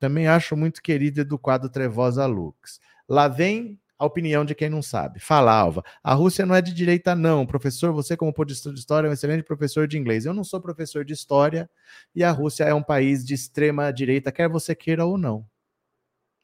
também 0.00 0.26
acho 0.26 0.56
muito 0.56 0.82
querido 0.82 1.24
do 1.24 1.38
quadro 1.38 1.68
Trevosa 1.68 2.24
Lux. 2.24 2.80
Lá 3.06 3.28
vem 3.28 3.78
a 4.04 4.06
opinião 4.06 4.44
de 4.44 4.54
quem 4.54 4.68
não 4.70 4.82
sabe. 4.82 5.18
Fala, 5.18 5.52
Alva. 5.52 5.82
A 6.02 6.14
Rússia 6.14 6.46
não 6.46 6.54
é 6.54 6.62
de 6.62 6.72
direita, 6.72 7.14
não. 7.14 7.46
Professor, 7.46 7.92
você, 7.92 8.16
como 8.16 8.32
professor 8.32 8.72
de 8.72 8.80
história, 8.80 9.08
é 9.08 9.10
um 9.10 9.14
excelente 9.14 9.42
professor 9.42 9.88
de 9.88 9.98
inglês. 9.98 10.24
Eu 10.26 10.34
não 10.34 10.44
sou 10.44 10.60
professor 10.60 11.04
de 11.04 11.12
história 11.12 11.68
e 12.14 12.22
a 12.22 12.30
Rússia 12.30 12.64
é 12.64 12.74
um 12.74 12.82
país 12.82 13.24
de 13.24 13.34
extrema 13.34 13.92
direita, 13.92 14.30
quer 14.30 14.48
você 14.48 14.74
queira 14.74 15.04
ou 15.04 15.18
não. 15.18 15.46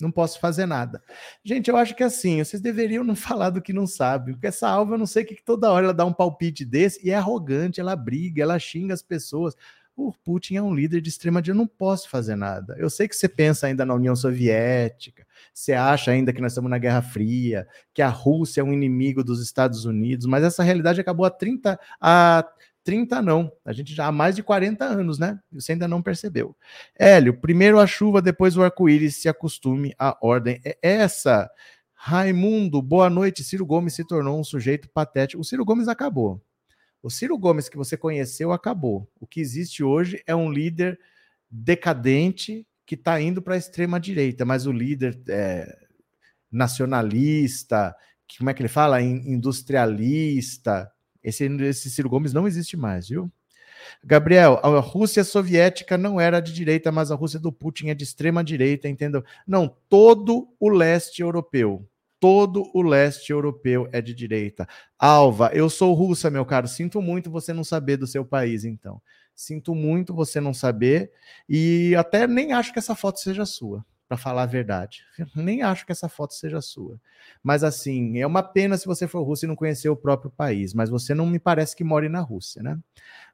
não 0.00 0.10
posso 0.10 0.40
fazer 0.40 0.66
nada. 0.66 1.02
Gente, 1.44 1.68
eu 1.68 1.76
acho 1.76 1.94
que 1.94 2.02
assim, 2.02 2.42
vocês 2.42 2.62
deveriam 2.62 3.04
não 3.04 3.14
falar 3.16 3.50
do 3.50 3.62
que 3.62 3.72
não 3.72 3.86
sabem, 3.86 4.34
porque 4.34 4.46
essa 4.46 4.68
Alva, 4.68 4.94
eu 4.94 4.98
não 4.98 5.06
sei 5.06 5.24
que 5.24 5.36
toda 5.44 5.70
hora 5.70 5.86
ela 5.86 5.94
dá 5.94 6.04
um 6.06 6.12
palpite 6.12 6.64
desse 6.64 7.06
e 7.06 7.10
é 7.10 7.14
arrogante, 7.14 7.80
ela 7.80 7.94
briga, 7.94 8.42
ela 8.42 8.58
xinga 8.58 8.94
as 8.94 9.02
pessoas. 9.02 9.54
O 9.96 10.12
Putin 10.24 10.56
é 10.56 10.62
um 10.62 10.74
líder 10.74 11.00
de 11.00 11.10
extrema 11.10 11.42
direita, 11.42 11.58
eu 11.58 11.62
não 11.62 11.66
posso 11.66 12.08
fazer 12.08 12.36
nada. 12.36 12.74
Eu 12.78 12.88
sei 12.88 13.06
que 13.06 13.14
você 13.14 13.28
pensa 13.28 13.66
ainda 13.66 13.84
na 13.84 13.94
União 13.94 14.16
Soviética, 14.16 15.26
você 15.52 15.72
acha 15.72 16.10
ainda 16.10 16.32
que 16.32 16.40
nós 16.40 16.52
estamos 16.52 16.70
na 16.70 16.78
Guerra 16.78 17.02
Fria, 17.02 17.66
que 17.92 18.00
a 18.00 18.08
Rússia 18.08 18.60
é 18.60 18.64
um 18.64 18.72
inimigo 18.72 19.22
dos 19.22 19.42
Estados 19.42 19.84
Unidos, 19.84 20.26
mas 20.26 20.42
essa 20.42 20.62
realidade 20.62 21.00
acabou 21.00 21.26
há 21.26 21.30
30, 21.30 21.78
há 22.00 22.44
30 22.82 23.20
não. 23.22 23.52
A 23.64 23.72
gente 23.72 23.94
já 23.94 24.06
há 24.06 24.12
mais 24.12 24.34
de 24.34 24.42
40 24.42 24.84
anos, 24.84 25.18
né? 25.18 25.38
Você 25.52 25.72
ainda 25.72 25.86
não 25.86 26.02
percebeu. 26.02 26.56
Hélio, 26.98 27.38
primeiro 27.38 27.78
a 27.78 27.86
chuva, 27.86 28.22
depois 28.22 28.56
o 28.56 28.62
arco-íris, 28.62 29.16
se 29.16 29.28
acostume 29.28 29.94
à 29.98 30.16
ordem. 30.20 30.60
É 30.64 30.78
essa. 30.82 31.50
Raimundo, 31.94 32.80
boa 32.80 33.10
noite. 33.10 33.44
Ciro 33.44 33.66
Gomes 33.66 33.94
se 33.94 34.04
tornou 34.04 34.40
um 34.40 34.44
sujeito 34.44 34.88
patético. 34.88 35.42
O 35.42 35.44
Ciro 35.44 35.64
Gomes 35.64 35.88
acabou. 35.88 36.40
O 37.02 37.10
Ciro 37.10 37.38
Gomes 37.38 37.68
que 37.68 37.76
você 37.76 37.96
conheceu 37.96 38.52
acabou. 38.52 39.08
O 39.18 39.26
que 39.26 39.40
existe 39.40 39.82
hoje 39.82 40.22
é 40.26 40.34
um 40.34 40.50
líder 40.50 40.98
decadente 41.50 42.66
que 42.84 42.94
está 42.94 43.20
indo 43.20 43.40
para 43.40 43.54
a 43.54 43.58
extrema 43.58 43.98
direita, 43.98 44.44
mas 44.44 44.66
o 44.66 44.72
líder 44.72 45.20
é, 45.28 45.78
nacionalista, 46.50 47.94
que, 48.30 48.38
como 48.38 48.50
é 48.50 48.54
que 48.54 48.62
ele 48.62 48.68
fala? 48.68 49.02
Industrialista, 49.02 50.90
esse, 51.22 51.44
esse 51.44 51.90
Ciro 51.90 52.08
Gomes 52.08 52.32
não 52.32 52.46
existe 52.46 52.76
mais, 52.76 53.08
viu? 53.08 53.30
Gabriel, 54.04 54.60
a 54.62 54.78
Rússia 54.78 55.24
soviética 55.24 55.98
não 55.98 56.20
era 56.20 56.38
de 56.38 56.52
direita, 56.52 56.92
mas 56.92 57.10
a 57.10 57.14
Rússia 57.14 57.40
do 57.40 57.50
Putin 57.50 57.88
é 57.88 57.94
de 57.94 58.04
extrema 58.04 58.44
direita, 58.44 58.88
entendeu? 58.88 59.24
Não, 59.46 59.74
todo 59.88 60.48
o 60.60 60.68
leste 60.68 61.22
europeu, 61.22 61.88
todo 62.20 62.70
o 62.74 62.82
leste 62.82 63.32
europeu 63.32 63.88
é 63.90 64.00
de 64.00 64.14
direita. 64.14 64.68
Alva, 64.98 65.50
eu 65.54 65.70
sou 65.70 65.94
russa, 65.94 66.30
meu 66.30 66.44
caro, 66.44 66.68
sinto 66.68 67.00
muito 67.00 67.30
você 67.30 67.52
não 67.52 67.64
saber 67.64 67.96
do 67.96 68.06
seu 68.06 68.24
país, 68.24 68.64
então. 68.64 69.00
Sinto 69.34 69.74
muito 69.74 70.14
você 70.14 70.38
não 70.40 70.52
saber 70.52 71.10
e 71.48 71.94
até 71.96 72.26
nem 72.26 72.52
acho 72.52 72.72
que 72.72 72.78
essa 72.78 72.94
foto 72.94 73.18
seja 73.18 73.46
sua 73.46 73.84
para 74.10 74.16
falar 74.16 74.42
a 74.42 74.46
verdade. 74.46 75.04
Nem 75.36 75.62
acho 75.62 75.86
que 75.86 75.92
essa 75.92 76.08
foto 76.08 76.34
seja 76.34 76.60
sua. 76.60 77.00
Mas 77.44 77.62
assim, 77.62 78.18
é 78.18 78.26
uma 78.26 78.42
pena 78.42 78.76
se 78.76 78.84
você 78.84 79.06
for 79.06 79.22
russo 79.22 79.44
e 79.44 79.48
não 79.48 79.54
conhecer 79.54 79.88
o 79.88 79.96
próprio 79.96 80.32
país, 80.32 80.74
mas 80.74 80.90
você 80.90 81.14
não 81.14 81.26
me 81.26 81.38
parece 81.38 81.76
que 81.76 81.84
more 81.84 82.08
na 82.08 82.18
Rússia, 82.18 82.60
né? 82.60 82.76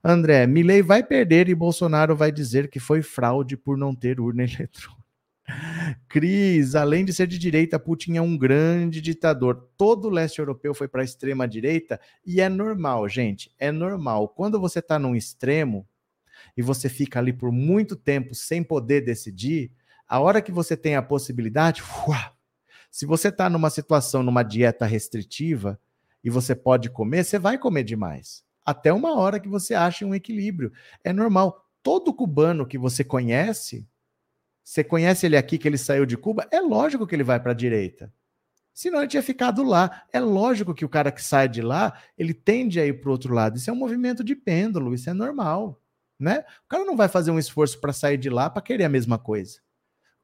André, 0.05 0.47
Milley 0.47 0.83
vai 0.83 1.03
perder 1.03 1.49
e 1.49 1.55
Bolsonaro 1.55 2.15
vai 2.15 2.31
dizer 2.31 2.69
que 2.69 2.79
foi 2.79 3.01
fraude 3.01 3.57
por 3.57 3.79
não 3.79 3.95
ter 3.95 4.21
urna 4.21 4.43
eletrônica. 4.45 4.96
Cris, 6.09 6.75
além 6.75 7.05
de 7.05 7.13
ser 7.13 7.27
de 7.27 7.39
direita, 7.39 7.79
Putin 7.79 8.17
é 8.17 8.23
um 8.23 8.37
grande 8.37 9.01
ditador. 9.01 9.69
Todo 9.77 10.07
o 10.07 10.11
leste 10.11 10.39
europeu 10.39 10.75
foi 10.75 10.89
para 10.89 11.03
a 11.03 11.05
extrema 11.05 11.47
direita 11.47 12.01
e 12.25 12.41
é 12.41 12.49
normal, 12.49 13.09
gente, 13.09 13.53
é 13.59 13.71
normal. 13.71 14.29
Quando 14.29 14.61
você 14.61 14.81
está 14.81 14.99
num 14.99 15.15
extremo 15.15 15.87
e 16.57 16.63
você 16.63 16.89
fica 16.89 17.19
ali 17.19 17.33
por 17.33 17.53
muito 17.53 17.95
tempo 17.95 18.35
sem 18.35 18.63
poder 18.63 19.03
decidir, 19.03 19.71
a 20.09 20.21
hora 20.21 20.43
que 20.43 20.53
você 20.53 20.77
tem 20.77 20.97
a 20.97 21.03
possibilidade, 21.03 21.83
se 22.91 23.07
você 23.07 23.29
está 23.29 23.51
numa 23.51 23.71
situação, 23.71 24.23
numa 24.23 24.43
dieta 24.43 24.87
restritiva, 24.87 25.79
e 26.27 26.31
você 26.31 26.57
pode 26.57 26.91
comer, 26.91 27.25
você 27.25 27.39
vai 27.39 27.57
comer 27.57 27.85
demais. 27.85 28.45
Até 28.65 28.93
uma 28.93 29.17
hora 29.17 29.39
que 29.39 29.49
você 29.49 29.75
ache 29.75 30.05
um 30.05 30.13
equilíbrio. 30.13 30.73
É 31.05 31.13
normal. 31.13 31.65
Todo 31.85 32.13
cubano 32.13 32.67
que 32.67 32.77
você 32.77 33.05
conhece, 33.05 33.87
você 34.67 34.83
conhece 34.83 35.27
ele 35.27 35.37
aqui 35.37 35.59
que 35.59 35.69
ele 35.69 35.79
saiu 35.79 36.05
de 36.05 36.17
Cuba, 36.17 36.49
é 36.51 36.61
lógico 36.61 37.07
que 37.07 37.15
ele 37.15 37.23
vai 37.23 37.39
para 37.39 37.53
a 37.53 37.55
direita. 37.55 38.13
Senão 38.75 38.99
ele 38.99 39.09
tinha 39.09 39.23
ficado 39.23 39.63
lá. 39.63 40.03
É 40.13 40.19
lógico 40.19 40.75
que 40.75 40.85
o 40.85 40.89
cara 40.89 41.13
que 41.13 41.23
sai 41.23 41.49
de 41.49 41.63
lá, 41.63 41.99
ele 42.19 42.35
tende 42.35 42.81
a 42.81 42.87
ir 42.87 43.01
para 43.01 43.09
o 43.09 43.13
outro 43.13 43.33
lado. 43.33 43.57
Isso 43.57 43.71
é 43.71 43.73
um 43.73 43.77
movimento 43.77 44.25
de 44.25 44.35
pêndulo, 44.35 44.93
isso 44.93 45.09
é 45.09 45.15
normal. 45.15 45.81
Né? 46.19 46.45
O 46.65 46.69
cara 46.69 46.85
não 46.85 46.97
vai 46.97 47.09
fazer 47.09 47.31
um 47.31 47.39
esforço 47.39 47.81
para 47.81 47.93
sair 47.93 48.19
de 48.19 48.29
lá 48.29 48.51
para 48.51 48.61
querer 48.61 48.85
a 48.85 48.89
mesma 48.89 49.19
coisa 49.19 49.61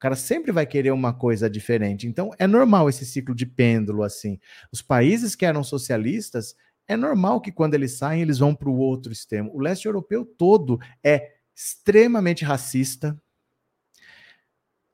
cara 0.02 0.16
sempre 0.16 0.50
vai 0.50 0.66
querer 0.66 0.90
uma 0.90 1.14
coisa 1.14 1.48
diferente. 1.48 2.08
Então, 2.08 2.32
é 2.36 2.44
normal 2.44 2.88
esse 2.88 3.06
ciclo 3.06 3.36
de 3.36 3.46
pêndulo 3.46 4.02
assim. 4.02 4.36
Os 4.72 4.82
países 4.82 5.36
que 5.36 5.46
eram 5.46 5.62
socialistas, 5.62 6.56
é 6.88 6.96
normal 6.96 7.40
que 7.40 7.52
quando 7.52 7.74
eles 7.74 7.92
saem, 7.92 8.20
eles 8.20 8.40
vão 8.40 8.52
para 8.52 8.68
o 8.68 8.76
outro 8.76 9.12
extremo. 9.12 9.52
O 9.54 9.60
leste 9.60 9.86
europeu 9.86 10.24
todo 10.24 10.80
é 11.04 11.34
extremamente 11.54 12.44
racista, 12.44 13.16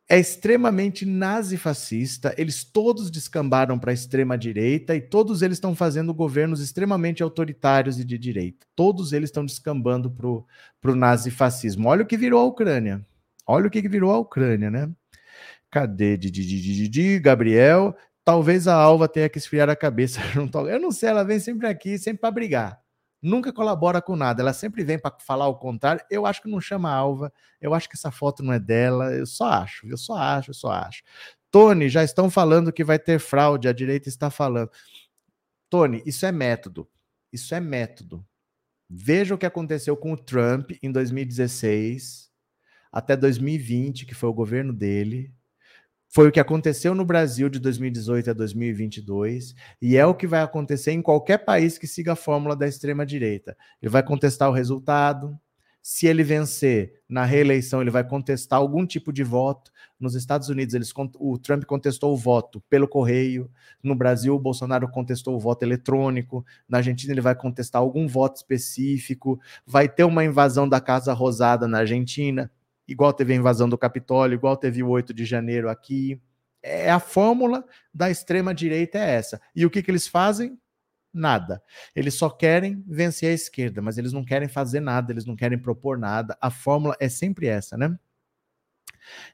é 0.09 0.18
extremamente 0.18 1.04
nazifascista, 1.04 2.34
eles 2.38 2.64
todos 2.64 3.11
descambaram 3.11 3.78
para 3.78 3.90
a 3.90 3.94
extrema 3.94 4.38
direita 4.38 4.96
e 4.96 5.02
todos 5.02 5.42
eles 5.42 5.59
estão 5.59 5.76
fazendo 5.76 6.14
governos 6.14 6.62
extremamente 6.62 7.22
autoritários 7.22 8.00
e 8.00 8.04
de 8.04 8.16
direita. 8.16 8.66
Todos 8.74 9.12
eles 9.12 9.28
estão 9.28 9.44
descambando 9.44 10.11
para 10.11 10.90
o 10.90 10.96
nazifascismo. 10.96 11.88
Olha 11.88 12.04
o 12.04 12.06
que 12.06 12.16
virou 12.16 12.40
a 12.40 12.44
Ucrânia. 12.44 13.04
Olha 13.46 13.66
o 13.66 13.70
que 13.70 13.86
virou 13.86 14.11
a 14.11 14.18
Ucrânia, 14.18 14.70
né? 14.70 14.90
Cadê 15.70 16.16
Didi, 16.16 17.18
Gabriel? 17.18 17.94
Talvez 18.24 18.66
a 18.66 18.74
Alva 18.74 19.09
tenha 19.09 19.28
que 19.28 19.38
esfriar 19.38 19.68
a 19.68 19.76
cabeça 19.76 20.20
Eu 20.70 20.80
não 20.80 20.90
sei, 20.90 21.11
ela 21.11 21.22
vem 21.22 21.38
sempre 21.38 21.66
aqui, 21.66 21.98
sempre 21.98 22.22
para 22.22 22.30
brigar. 22.30 22.88
Nunca 23.20 23.52
colabora 23.52 24.00
com 24.00 24.14
nada. 24.14 24.42
Ela 24.42 24.52
sempre 24.52 24.84
vem 24.84 24.98
para 24.98 25.16
falar 25.20 25.48
o 25.48 25.56
contrário. 25.56 26.04
Eu 26.10 26.24
acho 26.24 26.40
que 26.42 26.48
não 26.48 26.60
chama 26.60 26.92
Alva. 26.92 27.32
Eu 27.60 27.74
acho 27.74 27.88
que 27.88 27.96
essa 27.96 28.10
foto 28.10 28.42
não 28.42 28.52
é 28.52 28.60
dela. 28.60 29.12
Eu 29.12 29.26
só 29.26 29.46
acho. 29.46 29.86
Eu 29.88 29.96
só 29.96 30.16
acho, 30.16 30.50
eu 30.50 30.54
só 30.54 30.70
acho. 30.70 31.02
Tony, 31.50 31.88
já 31.88 32.04
estão 32.04 32.30
falando 32.30 32.72
que 32.72 32.84
vai 32.84 32.98
ter 32.98 33.18
fraude. 33.18 33.68
A 33.68 33.72
direita 33.72 34.08
está 34.08 34.30
falando. 34.30 34.70
Tony, 35.68 36.02
isso 36.06 36.24
é 36.26 36.32
método. 36.32 36.88
Isso 37.32 37.54
é 37.54 37.60
método. 37.60 38.24
Veja 38.88 39.34
o 39.34 39.38
que 39.38 39.46
aconteceu 39.46 39.96
com 39.96 40.12
o 40.12 40.16
Trump 40.16 40.70
em 40.82 40.90
2016 40.90 42.28
até 42.90 43.16
2020, 43.16 44.06
que 44.06 44.14
foi 44.14 44.28
o 44.28 44.34
governo 44.34 44.72
dele. 44.72 45.34
Foi 46.11 46.26
o 46.26 46.32
que 46.32 46.40
aconteceu 46.40 46.94
no 46.94 47.04
Brasil 47.04 47.50
de 47.50 47.59
2018 47.59 48.30
a 48.30 48.32
2022 48.32 49.54
e 49.80 49.94
é 49.94 50.06
o 50.06 50.14
que 50.14 50.26
vai 50.26 50.40
acontecer 50.40 50.92
em 50.92 51.02
qualquer 51.02 51.36
país 51.44 51.76
que 51.76 51.86
siga 51.86 52.12
a 52.12 52.16
fórmula 52.16 52.56
da 52.56 52.66
extrema 52.66 53.04
direita. 53.04 53.54
Ele 53.80 53.90
vai 53.90 54.02
contestar 54.02 54.48
o 54.48 54.52
resultado. 54.52 55.38
Se 55.82 56.06
ele 56.06 56.22
vencer 56.22 56.94
na 57.06 57.26
reeleição, 57.26 57.82
ele 57.82 57.90
vai 57.90 58.04
contestar 58.04 58.59
algum 58.59 58.86
tipo 58.86 59.12
de 59.12 59.22
voto. 59.22 59.70
Nos 60.00 60.14
Estados 60.14 60.48
Unidos, 60.48 60.74
eles, 60.74 60.92
o 61.18 61.38
Trump 61.38 61.64
contestou 61.64 62.14
o 62.14 62.16
voto 62.16 62.62
pelo 62.70 62.88
correio. 62.88 63.50
No 63.82 63.94
Brasil, 63.94 64.34
o 64.34 64.38
Bolsonaro 64.38 64.88
contestou 64.88 65.36
o 65.36 65.40
voto 65.40 65.62
eletrônico. 65.62 66.44
Na 66.66 66.78
Argentina, 66.78 67.12
ele 67.12 67.20
vai 67.20 67.34
contestar 67.34 67.82
algum 67.82 68.09
voto 68.09 68.36
específico. 68.36 69.38
Vai 69.66 69.88
ter 69.88 70.04
uma 70.04 70.24
invasão 70.24 70.66
da 70.66 70.80
Casa 70.80 71.12
Rosada 71.12 71.68
na 71.68 71.78
Argentina 71.78 72.50
igual 72.89 73.12
teve 73.12 73.34
a 73.34 73.36
invasão 73.36 73.68
do 73.68 73.78
Capitólio, 73.78 74.34
igual 74.34 74.57
teve 74.57 74.82
o 74.82 74.89
8 74.89 75.12
de 75.12 75.24
janeiro 75.24 75.68
aqui. 75.68 76.20
É 76.62 76.91
a 76.91 76.99
fórmula 76.99 77.64
da 77.95 78.11
extrema 78.11 78.55
direita 78.55 78.99
é 78.99 79.11
essa. 79.11 79.41
E 79.55 79.64
o 79.64 79.70
que, 79.70 79.82
que 79.82 79.91
eles 79.91 80.09
fazem? 80.09 80.59
Nada. 81.12 81.62
Eles 81.95 82.14
só 82.14 82.28
querem 82.28 82.82
vencer 82.86 83.30
a 83.30 83.34
esquerda, 83.34 83.80
mas 83.80 83.99
eles 83.99 84.12
não 84.12 84.24
querem 84.24 84.49
fazer 84.49 84.80
nada, 84.80 85.12
eles 85.12 85.24
não 85.24 85.36
querem 85.36 85.59
propor 85.59 85.99
nada. 85.99 86.36
A 86.41 86.51
fórmula 86.51 86.97
é 86.99 87.09
sempre 87.09 87.47
essa, 87.47 87.76
né? 87.76 87.97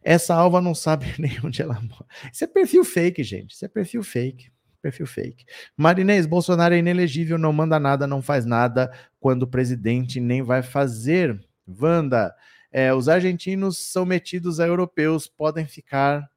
Essa 0.02 0.34
alva 0.34 0.60
não 0.60 0.74
sabe 0.74 1.06
nem 1.18 1.38
onde 1.44 1.62
ela 1.62 1.80
mora. 1.80 2.06
Isso 2.32 2.44
é 2.44 2.46
perfil 2.46 2.84
fake, 2.84 3.22
gente. 3.22 3.52
Isso 3.52 3.64
é 3.64 3.68
perfil 3.68 4.02
fake. 4.02 4.52
Perfil 4.80 5.06
fake. 5.06 5.46
Marinês, 5.76 6.26
Bolsonaro 6.26 6.74
é 6.74 6.78
inelegível, 6.78 7.38
não 7.38 7.52
manda 7.52 7.80
nada, 7.80 8.06
não 8.06 8.20
faz 8.20 8.44
nada 8.44 8.92
quando 9.18 9.44
o 9.44 9.46
presidente 9.46 10.20
nem 10.20 10.42
vai 10.42 10.62
fazer. 10.62 11.42
Wanda, 11.66 12.34
é, 12.74 12.92
os 12.92 13.08
argentinos 13.08 13.78
são 13.78 14.04
metidos 14.04 14.58
a 14.58 14.66
europeus, 14.66 15.28
podem 15.28 15.64
ficar 15.64 16.28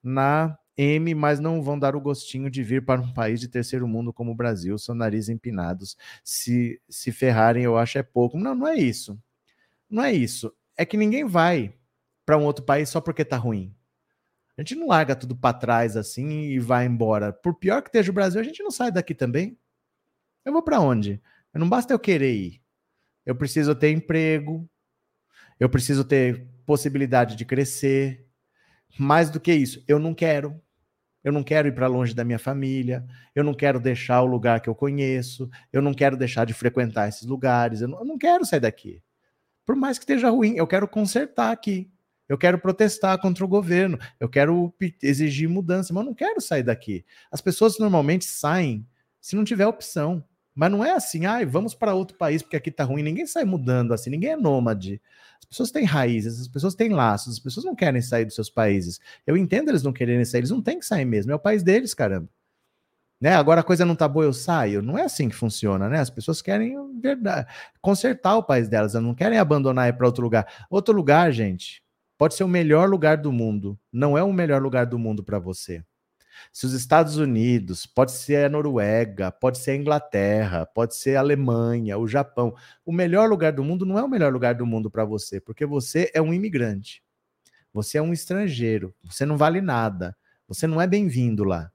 na 0.00 0.56
M, 0.76 1.12
mas 1.16 1.40
não 1.40 1.60
vão 1.60 1.76
dar 1.76 1.96
o 1.96 2.00
gostinho 2.00 2.48
de 2.48 2.62
vir 2.62 2.84
para 2.84 3.00
um 3.00 3.12
país 3.12 3.40
de 3.40 3.48
terceiro 3.48 3.88
mundo 3.88 4.12
como 4.12 4.30
o 4.30 4.34
Brasil, 4.36 4.78
são 4.78 4.94
nariz 4.94 5.28
empinados. 5.28 5.96
Se 6.22 6.80
se 6.88 7.10
ferrarem, 7.10 7.64
eu 7.64 7.76
acho 7.76 7.98
é 7.98 8.04
pouco. 8.04 8.38
Não, 8.38 8.54
não 8.54 8.68
é 8.68 8.76
isso. 8.76 9.20
Não 9.90 10.04
é 10.04 10.12
isso. 10.12 10.54
É 10.76 10.86
que 10.86 10.96
ninguém 10.96 11.24
vai 11.24 11.74
para 12.24 12.38
um 12.38 12.44
outro 12.44 12.64
país 12.64 12.88
só 12.88 13.00
porque 13.00 13.24
tá 13.24 13.36
ruim. 13.36 13.74
A 14.56 14.62
gente 14.62 14.76
não 14.76 14.86
larga 14.86 15.16
tudo 15.16 15.34
para 15.34 15.58
trás 15.58 15.96
assim 15.96 16.42
e 16.42 16.60
vai 16.60 16.86
embora. 16.86 17.32
Por 17.32 17.56
pior 17.56 17.82
que 17.82 17.88
esteja 17.88 18.12
o 18.12 18.14
Brasil, 18.14 18.40
a 18.40 18.44
gente 18.44 18.62
não 18.62 18.70
sai 18.70 18.92
daqui 18.92 19.12
também. 19.12 19.58
Eu 20.44 20.52
vou 20.52 20.62
para 20.62 20.78
onde? 20.78 21.20
Não 21.52 21.68
basta 21.68 21.92
eu 21.92 21.98
querer 21.98 22.32
ir. 22.32 22.62
Eu 23.26 23.34
preciso 23.34 23.74
ter 23.74 23.90
emprego, 23.90 24.69
eu 25.60 25.68
preciso 25.68 26.02
ter 26.02 26.48
possibilidade 26.64 27.36
de 27.36 27.44
crescer. 27.44 28.26
Mais 28.98 29.30
do 29.30 29.38
que 29.38 29.52
isso, 29.52 29.84
eu 29.86 29.98
não 29.98 30.14
quero. 30.14 30.60
Eu 31.22 31.32
não 31.32 31.44
quero 31.44 31.68
ir 31.68 31.74
para 31.74 31.86
longe 31.86 32.14
da 32.14 32.24
minha 32.24 32.38
família, 32.38 33.06
eu 33.34 33.44
não 33.44 33.52
quero 33.52 33.78
deixar 33.78 34.22
o 34.22 34.26
lugar 34.26 34.62
que 34.62 34.70
eu 34.70 34.74
conheço, 34.74 35.50
eu 35.70 35.82
não 35.82 35.92
quero 35.92 36.16
deixar 36.16 36.46
de 36.46 36.54
frequentar 36.54 37.10
esses 37.10 37.26
lugares, 37.26 37.82
eu 37.82 37.88
não, 37.88 37.98
eu 37.98 38.04
não 38.06 38.16
quero 38.16 38.42
sair 38.46 38.60
daqui. 38.60 39.02
Por 39.66 39.76
mais 39.76 39.98
que 39.98 40.04
esteja 40.04 40.30
ruim, 40.30 40.54
eu 40.56 40.66
quero 40.66 40.88
consertar 40.88 41.52
aqui. 41.52 41.90
eu 42.26 42.38
quero 42.38 42.58
protestar 42.58 43.20
contra 43.20 43.44
o 43.44 43.48
governo, 43.48 43.98
eu 44.18 44.30
quero 44.30 44.72
exigir 45.02 45.46
mudança, 45.46 45.92
mas 45.92 46.02
eu 46.02 46.06
não 46.06 46.14
quero 46.14 46.40
sair 46.40 46.62
daqui. 46.62 47.04
As 47.30 47.42
pessoas 47.42 47.78
normalmente 47.78 48.24
saem 48.24 48.86
se 49.20 49.36
não 49.36 49.44
tiver 49.44 49.66
opção. 49.66 50.24
Mas 50.54 50.70
não 50.70 50.84
é 50.84 50.92
assim, 50.92 51.26
ah, 51.26 51.44
vamos 51.46 51.74
para 51.74 51.94
outro 51.94 52.16
país 52.16 52.42
porque 52.42 52.56
aqui 52.56 52.70
tá 52.70 52.84
ruim. 52.84 53.02
Ninguém 53.02 53.26
sai 53.26 53.44
mudando 53.44 53.92
assim, 53.94 54.10
ninguém 54.10 54.30
é 54.30 54.36
nômade. 54.36 55.00
As 55.38 55.44
pessoas 55.46 55.70
têm 55.70 55.84
raízes, 55.84 56.40
as 56.40 56.48
pessoas 56.48 56.74
têm 56.74 56.90
laços, 56.90 57.34
as 57.34 57.38
pessoas 57.38 57.64
não 57.64 57.74
querem 57.74 58.02
sair 58.02 58.24
dos 58.24 58.34
seus 58.34 58.50
países. 58.50 59.00
Eu 59.26 59.36
entendo 59.36 59.68
eles 59.68 59.82
não 59.82 59.92
quererem 59.92 60.24
sair, 60.24 60.40
eles 60.40 60.50
não 60.50 60.62
têm 60.62 60.78
que 60.78 60.86
sair 60.86 61.04
mesmo, 61.04 61.32
é 61.32 61.34
o 61.34 61.38
país 61.38 61.62
deles, 61.62 61.94
caramba. 61.94 62.28
Né? 63.20 63.34
Agora 63.34 63.60
a 63.60 63.64
coisa 63.64 63.84
não 63.84 63.94
tá 63.94 64.08
boa, 64.08 64.24
eu 64.24 64.32
saio. 64.32 64.80
Não 64.80 64.96
é 64.96 65.02
assim 65.02 65.28
que 65.28 65.34
funciona, 65.34 65.88
né? 65.90 65.98
As 66.00 66.08
pessoas 66.08 66.40
querem 66.40 66.74
verdade, 67.00 67.46
consertar 67.80 68.36
o 68.36 68.42
país 68.42 68.68
delas, 68.68 68.94
elas 68.94 69.06
não 69.06 69.14
querem 69.14 69.38
abandonar 69.38 69.86
e 69.86 69.90
ir 69.90 69.92
para 69.92 70.06
outro 70.06 70.22
lugar. 70.22 70.46
Outro 70.70 70.94
lugar, 70.94 71.30
gente, 71.30 71.82
pode 72.16 72.34
ser 72.34 72.44
o 72.44 72.48
melhor 72.48 72.88
lugar 72.88 73.18
do 73.18 73.30
mundo, 73.30 73.78
não 73.92 74.16
é 74.16 74.22
o 74.22 74.32
melhor 74.32 74.62
lugar 74.62 74.86
do 74.86 74.98
mundo 74.98 75.22
para 75.22 75.38
você. 75.38 75.84
Se 76.52 76.66
os 76.66 76.72
Estados 76.72 77.16
Unidos, 77.16 77.86
pode 77.86 78.12
ser 78.12 78.44
a 78.44 78.48
Noruega, 78.48 79.30
pode 79.30 79.58
ser 79.58 79.72
a 79.72 79.76
Inglaterra, 79.76 80.66
pode 80.66 80.96
ser 80.96 81.16
a 81.16 81.20
Alemanha, 81.20 81.98
o 81.98 82.06
Japão, 82.06 82.54
o 82.84 82.92
melhor 82.92 83.28
lugar 83.28 83.52
do 83.52 83.64
mundo 83.64 83.86
não 83.86 83.98
é 83.98 84.02
o 84.02 84.08
melhor 84.08 84.32
lugar 84.32 84.54
do 84.54 84.66
mundo 84.66 84.90
para 84.90 85.04
você, 85.04 85.40
porque 85.40 85.66
você 85.66 86.10
é 86.14 86.20
um 86.20 86.32
imigrante. 86.32 87.02
Você 87.72 87.98
é 87.98 88.02
um 88.02 88.12
estrangeiro, 88.12 88.94
você 89.04 89.24
não 89.24 89.36
vale 89.36 89.60
nada. 89.60 90.16
Você 90.48 90.66
não 90.66 90.80
é 90.80 90.86
bem-vindo 90.86 91.44
lá. 91.44 91.70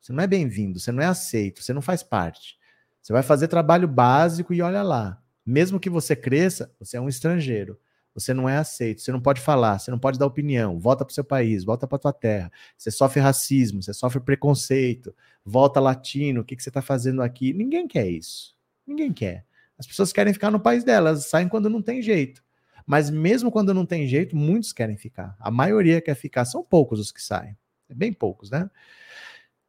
Você 0.00 0.12
não 0.12 0.22
é 0.22 0.26
bem-vindo, 0.26 0.80
você 0.80 0.90
não 0.90 1.02
é 1.02 1.06
aceito, 1.06 1.62
você 1.62 1.72
não 1.72 1.80
faz 1.80 2.02
parte. 2.02 2.58
Você 3.00 3.12
vai 3.12 3.22
fazer 3.22 3.46
trabalho 3.46 3.86
básico 3.86 4.52
e 4.52 4.60
olha 4.60 4.82
lá. 4.82 5.22
Mesmo 5.44 5.78
que 5.78 5.88
você 5.88 6.16
cresça, 6.16 6.74
você 6.76 6.96
é 6.96 7.00
um 7.00 7.08
estrangeiro. 7.08 7.78
Você 8.16 8.32
não 8.32 8.48
é 8.48 8.56
aceito, 8.56 9.02
você 9.02 9.12
não 9.12 9.20
pode 9.20 9.42
falar, 9.42 9.78
você 9.78 9.90
não 9.90 9.98
pode 9.98 10.18
dar 10.18 10.24
opinião. 10.24 10.78
Volta 10.78 11.04
para 11.04 11.12
o 11.12 11.14
seu 11.14 11.22
país, 11.22 11.64
volta 11.64 11.86
para 11.86 11.98
tua 11.98 12.14
terra. 12.14 12.50
Você 12.74 12.90
sofre 12.90 13.20
racismo, 13.20 13.82
você 13.82 13.92
sofre 13.92 14.20
preconceito. 14.20 15.14
Volta 15.44 15.78
latino, 15.80 16.40
o 16.40 16.44
que, 16.44 16.56
que 16.56 16.62
você 16.62 16.70
está 16.70 16.80
fazendo 16.80 17.20
aqui? 17.20 17.52
Ninguém 17.52 17.86
quer 17.86 18.08
isso. 18.08 18.56
Ninguém 18.86 19.12
quer. 19.12 19.44
As 19.78 19.86
pessoas 19.86 20.14
querem 20.14 20.32
ficar 20.32 20.50
no 20.50 20.58
país 20.58 20.82
delas, 20.82 21.26
saem 21.26 21.46
quando 21.46 21.68
não 21.68 21.82
tem 21.82 22.00
jeito. 22.00 22.42
Mas 22.86 23.10
mesmo 23.10 23.50
quando 23.50 23.74
não 23.74 23.84
tem 23.84 24.06
jeito, 24.06 24.34
muitos 24.34 24.72
querem 24.72 24.96
ficar. 24.96 25.36
A 25.38 25.50
maioria 25.50 26.00
quer 26.00 26.14
ficar, 26.14 26.46
são 26.46 26.64
poucos 26.64 26.98
os 26.98 27.12
que 27.12 27.20
saem. 27.20 27.54
É 27.86 27.94
bem 27.94 28.14
poucos, 28.14 28.50
né? 28.50 28.70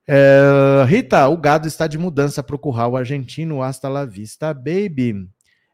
É, 0.08 0.86
Rita, 0.88 1.28
o 1.28 1.36
gado 1.36 1.68
está 1.68 1.86
de 1.86 1.98
mudança 1.98 2.42
para 2.42 2.56
o 2.56 2.60
curral 2.60 2.96
argentino. 2.96 3.62
Hasta 3.62 3.90
la 3.90 4.06
vista, 4.06 4.54
baby. 4.54 5.30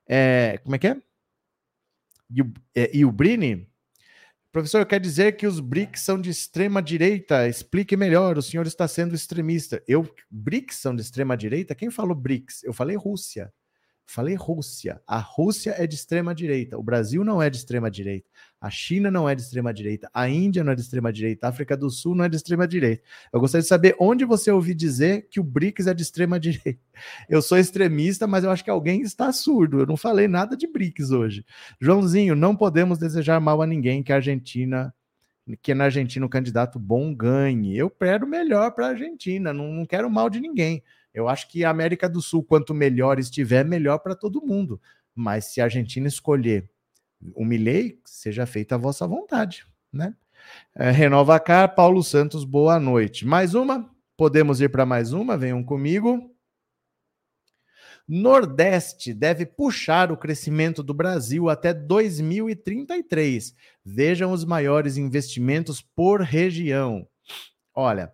É, 0.08 0.60
como 0.64 0.76
é 0.76 0.80
que 0.80 0.88
é? 0.88 0.98
E 2.34 2.42
o, 2.42 2.54
é, 2.76 2.90
e 2.96 3.06
o 3.06 3.12
Brini. 3.12 3.68
Professor, 4.52 4.86
quer 4.86 5.00
dizer 5.00 5.36
que 5.36 5.48
os 5.48 5.60
BRICS 5.60 6.02
são 6.02 6.22
de 6.22 6.30
extrema 6.30 6.82
direita? 6.82 7.48
Explique 7.48 7.98
melhor, 7.98 8.38
o 8.38 8.42
senhor 8.42 8.68
está 8.68 8.88
sendo 8.88 9.16
extremista. 9.16 9.82
Eu, 9.88 10.08
BRICS 10.30 10.76
são 10.76 10.96
de 10.96 11.02
extrema 11.02 11.36
direita? 11.36 11.74
Quem 11.74 11.90
falou 11.90 12.16
BRICS? 12.16 12.64
Eu 12.64 12.72
falei 12.72 12.96
Rússia. 12.96 13.52
Falei 14.06 14.36
Rússia. 14.36 15.02
A 15.08 15.18
Rússia 15.18 15.76
é 15.78 15.88
de 15.88 15.96
extrema 15.96 16.36
direita. 16.36 16.78
O 16.78 16.84
Brasil 16.84 17.24
não 17.24 17.42
é 17.42 17.50
de 17.50 17.58
extrema 17.58 17.90
direita. 17.90 18.28
A 18.60 18.70
China 18.70 19.10
não 19.10 19.28
é 19.28 19.34
de 19.34 19.42
extrema 19.42 19.74
direita. 19.74 20.10
A 20.14 20.30
Índia 20.30 20.64
não 20.64 20.72
é 20.72 20.76
de 20.76 20.82
extrema 20.82 21.12
direita. 21.12 21.48
A 21.48 21.50
África 21.50 21.76
do 21.76 21.90
Sul 21.90 22.14
não 22.14 22.26
é 22.26 22.30
de 22.30 22.36
extrema 22.36 22.68
direita. 22.68 23.04
Eu 23.32 23.40
gostaria 23.40 23.62
de 23.62 23.68
saber 23.68 23.96
onde 24.00 24.26
você 24.26 24.52
ouviu 24.52 24.76
dizer 24.76 25.28
que 25.30 25.40
o 25.40 25.44
BRICS 25.44 25.88
é 25.88 25.94
de 25.94 26.04
extrema 26.04 26.38
direita. 26.40 26.80
Eu 27.30 27.42
sou 27.42 27.58
extremista, 27.58 28.28
mas 28.28 28.44
eu 28.44 28.52
acho 28.52 28.64
que 28.64 28.70
alguém 28.70 29.02
está 29.02 29.32
surdo. 29.32 29.80
Eu 29.80 29.86
não 29.86 29.98
falei 29.98 30.28
nada 30.28 30.56
de 30.56 30.68
BRICS 30.68 31.12
hoje. 31.12 31.46
Joãozinho, 31.80 32.36
não 32.36 32.56
podemos 32.56 32.98
desejar 32.98 33.40
mal 33.40 33.62
a 33.62 33.68
ninguém 33.68 34.04
que 34.04 34.12
a 34.12 34.18
Argentina 34.18 34.94
que 35.62 35.74
na 35.74 35.86
Argentina 35.86 36.26
o 36.26 36.30
candidato 36.30 36.80
bom 36.80 37.14
ganhe. 37.14 37.78
Eu 37.78 37.90
quero 37.90 38.26
melhor 38.26 38.72
para 38.72 38.88
a 38.88 38.90
Argentina, 38.92 39.52
não, 39.54 39.72
não 39.74 39.86
quero 39.86 40.10
mal 40.10 40.30
de 40.30 40.40
ninguém. 40.40 40.82
Eu 41.14 41.30
acho 41.30 41.48
que 41.48 41.64
a 41.64 41.70
América 41.70 42.10
do 42.10 42.22
Sul, 42.22 42.44
quanto 42.44 42.74
melhor 42.74 43.20
estiver, 43.20 43.64
melhor 43.64 44.00
para 44.00 44.16
todo 44.16 44.46
mundo. 44.46 44.82
Mas 45.14 45.54
se 45.54 45.62
a 45.62 45.66
Argentina 45.66 46.08
escolher 46.08 46.70
o 47.36 47.46
Milei, 47.46 48.00
seja 48.04 48.46
feita 48.46 48.76
a 48.76 48.78
vossa 48.78 49.08
vontade, 49.08 49.66
né? 49.92 50.16
É, 50.76 50.92
Renova 50.92 51.40
Paulo 51.68 52.04
Santos, 52.04 52.44
boa 52.44 52.80
noite. 52.80 53.26
Mais 53.26 53.54
uma? 53.54 53.90
Podemos 54.18 54.60
ir 54.60 54.70
para 54.70 54.86
mais 54.86 55.14
uma? 55.14 55.38
Venham 55.38 55.64
comigo. 55.64 56.34
Nordeste 58.08 59.14
deve 59.14 59.46
puxar 59.46 60.12
o 60.12 60.18
crescimento 60.18 60.84
do 60.84 60.94
Brasil 60.94 61.50
até 61.50 61.74
2033. 61.74 63.56
Vejam 63.86 64.32
os 64.32 64.44
maiores 64.44 64.98
investimentos 64.98 65.82
por 65.82 66.22
região. 66.22 67.08
Olha, 67.74 68.14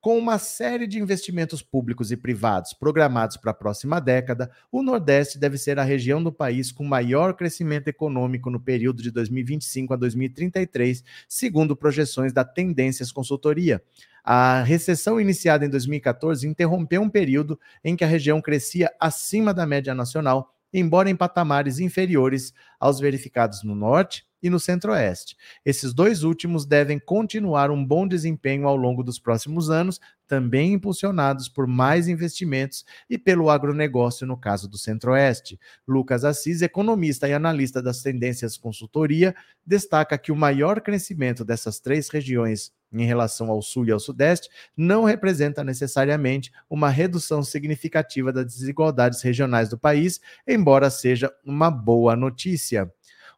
com 0.00 0.18
uma 0.18 0.38
série 0.38 0.86
de 0.86 0.98
investimentos 0.98 1.60
públicos 1.60 2.10
e 2.10 2.16
privados 2.16 2.72
programados 2.72 3.36
para 3.36 3.50
a 3.50 3.54
próxima 3.54 4.00
década, 4.00 4.50
o 4.72 4.82
Nordeste 4.82 5.38
deve 5.38 5.58
ser 5.58 5.78
a 5.78 5.84
região 5.84 6.22
do 6.22 6.32
país 6.32 6.72
com 6.72 6.84
maior 6.84 7.34
crescimento 7.34 7.88
econômico 7.88 8.50
no 8.50 8.58
período 8.58 9.02
de 9.02 9.10
2025 9.10 9.92
a 9.92 9.96
2033, 9.96 11.04
segundo 11.28 11.76
projeções 11.76 12.32
da 12.32 12.44
Tendências 12.44 13.12
Consultoria. 13.12 13.82
A 14.24 14.62
recessão 14.62 15.20
iniciada 15.20 15.66
em 15.66 15.68
2014 15.68 16.48
interrompeu 16.48 17.02
um 17.02 17.10
período 17.10 17.58
em 17.84 17.94
que 17.94 18.04
a 18.04 18.08
região 18.08 18.40
crescia 18.40 18.90
acima 18.98 19.52
da 19.52 19.66
média 19.66 19.94
nacional, 19.94 20.54
embora 20.72 21.10
em 21.10 21.16
patamares 21.16 21.78
inferiores 21.78 22.54
aos 22.78 23.00
verificados 23.00 23.62
no 23.62 23.74
Norte 23.74 24.29
e 24.42 24.50
no 24.50 24.60
Centro-Oeste. 24.60 25.36
Esses 25.64 25.92
dois 25.92 26.22
últimos 26.22 26.64
devem 26.64 26.98
continuar 26.98 27.70
um 27.70 27.84
bom 27.84 28.06
desempenho 28.06 28.66
ao 28.66 28.76
longo 28.76 29.02
dos 29.02 29.18
próximos 29.18 29.70
anos, 29.70 30.00
também 30.26 30.72
impulsionados 30.72 31.48
por 31.48 31.66
mais 31.66 32.06
investimentos 32.06 32.84
e 33.08 33.18
pelo 33.18 33.50
agronegócio 33.50 34.26
no 34.26 34.36
caso 34.36 34.68
do 34.68 34.78
Centro-Oeste. 34.78 35.58
Lucas 35.86 36.24
Assis, 36.24 36.62
economista 36.62 37.28
e 37.28 37.32
analista 37.32 37.82
das 37.82 38.00
tendências 38.00 38.56
consultoria, 38.56 39.34
destaca 39.66 40.16
que 40.16 40.30
o 40.30 40.36
maior 40.36 40.80
crescimento 40.80 41.44
dessas 41.44 41.80
três 41.80 42.08
regiões 42.08 42.72
em 42.92 43.04
relação 43.04 43.50
ao 43.50 43.62
Sul 43.62 43.86
e 43.86 43.92
ao 43.92 44.00
Sudeste 44.00 44.48
não 44.76 45.04
representa 45.04 45.62
necessariamente 45.62 46.50
uma 46.68 46.88
redução 46.88 47.42
significativa 47.42 48.32
das 48.32 48.46
desigualdades 48.46 49.22
regionais 49.22 49.68
do 49.68 49.78
país, 49.78 50.20
embora 50.46 50.90
seja 50.90 51.32
uma 51.44 51.70
boa 51.70 52.16
notícia. 52.16 52.92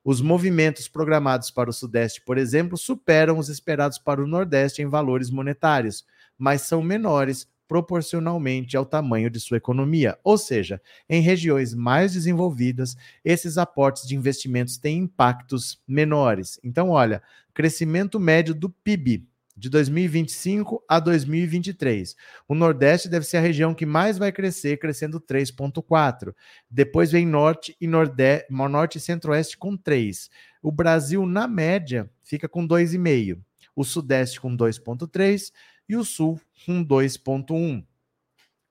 Os 0.04 0.20
movimentos 0.20 0.88
programados 0.88 1.50
para 1.50 1.70
o 1.70 1.72
Sudeste, 1.72 2.20
por 2.22 2.36
exemplo, 2.36 2.76
superam 2.76 3.38
os 3.38 3.48
esperados 3.48 3.98
para 3.98 4.22
o 4.22 4.26
Nordeste 4.26 4.82
em 4.82 4.86
valores 4.86 5.30
monetários, 5.30 6.04
mas 6.36 6.62
são 6.62 6.82
menores 6.82 7.46
proporcionalmente 7.68 8.76
ao 8.76 8.84
tamanho 8.84 9.30
de 9.30 9.40
sua 9.40 9.56
economia. 9.56 10.18
Ou 10.22 10.36
seja, 10.36 10.82
em 11.08 11.22
regiões 11.22 11.72
mais 11.72 12.12
desenvolvidas, 12.12 12.96
esses 13.24 13.56
aportes 13.56 14.06
de 14.06 14.16
investimentos 14.16 14.76
têm 14.76 14.98
impactos 14.98 15.80
menores. 15.86 16.58
Então, 16.62 16.90
olha, 16.90 17.22
crescimento 17.54 18.20
médio 18.20 18.54
do 18.54 18.68
PIB 18.68 19.26
de 19.56 19.68
2025 19.68 20.82
a 20.88 20.98
2023. 20.98 22.16
O 22.48 22.54
Nordeste 22.54 23.08
deve 23.08 23.26
ser 23.26 23.38
a 23.38 23.40
região 23.40 23.74
que 23.74 23.86
mais 23.86 24.18
vai 24.18 24.32
crescer, 24.32 24.78
crescendo 24.78 25.20
3,4. 25.20 26.34
Depois 26.70 27.12
vem 27.12 27.26
Norte 27.26 27.76
e 27.80 27.86
Nordeste, 27.86 28.52
Norte 28.52 28.98
e 28.98 29.00
Centro-Oeste 29.00 29.56
com 29.58 29.76
3. 29.76 30.30
O 30.62 30.72
Brasil, 30.72 31.26
na 31.26 31.46
média, 31.46 32.10
fica 32.22 32.48
com 32.48 32.66
2,5. 32.66 33.38
O 33.74 33.84
Sudeste 33.84 34.40
com 34.40 34.56
2,3 34.56 35.52
e 35.88 35.96
o 35.96 36.04
Sul 36.04 36.40
com 36.66 36.84
2,1 36.84 37.84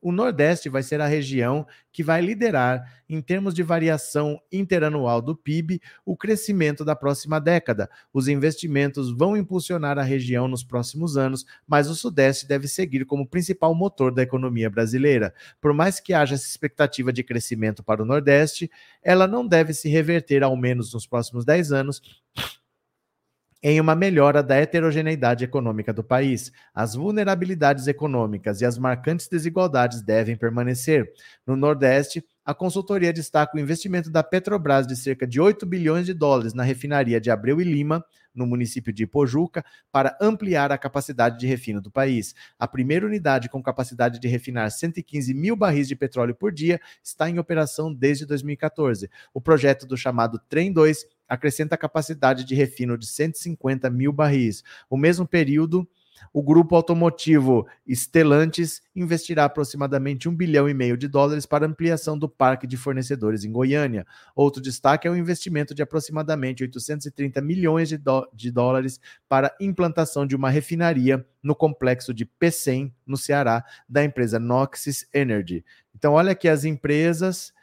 o 0.02 0.12
Nordeste 0.12 0.68
vai 0.68 0.82
ser 0.82 1.00
a 1.00 1.08
região 1.08 1.66
que 1.92 2.04
vai 2.04 2.22
liderar, 2.22 3.02
em 3.08 3.22
termos 3.22 3.54
de 3.54 3.62
variação 3.62 4.42
interanual 4.52 5.22
do 5.22 5.36
PIB, 5.36 5.82
o 6.06 6.16
crescimento 6.16 6.84
da 6.86 6.96
próxima 6.96 7.40
década. 7.40 7.90
Os 8.14 8.28
investimentos 8.28 9.16
vão 9.16 9.36
impulsionar 9.36 10.00
a 10.00 10.04
região 10.04 10.48
nos 10.48 10.64
próximos 10.64 11.18
anos, 11.18 11.46
mas 11.68 11.90
o 11.90 11.96
Sudeste 11.96 12.48
deve 12.48 12.68
seguir 12.68 13.06
como 13.06 13.28
principal 13.28 13.76
motor 13.76 14.14
da 14.14 14.24
economia 14.24 14.70
brasileira. 14.70 15.34
Por 15.60 15.74
mais 15.74 16.00
que 16.00 16.14
haja 16.14 16.36
essa 16.36 16.48
expectativa 16.48 17.12
de 17.12 17.24
crescimento 17.24 17.84
para 17.84 18.02
o 18.02 18.06
Nordeste, 18.06 18.72
ela 19.04 19.28
não 19.28 19.46
deve 19.46 19.74
se 19.74 19.90
reverter, 19.90 20.42
ao 20.42 20.56
menos 20.56 20.94
nos 20.94 21.06
próximos 21.06 21.44
10 21.44 21.72
anos, 21.74 22.02
em 23.64 23.80
uma 23.80 23.96
melhora 23.96 24.42
da 24.42 24.56
heterogeneidade 24.56 25.44
econômica 25.44 25.94
do 25.94 26.04
país. 26.04 26.52
As 26.74 26.96
vulnerabilidades 26.96 27.88
econômicas 27.88 28.62
e 28.62 28.66
as 28.66 28.78
marcantes 28.78 29.28
desigualdades 29.28 30.02
devem 30.02 30.36
permanecer. 30.36 31.12
No 31.46 31.56
Nordeste, 31.56 32.24
a 32.44 32.56
consultoria 32.56 33.14
destaca 33.14 33.56
o 33.56 33.60
investimento 33.60 34.10
da 34.10 34.24
Petrobras 34.24 34.88
de 34.88 34.96
cerca 34.96 35.28
de 35.28 35.40
8 35.40 35.64
bilhões 35.66 36.08
de 36.08 36.14
dólares 36.14 36.54
na 36.54 36.64
refinaria 36.64 37.22
de 37.22 37.30
Abreu 37.30 37.62
e 37.62 37.64
Lima, 37.64 38.04
no 38.34 38.48
município 38.48 38.92
de 38.92 39.04
Ipojuca, 39.04 39.64
para 39.92 40.18
ampliar 40.20 40.72
a 40.72 40.78
capacidade 40.78 41.38
de 41.38 41.46
refino 41.46 41.82
do 41.82 41.92
país. 41.92 42.34
A 42.58 42.68
primeira 42.68 43.06
unidade 43.06 43.50
com 43.50 43.62
capacidade 43.62 44.20
de 44.20 44.28
refinar 44.28 44.72
115 44.72 45.34
mil 45.34 45.56
barris 45.56 45.88
de 45.88 45.96
petróleo 45.96 46.34
por 46.34 46.52
dia 46.52 46.80
está 47.04 47.30
em 47.30 47.38
operação 47.38 47.94
desde 47.94 48.26
2014. 48.26 49.10
O 49.34 49.42
projeto 49.42 49.86
do 49.86 49.96
chamado 49.96 50.40
Trem 50.50 50.72
2 50.72 51.06
acrescenta 51.32 51.78
capacidade 51.78 52.44
de 52.44 52.54
refino 52.54 52.98
de 52.98 53.08
150 53.08 53.90
mil 53.90 54.12
barris. 54.12 54.64
O 54.90 54.98
mesmo 54.98 55.26
período 55.26 55.88
o 56.34 56.42
grupo 56.42 56.76
automotivo 56.76 57.68
Stellantis 57.90 58.82
investirá 58.96 59.46
aproximadamente 59.46 60.30
um 60.30 60.36
bilhão 60.36 60.70
e 60.70 60.74
meio 60.74 60.96
de 60.96 61.08
dólares 61.08 61.46
para 61.46 61.66
ampliação 61.66 62.18
do 62.18 62.30
parque 62.30 62.68
de 62.68 62.78
fornecedores 62.78 63.44
em 63.44 63.52
Goiânia. 63.52 64.06
Outro 64.36 64.62
destaque 64.62 65.08
é 65.08 65.12
o 65.12 65.16
investimento 65.16 65.74
de 65.74 65.82
aproximadamente 65.82 66.64
830 66.64 67.42
milhões 67.42 67.90
de, 67.90 68.00
de 68.34 68.52
dólares 68.52 69.00
para 69.28 69.56
implantação 69.60 70.26
de 70.26 70.36
uma 70.36 70.50
refinaria 70.50 71.26
no 71.42 71.56
complexo 71.56 72.14
de 72.14 72.26
Pecém, 72.26 72.94
no 73.06 73.18
Ceará, 73.18 73.64
da 73.88 74.04
empresa 74.04 74.40
Noxis 74.40 75.08
Energy. 75.14 75.66
Então, 75.96 76.14
olha 76.14 76.32
aqui 76.32 76.48
as 76.48 76.64
empresas. 76.64 77.54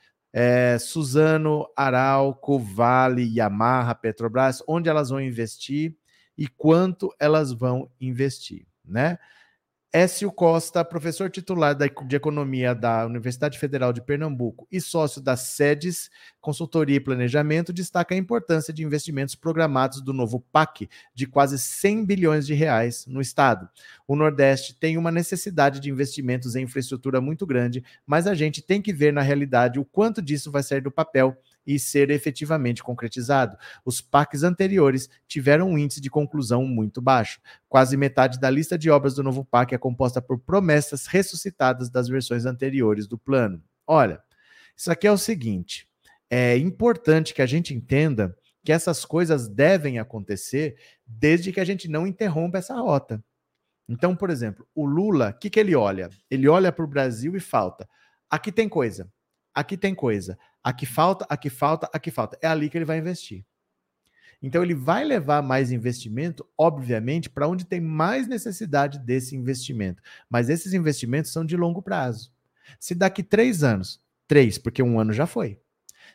É, 0.40 0.78
Suzano, 0.78 1.66
Arauco, 1.76 2.60
Vale, 2.60 3.24
Yamaha, 3.24 3.92
Petrobras, 3.92 4.62
onde 4.68 4.88
elas 4.88 5.10
vão 5.10 5.20
investir 5.20 5.96
e 6.36 6.46
quanto 6.46 7.12
elas 7.18 7.52
vão 7.52 7.90
investir, 8.00 8.64
né? 8.84 9.18
Écio 9.90 10.30
Costa, 10.30 10.84
professor 10.84 11.30
titular 11.30 11.74
de 11.74 12.14
Economia 12.14 12.74
da 12.74 13.06
Universidade 13.06 13.58
Federal 13.58 13.90
de 13.90 14.02
Pernambuco 14.02 14.68
e 14.70 14.82
sócio 14.82 15.18
da 15.18 15.34
SEDES, 15.34 16.10
Consultoria 16.42 16.96
e 16.96 17.00
Planejamento, 17.00 17.72
destaca 17.72 18.14
a 18.14 18.18
importância 18.18 18.70
de 18.70 18.84
investimentos 18.84 19.34
programados 19.34 20.02
do 20.02 20.12
novo 20.12 20.40
PAC 20.52 20.90
de 21.14 21.26
quase 21.26 21.58
100 21.58 22.04
bilhões 22.04 22.46
de 22.46 22.52
reais 22.52 23.06
no 23.06 23.18
estado. 23.18 23.66
O 24.06 24.14
Nordeste 24.14 24.78
tem 24.78 24.98
uma 24.98 25.10
necessidade 25.10 25.80
de 25.80 25.88
investimentos 25.88 26.54
em 26.54 26.64
infraestrutura 26.64 27.18
muito 27.18 27.46
grande, 27.46 27.82
mas 28.06 28.26
a 28.26 28.34
gente 28.34 28.60
tem 28.60 28.82
que 28.82 28.92
ver 28.92 29.10
na 29.10 29.22
realidade 29.22 29.78
o 29.78 29.86
quanto 29.86 30.20
disso 30.20 30.52
vai 30.52 30.62
sair 30.62 30.82
do 30.82 30.90
papel 30.90 31.34
e 31.66 31.78
ser 31.78 32.10
efetivamente 32.10 32.82
concretizado. 32.82 33.56
Os 33.84 34.00
PACs 34.00 34.42
anteriores 34.42 35.08
tiveram 35.26 35.70
um 35.70 35.78
índice 35.78 36.00
de 36.00 36.10
conclusão 36.10 36.64
muito 36.64 37.00
baixo. 37.02 37.40
Quase 37.68 37.96
metade 37.96 38.40
da 38.40 38.48
lista 38.48 38.78
de 38.78 38.90
obras 38.90 39.14
do 39.14 39.22
novo 39.22 39.44
PAC 39.44 39.74
é 39.74 39.78
composta 39.78 40.22
por 40.22 40.38
promessas 40.38 41.06
ressuscitadas 41.06 41.90
das 41.90 42.08
versões 42.08 42.46
anteriores 42.46 43.06
do 43.06 43.18
plano. 43.18 43.62
Olha, 43.86 44.22
isso 44.76 44.90
aqui 44.90 45.06
é 45.06 45.12
o 45.12 45.18
seguinte: 45.18 45.88
é 46.30 46.56
importante 46.56 47.34
que 47.34 47.42
a 47.42 47.46
gente 47.46 47.74
entenda 47.74 48.36
que 48.64 48.72
essas 48.72 49.04
coisas 49.04 49.48
devem 49.48 49.98
acontecer 49.98 50.76
desde 51.06 51.52
que 51.52 51.60
a 51.60 51.64
gente 51.64 51.88
não 51.88 52.06
interrompa 52.06 52.58
essa 52.58 52.74
rota. 52.74 53.22
Então, 53.88 54.14
por 54.14 54.28
exemplo, 54.28 54.68
o 54.74 54.84
Lula, 54.84 55.30
o 55.30 55.38
que, 55.38 55.48
que 55.48 55.58
ele 55.58 55.74
olha? 55.74 56.10
Ele 56.30 56.46
olha 56.46 56.70
para 56.70 56.84
o 56.84 56.88
Brasil 56.88 57.34
e 57.34 57.40
falta. 57.40 57.88
Aqui 58.28 58.52
tem 58.52 58.68
coisa, 58.68 59.10
aqui 59.58 59.76
tem 59.76 59.94
coisa, 59.94 60.38
aqui 60.62 60.86
falta, 60.86 61.26
aqui 61.28 61.50
falta, 61.50 61.90
aqui 61.92 62.10
falta. 62.10 62.38
É 62.40 62.46
ali 62.46 62.70
que 62.70 62.78
ele 62.78 62.84
vai 62.84 62.98
investir. 62.98 63.44
Então 64.40 64.62
ele 64.62 64.74
vai 64.74 65.04
levar 65.04 65.42
mais 65.42 65.72
investimento, 65.72 66.46
obviamente, 66.56 67.28
para 67.28 67.48
onde 67.48 67.64
tem 67.64 67.80
mais 67.80 68.28
necessidade 68.28 69.00
desse 69.00 69.34
investimento. 69.34 70.00
Mas 70.30 70.48
esses 70.48 70.72
investimentos 70.72 71.32
são 71.32 71.44
de 71.44 71.56
longo 71.56 71.82
prazo. 71.82 72.32
Se 72.78 72.94
daqui 72.94 73.22
três 73.22 73.64
anos, 73.64 74.00
três, 74.28 74.56
porque 74.56 74.82
um 74.82 75.00
ano 75.00 75.12
já 75.12 75.26
foi. 75.26 75.60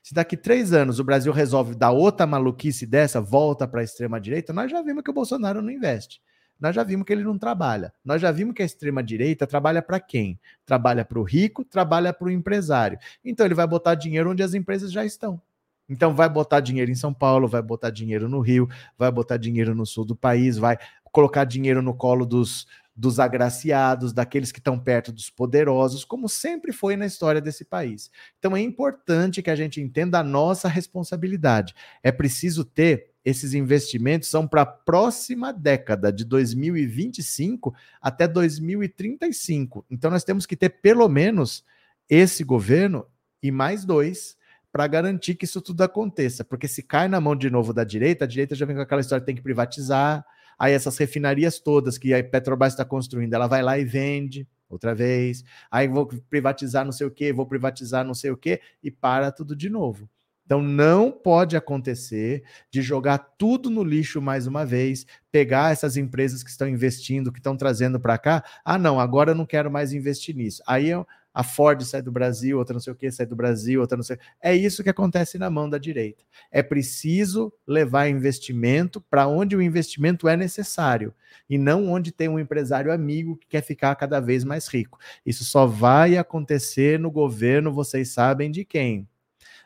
Se 0.02 0.14
daqui 0.14 0.38
três 0.38 0.72
anos 0.72 1.00
o 1.00 1.04
Brasil 1.04 1.34
resolve 1.34 1.76
dar 1.76 1.92
outra 1.92 2.26
maluquice 2.26 2.86
dessa, 2.86 3.20
volta 3.20 3.68
para 3.68 3.82
a 3.82 3.84
extrema 3.84 4.22
direita, 4.22 4.54
nós 4.54 4.72
já 4.72 4.82
vimos 4.82 5.04
que 5.04 5.12
o 5.12 5.14
Bolsonaro 5.14 5.62
não 5.62 5.70
investe. 5.70 6.22
Nós 6.64 6.74
já 6.74 6.82
vimos 6.82 7.06
que 7.06 7.12
ele 7.12 7.26
não 7.26 7.38
trabalha. 7.38 7.92
Nós 8.06 8.22
já 8.22 8.32
vimos 8.32 8.56
que 8.56 8.62
a 8.62 8.66
extrema-direita 8.66 9.46
trabalha 9.46 9.82
para 9.82 10.00
quem? 10.00 10.40
Trabalha 10.66 11.04
para 11.04 11.20
o 11.20 11.24
rico, 11.24 11.66
trabalha 11.66 12.14
para 12.14 12.26
o 12.26 12.32
empresário. 12.32 12.98
Então 13.22 13.46
ele 13.46 13.54
vai 13.54 13.68
botar 13.68 13.96
dinheiro 13.96 14.32
onde 14.32 14.42
as 14.42 14.54
empresas 14.54 14.90
já 14.90 15.04
estão. 15.04 15.42
Então 15.90 16.16
vai 16.16 16.30
botar 16.30 16.62
dinheiro 16.62 16.90
em 16.90 16.96
São 16.96 17.14
Paulo, 17.14 17.50
vai 17.50 17.62
botar 17.62 17.90
dinheiro 17.90 18.30
no 18.30 18.40
Rio, 18.40 18.70
vai 18.98 19.12
botar 19.12 19.36
dinheiro 19.36 19.76
no 19.76 19.86
sul 19.86 20.06
do 20.06 20.16
país, 20.16 20.58
vai 20.58 20.78
colocar 21.12 21.44
dinheiro 21.44 21.82
no 21.82 21.94
colo 21.94 22.26
dos, 22.26 22.66
dos 22.96 23.20
agraciados, 23.20 24.14
daqueles 24.14 24.54
que 24.54 24.60
estão 24.60 24.80
perto 24.80 25.12
dos 25.12 25.30
poderosos, 25.30 26.06
como 26.06 26.30
sempre 26.30 26.72
foi 26.72 26.96
na 26.96 27.06
história 27.06 27.42
desse 27.42 27.66
país. 27.66 28.10
Então 28.40 28.56
é 28.56 28.62
importante 28.62 29.42
que 29.42 29.50
a 29.50 29.56
gente 29.58 29.82
entenda 29.82 30.20
a 30.20 30.24
nossa 30.24 30.70
responsabilidade. 30.70 31.76
É 32.02 32.10
preciso 32.10 32.64
ter 32.64 33.13
esses 33.24 33.54
investimentos 33.54 34.30
são 34.30 34.48
para 34.48 34.64
a 34.64 34.66
próxima 34.66 35.54
década, 35.54 36.12
de 36.12 36.26
2025 36.26 37.74
até 38.02 38.28
2035. 38.28 39.86
Então, 39.90 40.12
nós 40.12 40.24
temos 40.24 40.46
que 40.46 40.56
ter 40.56 40.70
pelo 40.70 41.08
menos 41.08 41.64
esse 42.10 42.44
governo 42.44 43.06
e 43.42 43.52
mais 43.52 43.86
dois 43.86 44.38
para 44.72 44.88
garantir 44.88 45.36
que 45.36 45.46
isso 45.46 45.62
tudo 45.62 45.84
aconteça. 45.84 46.44
Porque 46.44 46.68
se 46.68 46.82
cai 46.82 47.08
na 47.08 47.22
mão 47.22 47.36
de 47.36 47.50
novo 47.50 47.72
da 47.74 47.84
direita, 47.84 48.26
a 48.26 48.28
direita 48.28 48.56
já 48.56 48.66
vem 48.66 48.76
com 48.76 48.82
aquela 48.82 49.02
história 49.02 49.24
tem 49.24 49.36
que 49.36 49.42
privatizar. 49.42 50.26
Aí 50.58 50.74
essas 50.74 50.98
refinarias 50.98 51.60
todas 51.60 51.98
que 51.98 52.14
a 52.14 52.24
Petrobras 52.24 52.74
está 52.74 52.84
construindo, 52.84 53.34
ela 53.34 53.48
vai 53.48 53.62
lá 53.62 53.78
e 53.78 53.86
vende 53.86 54.48
outra 54.70 54.96
vez. 54.96 55.44
Aí 55.70 55.88
vou 55.88 56.08
privatizar 56.30 56.84
não 56.84 56.92
sei 56.92 57.08
o 57.08 57.12
quê, 57.12 57.32
vou 57.32 57.46
privatizar 57.46 58.04
não 58.04 58.14
sei 58.14 58.32
o 58.32 58.38
quê, 58.38 58.62
e 58.82 58.90
para 58.90 59.32
tudo 59.32 59.56
de 59.56 59.70
novo. 59.70 60.10
Então 60.46 60.62
não 60.62 61.12
pode 61.12 61.56
acontecer 61.56 62.44
de 62.70 62.82
jogar 62.82 63.18
tudo 63.38 63.70
no 63.70 63.84
lixo 63.84 64.22
mais 64.22 64.46
uma 64.46 64.66
vez, 64.66 65.06
pegar 65.32 65.72
essas 65.72 65.98
empresas 65.98 66.44
que 66.44 66.50
estão 66.50 66.68
investindo, 66.68 67.32
que 67.32 67.40
estão 67.40 67.56
trazendo 67.56 68.00
para 68.00 68.18
cá. 68.18 68.44
Ah, 68.64 68.78
não, 68.78 69.00
agora 69.00 69.32
eu 69.32 69.36
não 69.36 69.46
quero 69.46 69.72
mais 69.72 69.94
investir 69.94 70.36
nisso. 70.36 70.62
Aí 70.68 70.92
a 71.34 71.44
Ford 71.44 71.82
sai 71.82 72.02
do 72.02 72.12
Brasil, 72.12 72.58
outra 72.60 72.74
não 72.74 72.80
sei 72.80 72.94
o 72.94 72.96
que 72.96 73.10
sai 73.10 73.26
do 73.26 73.36
Brasil, 73.36 73.82
outra 73.82 73.98
não 73.98 74.04
sei. 74.04 74.18
É 74.42 74.56
isso 74.56 74.84
que 74.84 74.90
acontece 74.90 75.40
na 75.40 75.50
mão 75.50 75.70
da 75.70 75.78
direita. 75.78 76.24
É 76.52 76.62
preciso 76.62 77.52
levar 77.66 78.08
investimento 78.10 79.02
para 79.02 79.28
onde 79.28 79.56
o 79.56 79.62
investimento 79.62 80.28
é 80.28 80.38
necessário 80.38 81.14
e 81.50 81.58
não 81.58 81.92
onde 81.92 82.12
tem 82.12 82.30
um 82.30 82.40
empresário 82.40 82.92
amigo 82.92 83.38
que 83.38 83.48
quer 83.48 83.62
ficar 83.62 83.96
cada 83.96 84.20
vez 84.20 84.44
mais 84.44 84.68
rico. 84.68 85.00
Isso 85.26 85.44
só 85.44 85.66
vai 85.66 86.18
acontecer 86.18 87.00
no 87.00 87.10
governo, 87.10 87.74
vocês 87.74 88.10
sabem 88.10 88.52
de 88.52 88.64
quem 88.64 89.08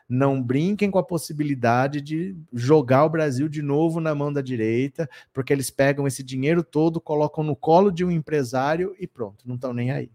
não 0.08 0.42
brinquem 0.42 0.90
com 0.90 0.98
a 0.98 1.04
possibilidade 1.04 2.00
de 2.00 2.34
jogar 2.52 3.04
o 3.04 3.10
Brasil 3.10 3.48
de 3.48 3.60
novo 3.60 4.00
na 4.00 4.14
mão 4.14 4.32
da 4.32 4.40
direita, 4.40 5.08
porque 5.32 5.52
eles 5.52 5.70
pegam 5.70 6.06
esse 6.06 6.22
dinheiro 6.22 6.62
todo, 6.62 7.00
colocam 7.00 7.44
no 7.44 7.54
colo 7.54 7.90
de 7.90 8.04
um 8.04 8.10
empresário 8.10 8.96
e 8.98 9.06
pronto, 9.06 9.46
não 9.46 9.56
estão 9.56 9.74
nem 9.74 9.90
aí. 9.90 10.10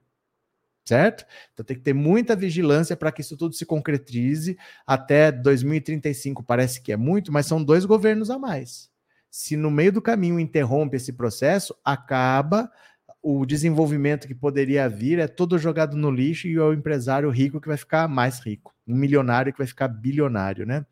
Certo? 0.83 1.25
Então 1.53 1.63
tem 1.63 1.77
que 1.77 1.83
ter 1.83 1.93
muita 1.93 2.35
vigilância 2.35 2.97
para 2.97 3.11
que 3.11 3.21
isso 3.21 3.37
tudo 3.37 3.55
se 3.55 3.65
concretize 3.65 4.57
até 4.85 5.31
2035. 5.31 6.43
Parece 6.43 6.81
que 6.81 6.91
é 6.91 6.97
muito, 6.97 7.31
mas 7.31 7.45
são 7.45 7.63
dois 7.63 7.85
governos 7.85 8.29
a 8.29 8.37
mais. 8.37 8.91
Se 9.29 9.55
no 9.55 9.71
meio 9.71 9.93
do 9.93 10.01
caminho 10.01 10.39
interrompe 10.39 10.97
esse 10.97 11.13
processo, 11.13 11.73
acaba 11.85 12.69
o 13.23 13.45
desenvolvimento 13.45 14.27
que 14.27 14.35
poderia 14.35 14.89
vir 14.89 15.17
é 15.17 15.27
todo 15.27 15.57
jogado 15.57 15.95
no 15.95 16.11
lixo 16.11 16.45
e 16.45 16.57
é 16.57 16.61
o 16.61 16.73
empresário 16.73 17.29
rico 17.29 17.61
que 17.61 17.69
vai 17.69 17.77
ficar 17.77 18.07
mais 18.09 18.39
rico, 18.39 18.75
um 18.85 18.93
milionário 18.93 19.53
que 19.53 19.59
vai 19.59 19.67
ficar 19.67 19.87
bilionário, 19.87 20.65
né? 20.65 20.85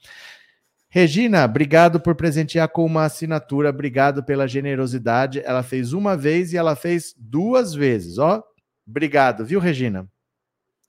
Regina, 0.87 1.43
obrigado 1.45 1.99
por 1.99 2.15
presentear 2.15 2.69
com 2.69 2.85
uma 2.85 3.03
assinatura, 3.03 3.69
obrigado 3.69 4.23
pela 4.23 4.47
generosidade. 4.47 5.41
Ela 5.45 5.61
fez 5.61 5.93
uma 5.93 6.15
vez 6.15 6.53
e 6.53 6.57
ela 6.57 6.75
fez 6.75 7.13
duas 7.17 7.73
vezes, 7.73 8.17
ó. 8.17 8.41
Obrigado, 8.87 9.45
viu, 9.45 9.59
Regina? 9.59 10.07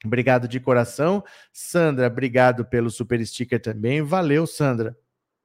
Obrigado 0.05 0.49
de 0.49 0.59
coração. 0.59 1.23
Sandra, 1.53 2.07
obrigado 2.07 2.65
pelo 2.65 2.91
super 2.91 3.25
sticker 3.25 3.61
também. 3.61 4.03
Valeu, 4.03 4.47
Sandra. 4.47 4.97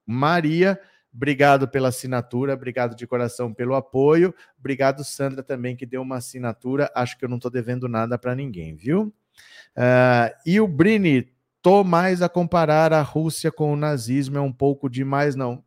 Maria, 0.05 0.79
Obrigado 1.17 1.67
pela 1.67 1.87
assinatura, 1.87 2.53
obrigado 2.53 2.95
de 2.95 3.07
coração 3.07 3.51
pelo 3.51 3.73
apoio. 3.73 4.31
Obrigado, 4.59 5.03
Sandra, 5.03 5.41
também, 5.41 5.75
que 5.75 5.83
deu 5.83 6.03
uma 6.03 6.17
assinatura. 6.17 6.91
Acho 6.93 7.17
que 7.17 7.25
eu 7.25 7.29
não 7.29 7.37
estou 7.37 7.49
devendo 7.49 7.89
nada 7.89 8.19
para 8.19 8.35
ninguém, 8.35 8.75
viu? 8.75 9.11
Uh, 9.75 10.29
e 10.45 10.61
o 10.61 10.67
Brini, 10.67 11.33
tô 11.59 11.83
mais 11.83 12.21
a 12.21 12.29
comparar 12.29 12.93
a 12.93 13.01
Rússia 13.01 13.51
com 13.51 13.73
o 13.73 13.75
nazismo, 13.75 14.37
é 14.37 14.41
um 14.41 14.53
pouco 14.53 14.87
demais, 14.87 15.35
não. 15.35 15.63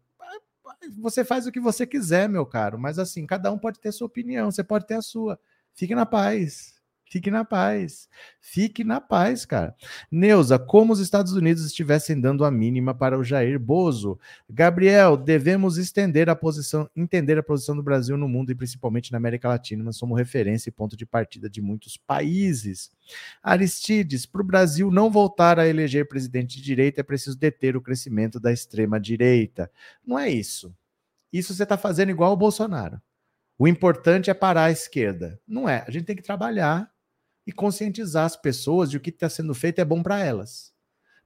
Você 1.00 1.24
faz 1.24 1.48
o 1.48 1.52
que 1.52 1.58
você 1.58 1.84
quiser, 1.84 2.28
meu 2.28 2.46
caro, 2.46 2.78
mas 2.78 2.96
assim, 2.96 3.26
cada 3.26 3.50
um 3.50 3.58
pode 3.58 3.80
ter 3.80 3.90
sua 3.90 4.06
opinião, 4.06 4.52
você 4.52 4.62
pode 4.62 4.86
ter 4.86 4.94
a 4.94 5.02
sua. 5.02 5.36
Fique 5.74 5.96
na 5.96 6.06
paz. 6.06 6.79
Fique 7.10 7.28
na 7.28 7.44
paz. 7.44 8.08
Fique 8.40 8.84
na 8.84 9.00
paz, 9.00 9.44
cara. 9.44 9.74
Neuza, 10.12 10.60
como 10.60 10.92
os 10.92 11.00
Estados 11.00 11.32
Unidos 11.32 11.66
estivessem 11.66 12.20
dando 12.20 12.44
a 12.44 12.52
mínima 12.52 12.94
para 12.94 13.18
o 13.18 13.24
Jair 13.24 13.58
Bozo. 13.58 14.16
Gabriel, 14.48 15.16
devemos 15.16 15.76
estender 15.76 16.30
a 16.30 16.36
posição, 16.36 16.88
entender 16.94 17.36
a 17.36 17.42
posição 17.42 17.74
do 17.74 17.82
Brasil 17.82 18.16
no 18.16 18.28
mundo 18.28 18.52
e 18.52 18.54
principalmente 18.54 19.10
na 19.10 19.18
América 19.18 19.48
Latina. 19.48 19.82
Nós 19.82 19.96
somos 19.96 20.16
referência 20.16 20.68
e 20.68 20.72
ponto 20.72 20.96
de 20.96 21.04
partida 21.04 21.50
de 21.50 21.60
muitos 21.60 21.96
países. 21.96 22.92
Aristides, 23.42 24.24
para 24.24 24.42
o 24.42 24.44
Brasil 24.44 24.88
não 24.88 25.10
voltar 25.10 25.58
a 25.58 25.66
eleger 25.66 26.06
presidente 26.06 26.58
de 26.58 26.62
direita, 26.62 27.00
é 27.00 27.02
preciso 27.02 27.36
deter 27.36 27.76
o 27.76 27.80
crescimento 27.80 28.38
da 28.38 28.52
extrema 28.52 29.00
direita. 29.00 29.68
Não 30.06 30.16
é 30.16 30.30
isso. 30.30 30.72
Isso 31.32 31.52
você 31.52 31.64
está 31.64 31.76
fazendo 31.76 32.10
igual 32.10 32.32
o 32.32 32.36
Bolsonaro. 32.36 33.02
O 33.58 33.66
importante 33.66 34.30
é 34.30 34.34
parar 34.34 34.66
a 34.66 34.70
esquerda. 34.70 35.40
Não 35.44 35.68
é. 35.68 35.84
A 35.88 35.90
gente 35.90 36.04
tem 36.04 36.14
que 36.14 36.22
trabalhar 36.22 36.88
e 37.46 37.52
conscientizar 37.52 38.24
as 38.24 38.36
pessoas 38.36 38.90
de 38.90 38.96
o 38.96 39.00
que 39.00 39.10
está 39.10 39.28
sendo 39.28 39.54
feito 39.54 39.80
é 39.80 39.84
bom 39.84 40.02
para 40.02 40.18
elas. 40.18 40.72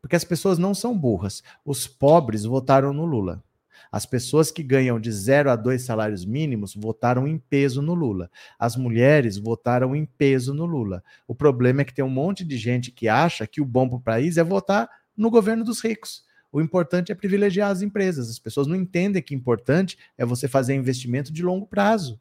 Porque 0.00 0.16
as 0.16 0.24
pessoas 0.24 0.58
não 0.58 0.74
são 0.74 0.96
burras. 0.96 1.42
Os 1.64 1.86
pobres 1.86 2.44
votaram 2.44 2.92
no 2.92 3.04
Lula. 3.04 3.42
As 3.90 4.04
pessoas 4.04 4.50
que 4.50 4.62
ganham 4.62 4.98
de 4.98 5.10
zero 5.12 5.50
a 5.50 5.56
dois 5.56 5.82
salários 5.82 6.24
mínimos 6.24 6.74
votaram 6.74 7.28
em 7.28 7.38
peso 7.38 7.80
no 7.80 7.94
Lula. 7.94 8.30
As 8.58 8.76
mulheres 8.76 9.38
votaram 9.38 9.94
em 9.94 10.04
peso 10.04 10.52
no 10.52 10.66
Lula. 10.66 11.02
O 11.28 11.34
problema 11.34 11.82
é 11.82 11.84
que 11.84 11.94
tem 11.94 12.04
um 12.04 12.10
monte 12.10 12.44
de 12.44 12.56
gente 12.56 12.90
que 12.90 13.08
acha 13.08 13.46
que 13.46 13.60
o 13.60 13.64
bom 13.64 13.88
para 13.88 13.96
o 13.96 14.02
país 14.02 14.36
é 14.36 14.44
votar 14.44 14.88
no 15.16 15.30
governo 15.30 15.64
dos 15.64 15.80
ricos. 15.80 16.24
O 16.50 16.60
importante 16.60 17.10
é 17.10 17.14
privilegiar 17.14 17.70
as 17.70 17.82
empresas. 17.82 18.28
As 18.28 18.38
pessoas 18.38 18.66
não 18.66 18.76
entendem 18.76 19.22
que 19.22 19.34
o 19.34 19.38
importante 19.38 19.98
é 20.18 20.24
você 20.24 20.48
fazer 20.48 20.74
investimento 20.74 21.32
de 21.32 21.42
longo 21.42 21.66
prazo. 21.66 22.20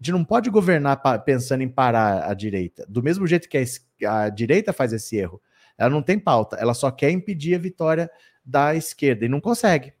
Gente 0.00 0.12
não 0.12 0.24
pode 0.24 0.50
governar 0.50 1.00
pensando 1.24 1.62
em 1.62 1.68
parar 1.68 2.28
a 2.28 2.34
direita. 2.34 2.84
Do 2.88 3.02
mesmo 3.02 3.26
jeito 3.26 3.48
que 3.48 3.58
a, 4.04 4.24
a 4.24 4.28
direita 4.28 4.72
faz 4.72 4.92
esse 4.92 5.16
erro. 5.16 5.40
Ela 5.76 5.90
não 5.90 6.02
tem 6.02 6.18
pauta, 6.18 6.56
ela 6.56 6.74
só 6.74 6.90
quer 6.90 7.10
impedir 7.10 7.54
a 7.54 7.58
vitória 7.58 8.10
da 8.44 8.74
esquerda 8.74 9.24
e 9.24 9.28
não 9.28 9.40
consegue. 9.40 9.92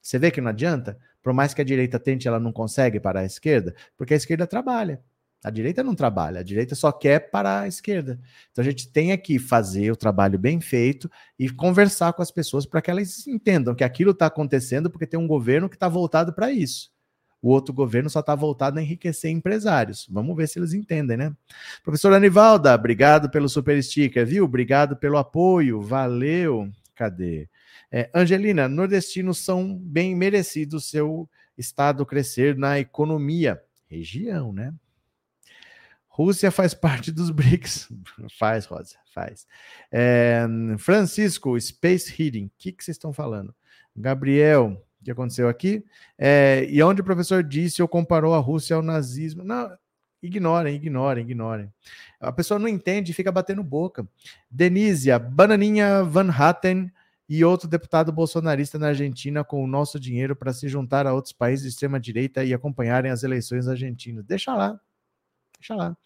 Você 0.00 0.18
vê 0.18 0.30
que 0.30 0.40
não 0.40 0.50
adianta? 0.50 0.98
Por 1.22 1.32
mais 1.32 1.52
que 1.52 1.60
a 1.60 1.64
direita 1.64 1.98
tente, 1.98 2.26
ela 2.26 2.40
não 2.40 2.52
consegue 2.52 2.98
parar 2.98 3.20
a 3.20 3.24
esquerda, 3.24 3.74
porque 3.96 4.14
a 4.14 4.16
esquerda 4.16 4.46
trabalha. 4.46 5.02
A 5.42 5.50
direita 5.50 5.82
não 5.82 5.94
trabalha, 5.94 6.40
a 6.40 6.42
direita 6.42 6.74
só 6.74 6.92
quer 6.92 7.30
parar 7.30 7.62
a 7.62 7.68
esquerda. 7.68 8.20
Então 8.50 8.62
a 8.62 8.64
gente 8.64 8.92
tem 8.92 9.12
aqui 9.12 9.38
fazer 9.38 9.90
o 9.90 9.96
trabalho 9.96 10.38
bem 10.38 10.60
feito 10.60 11.10
e 11.38 11.48
conversar 11.48 12.12
com 12.12 12.20
as 12.20 12.30
pessoas 12.30 12.66
para 12.66 12.82
que 12.82 12.90
elas 12.90 13.26
entendam 13.26 13.74
que 13.74 13.84
aquilo 13.84 14.10
está 14.10 14.26
acontecendo 14.26 14.90
porque 14.90 15.06
tem 15.06 15.18
um 15.18 15.26
governo 15.26 15.68
que 15.68 15.76
está 15.76 15.88
voltado 15.88 16.34
para 16.34 16.50
isso. 16.52 16.90
O 17.42 17.48
outro 17.48 17.72
governo 17.72 18.10
só 18.10 18.20
está 18.20 18.34
voltado 18.34 18.78
a 18.78 18.82
enriquecer 18.82 19.30
empresários. 19.30 20.06
Vamos 20.10 20.36
ver 20.36 20.46
se 20.46 20.58
eles 20.58 20.74
entendem, 20.74 21.16
né? 21.16 21.34
Professora 21.82 22.16
Anivalda, 22.16 22.74
obrigado 22.74 23.30
pelo 23.30 23.48
super 23.48 23.82
sticker, 23.82 24.26
viu? 24.26 24.44
Obrigado 24.44 24.96
pelo 24.96 25.16
apoio, 25.16 25.80
valeu. 25.80 26.70
Cadê? 26.94 27.48
É, 27.90 28.10
Angelina, 28.14 28.68
nordestinos 28.68 29.38
são 29.38 29.74
bem 29.74 30.14
merecidos 30.14 30.90
seu 30.90 31.28
estado 31.56 32.04
crescer 32.04 32.56
na 32.56 32.78
economia. 32.78 33.60
Região, 33.88 34.52
né? 34.52 34.72
Rússia 36.06 36.50
faz 36.50 36.74
parte 36.74 37.10
dos 37.10 37.30
BRICS. 37.30 37.88
faz, 38.38 38.66
Rosa, 38.66 38.96
faz. 39.14 39.46
É, 39.90 40.46
Francisco, 40.78 41.58
Space 41.58 42.10
Heating. 42.10 42.46
O 42.46 42.50
que, 42.58 42.72
que 42.72 42.84
vocês 42.84 42.96
estão 42.96 43.12
falando? 43.12 43.54
Gabriel, 43.96 44.84
que 45.04 45.10
aconteceu 45.10 45.48
aqui? 45.48 45.84
É, 46.18 46.66
e 46.68 46.82
onde 46.82 47.00
o 47.00 47.04
professor 47.04 47.42
disse 47.42 47.82
ou 47.82 47.88
comparou 47.88 48.34
a 48.34 48.38
Rússia 48.38 48.76
ao 48.76 48.82
nazismo? 48.82 49.42
Não, 49.42 49.70
ignorem, 50.22 50.74
ignorem, 50.74 51.24
ignorem. 51.24 51.72
A 52.20 52.32
pessoa 52.32 52.58
não 52.58 52.68
entende 52.68 53.12
e 53.12 53.14
fica 53.14 53.32
batendo 53.32 53.62
boca. 53.62 54.06
Denísia, 54.50 55.18
Bananinha 55.18 56.04
Van 56.04 56.30
Hatten 56.30 56.92
e 57.28 57.44
outro 57.44 57.68
deputado 57.68 58.10
bolsonarista 58.10 58.78
na 58.78 58.88
Argentina 58.88 59.44
com 59.44 59.62
o 59.62 59.66
nosso 59.66 60.00
dinheiro 60.00 60.34
para 60.34 60.52
se 60.52 60.68
juntar 60.68 61.06
a 61.06 61.14
outros 61.14 61.32
países 61.32 61.62
de 61.62 61.70
extrema-direita 61.70 62.44
e 62.44 62.52
acompanharem 62.52 63.10
as 63.10 63.22
eleições 63.22 63.68
argentinas. 63.68 64.24
Deixa 64.24 64.52
lá. 64.52 64.80
Deixa 65.58 65.74
lá. 65.74 65.96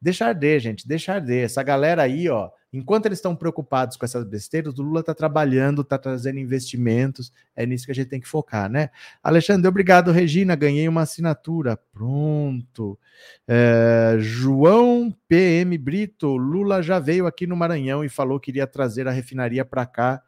Deixa 0.00 0.26
arder, 0.26 0.58
gente. 0.58 0.88
Deixa 0.88 1.14
arder. 1.14 1.44
Essa 1.44 1.62
galera 1.62 2.02
aí, 2.02 2.28
ó, 2.28 2.50
enquanto 2.72 3.06
eles 3.06 3.18
estão 3.18 3.34
preocupados 3.34 3.96
com 3.96 4.04
essas 4.04 4.24
besteiras, 4.24 4.78
o 4.78 4.82
Lula 4.82 5.00
está 5.00 5.14
trabalhando, 5.14 5.82
está 5.82 5.98
trazendo 5.98 6.38
investimentos. 6.38 7.32
É 7.54 7.66
nisso 7.66 7.86
que 7.86 7.92
a 7.92 7.94
gente 7.94 8.08
tem 8.08 8.20
que 8.20 8.28
focar, 8.28 8.70
né? 8.70 8.90
Alexandre, 9.22 9.68
obrigado, 9.68 10.12
Regina. 10.12 10.54
Ganhei 10.54 10.88
uma 10.88 11.02
assinatura. 11.02 11.76
Pronto. 11.92 12.98
É, 13.46 14.16
João 14.18 15.14
PM 15.28 15.76
Brito. 15.78 16.36
Lula 16.36 16.82
já 16.82 16.98
veio 16.98 17.26
aqui 17.26 17.46
no 17.46 17.56
Maranhão 17.56 18.04
e 18.04 18.08
falou 18.08 18.38
que 18.38 18.50
iria 18.50 18.66
trazer 18.66 19.08
a 19.08 19.10
refinaria 19.10 19.64
para 19.64 19.86
cá 19.86 20.22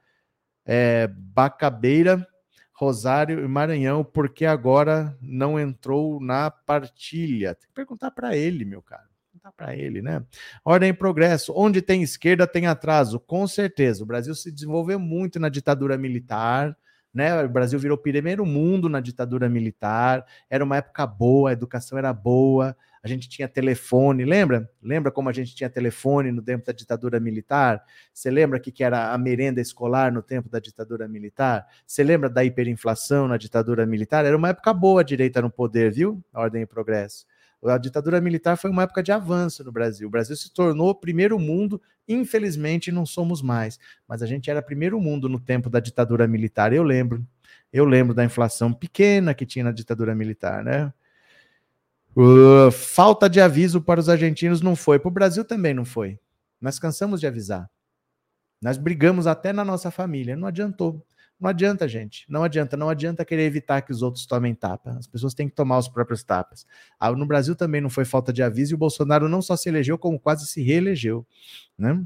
é, 0.65 1.09
Bacabeira, 1.09 2.27
Rosário 2.73 3.45
e 3.45 3.49
Maranhão, 3.49 4.03
porque 4.05 4.45
agora 4.45 5.17
não 5.21 5.59
entrou 5.59 6.21
na 6.21 6.51
partilha? 6.51 7.55
Tem 7.55 7.69
que 7.69 7.75
perguntar 7.75 8.11
para 8.11 8.37
ele, 8.37 8.65
meu 8.65 8.83
cara. 8.83 9.12
Perguntar 9.43 9.53
para 9.57 9.77
ele, 9.77 10.01
né? 10.01 10.23
Ordem 10.65 10.91
e 10.91 10.93
progresso. 10.93 11.53
Onde 11.57 11.83
tem 11.83 12.01
esquerda, 12.01 12.47
tem 12.47 12.69
atraso. 12.69 13.19
Com 13.19 13.45
certeza. 13.49 14.05
O 14.05 14.07
Brasil 14.07 14.37
se 14.37 14.53
desenvolveu 14.53 15.01
muito 15.01 15.41
na 15.41 15.49
ditadura 15.49 15.99
militar. 15.99 16.77
Né? 17.13 17.43
O 17.43 17.49
Brasil 17.49 17.77
virou 17.77 17.99
primeiro 17.99 18.47
mundo 18.47 18.89
na 18.89 19.01
ditadura 19.01 19.49
militar. 19.49 20.25
Era 20.49 20.63
uma 20.63 20.77
época 20.77 21.05
boa, 21.07 21.51
a 21.51 21.53
educação 21.55 21.99
era 21.99 22.13
boa, 22.13 22.77
a 23.03 23.09
gente 23.09 23.29
tinha 23.29 23.49
telefone, 23.49 24.25
lembra? 24.25 24.71
Lembra 24.81 25.11
como 25.11 25.29
a 25.29 25.33
gente 25.33 25.57
tinha 25.57 25.69
telefone 25.69 26.31
no 26.31 26.41
tempo 26.41 26.65
da 26.65 26.73
ditadura 26.73 27.19
militar? 27.19 27.85
Você 28.15 28.31
lembra 28.31 28.61
que, 28.61 28.71
que 28.71 28.85
era 28.85 29.13
a 29.13 29.19
merenda 29.19 29.61
escolar 29.61 30.13
no 30.13 30.23
tempo 30.23 30.49
da 30.49 30.61
ditadura 30.61 31.09
militar? 31.09 31.67
Você 31.85 32.05
lembra 32.05 32.31
da 32.31 32.45
hiperinflação 32.45 33.27
na 33.27 33.37
ditadura 33.37 33.85
militar? 33.85 34.25
Era 34.25 34.37
uma 34.37 34.51
época 34.51 34.73
boa 34.73 35.01
a 35.01 35.05
direita 35.05 35.43
no 35.43 35.51
poder, 35.51 35.93
viu? 35.93 36.23
Ordem 36.33 36.63
e 36.63 36.67
progresso. 36.67 37.27
A 37.65 37.79
ditadura 37.79 38.21
militar 38.21 38.57
foi 38.57 38.71
uma 38.71 38.83
época 38.83 39.03
de 39.03 39.13
avanço 39.13 39.63
no 39.63 39.71
Brasil. 39.71 40.09
O 40.09 40.11
Brasil 40.11 40.35
se 40.35 40.53
tornou 40.53 40.95
primeiro 40.95 41.39
mundo, 41.39 41.81
infelizmente 42.09 42.91
não 42.91 43.07
somos 43.07 43.41
mais, 43.41 43.79
mas 44.07 44.21
a 44.21 44.27
gente 44.27 44.51
era 44.51 44.61
primeiro 44.61 45.01
mundo 45.01 45.29
no 45.29 45.39
tempo 45.39 45.71
da 45.71 45.79
ditadura 45.79 46.27
militar. 46.27 46.73
Eu 46.73 46.83
lembro, 46.83 47.25
eu 47.73 47.85
lembro 47.85 48.15
da 48.15 48.25
inflação 48.25 48.73
pequena 48.73 49.33
que 49.33 49.47
tinha 49.47 49.65
na 49.65 49.73
ditadura 49.73 50.15
militar, 50.15 50.65
né? 50.65 50.93
Uh, 52.17 52.71
falta 52.71 53.29
de 53.29 53.41
aviso 53.41 53.81
para 53.81 54.01
os 54.01 54.09
argentinos 54.09 54.61
não 54.61 54.77
foi. 54.77 54.99
Para 54.99 55.09
o 55.09 55.13
Brasil 55.13 55.45
também 55.45 55.73
não 55.73 55.85
foi. 55.85 56.19
Nós 56.61 56.79
cansamos 56.79 57.21
de 57.21 57.27
avisar. 57.27 57.71
Nós 58.61 58.77
brigamos 58.77 59.27
até 59.27 59.53
na 59.53 59.65
nossa 59.65 59.91
família. 59.91 60.37
Não 60.37 60.47
adiantou. 60.47 61.05
Não 61.43 61.51
adianta, 61.51 61.89
gente. 61.89 62.25
Não 62.29 62.45
adianta. 62.45 62.77
Não 62.77 62.89
adianta 62.89 63.25
querer 63.25 63.43
evitar 63.43 63.83
que 63.83 63.91
os 63.91 64.01
outros 64.01 64.25
tomem 64.27 64.55
tapa. 64.55 64.93
As 64.93 65.09
pessoas 65.09 65.35
têm 65.35 65.49
que 65.49 65.55
tomar 65.57 65.77
os 65.77 65.89
próprios 65.89 66.23
tapas. 66.23 66.65
Ah, 67.01 67.11
no 67.11 67.27
Brasil 67.27 67.57
também 67.57 67.81
não 67.81 67.91
foi 67.91 68.05
falta 68.05 68.33
de 68.33 68.45
aviso 68.45 68.73
e 68.73 68.77
o 68.77 68.79
Bolsonaro 68.79 69.29
não 69.29 69.43
só 69.43 69.57
se 69.57 69.69
elegeu, 69.69 69.99
como 69.99 70.21
quase 70.21 70.47
se 70.47 70.63
reelegeu. 70.63 71.27
Né? 71.77 72.01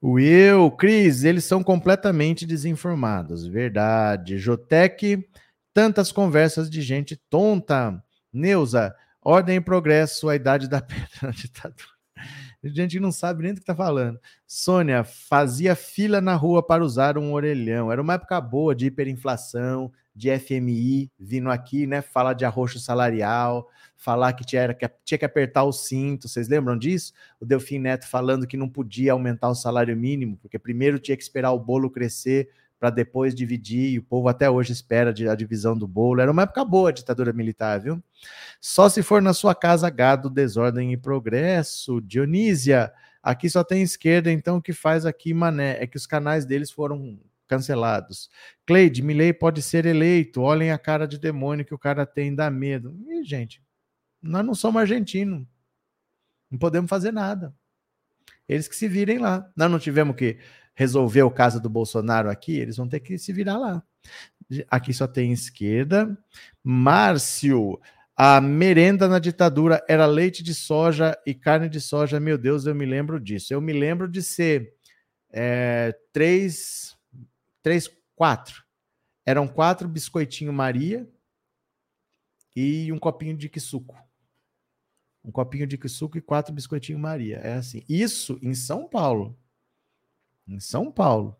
Will, 0.00 0.70
Cris, 0.70 1.24
eles 1.24 1.42
são 1.42 1.60
completamente 1.60 2.46
desinformados. 2.46 3.44
Verdade. 3.48 4.38
Jotec, 4.38 5.28
tantas 5.74 6.12
conversas 6.12 6.70
de 6.70 6.80
gente 6.80 7.16
tonta. 7.28 8.00
Neuza, 8.32 8.94
ordem 9.20 9.56
e 9.56 9.60
progresso, 9.60 10.28
a 10.28 10.36
idade 10.36 10.68
da 10.68 10.80
pedra 10.80 11.08
na 11.20 11.30
ditadura. 11.30 11.90
Gente 12.62 13.00
não 13.00 13.10
sabe 13.10 13.42
nem 13.42 13.54
do 13.54 13.56
que 13.56 13.62
está 13.62 13.74
falando. 13.74 14.20
Sônia, 14.46 15.02
fazia 15.02 15.74
fila 15.74 16.20
na 16.20 16.34
rua 16.34 16.62
para 16.62 16.84
usar 16.84 17.16
um 17.16 17.32
orelhão. 17.32 17.90
Era 17.90 18.02
uma 18.02 18.14
época 18.14 18.38
boa 18.38 18.74
de 18.74 18.86
hiperinflação, 18.86 19.90
de 20.14 20.30
FMI, 20.38 21.10
vindo 21.18 21.50
aqui, 21.50 21.86
né? 21.86 22.02
Falar 22.02 22.34
de 22.34 22.44
arroxo 22.44 22.78
salarial, 22.78 23.66
falar 23.96 24.34
que 24.34 24.44
tinha, 24.44 24.74
que 24.74 24.90
tinha 25.04 25.18
que 25.18 25.24
apertar 25.24 25.64
o 25.64 25.72
cinto. 25.72 26.28
Vocês 26.28 26.48
lembram 26.48 26.76
disso? 26.76 27.14
O 27.40 27.46
Delfim 27.46 27.78
Neto 27.78 28.06
falando 28.06 28.46
que 28.46 28.58
não 28.58 28.68
podia 28.68 29.12
aumentar 29.12 29.48
o 29.48 29.54
salário 29.54 29.96
mínimo, 29.96 30.36
porque 30.36 30.58
primeiro 30.58 30.98
tinha 30.98 31.16
que 31.16 31.22
esperar 31.22 31.52
o 31.52 31.58
bolo 31.58 31.90
crescer 31.90 32.50
para 32.80 32.88
depois 32.88 33.34
dividir, 33.34 33.92
e 33.92 33.98
o 33.98 34.02
povo 34.02 34.26
até 34.26 34.48
hoje 34.48 34.72
espera 34.72 35.10
a 35.10 35.34
divisão 35.34 35.76
do 35.76 35.86
bolo. 35.86 36.22
Era 36.22 36.32
uma 36.32 36.42
época 36.42 36.64
boa 36.64 36.88
a 36.88 36.92
ditadura 36.92 37.30
militar, 37.30 37.78
viu? 37.78 38.02
Só 38.58 38.88
se 38.88 39.02
for 39.02 39.20
na 39.20 39.34
sua 39.34 39.54
casa 39.54 39.90
gado, 39.90 40.30
desordem 40.30 40.90
e 40.94 40.96
progresso. 40.96 42.00
Dionísia, 42.00 42.90
aqui 43.22 43.50
só 43.50 43.62
tem 43.62 43.82
esquerda, 43.82 44.32
então 44.32 44.56
o 44.56 44.62
que 44.62 44.72
faz 44.72 45.04
aqui, 45.04 45.34
mané, 45.34 45.76
é 45.78 45.86
que 45.86 45.98
os 45.98 46.06
canais 46.06 46.46
deles 46.46 46.70
foram 46.70 47.20
cancelados. 47.46 48.30
Cleide, 48.64 49.02
Milley 49.02 49.34
pode 49.34 49.60
ser 49.60 49.84
eleito, 49.84 50.40
olhem 50.40 50.72
a 50.72 50.78
cara 50.78 51.06
de 51.06 51.18
demônio 51.18 51.66
que 51.66 51.74
o 51.74 51.78
cara 51.78 52.06
tem, 52.06 52.34
dá 52.34 52.50
medo. 52.50 52.96
E, 53.06 53.22
gente, 53.24 53.62
nós 54.22 54.44
não 54.44 54.54
somos 54.54 54.80
argentinos, 54.80 55.46
não 56.50 56.58
podemos 56.58 56.88
fazer 56.88 57.12
nada. 57.12 57.54
Eles 58.48 58.66
que 58.66 58.74
se 58.74 58.88
virem 58.88 59.18
lá. 59.18 59.48
Nós 59.54 59.70
não 59.70 59.78
tivemos 59.78 60.16
que 60.16 60.38
resolver 60.80 61.22
o 61.24 61.30
caso 61.30 61.60
do 61.60 61.68
Bolsonaro 61.68 62.30
aqui, 62.30 62.56
eles 62.56 62.78
vão 62.78 62.88
ter 62.88 63.00
que 63.00 63.18
se 63.18 63.34
virar 63.34 63.58
lá. 63.58 63.82
Aqui 64.66 64.94
só 64.94 65.06
tem 65.06 65.30
esquerda. 65.30 66.18
Márcio, 66.64 67.78
a 68.16 68.40
merenda 68.40 69.06
na 69.06 69.18
ditadura 69.18 69.84
era 69.86 70.06
leite 70.06 70.42
de 70.42 70.54
soja 70.54 71.14
e 71.26 71.34
carne 71.34 71.68
de 71.68 71.82
soja. 71.82 72.18
Meu 72.18 72.38
Deus, 72.38 72.64
eu 72.64 72.74
me 72.74 72.86
lembro 72.86 73.20
disso. 73.20 73.52
Eu 73.52 73.60
me 73.60 73.74
lembro 73.74 74.08
de 74.08 74.22
ser 74.22 74.74
é, 75.30 75.94
três, 76.14 76.96
três, 77.62 77.86
quatro. 78.16 78.64
Eram 79.26 79.46
quatro 79.46 79.86
biscoitinho 79.86 80.50
Maria 80.50 81.06
e 82.56 82.90
um 82.90 82.98
copinho 82.98 83.36
de 83.36 83.50
suco. 83.60 84.02
Um 85.22 85.30
copinho 85.30 85.66
de 85.66 85.78
suco 85.90 86.16
e 86.16 86.22
quatro 86.22 86.54
biscoitinho 86.54 86.98
Maria. 86.98 87.36
É 87.36 87.52
assim. 87.52 87.84
Isso 87.86 88.38
em 88.40 88.54
São 88.54 88.88
Paulo 88.88 89.38
em 90.50 90.60
São 90.60 90.90
Paulo, 90.90 91.36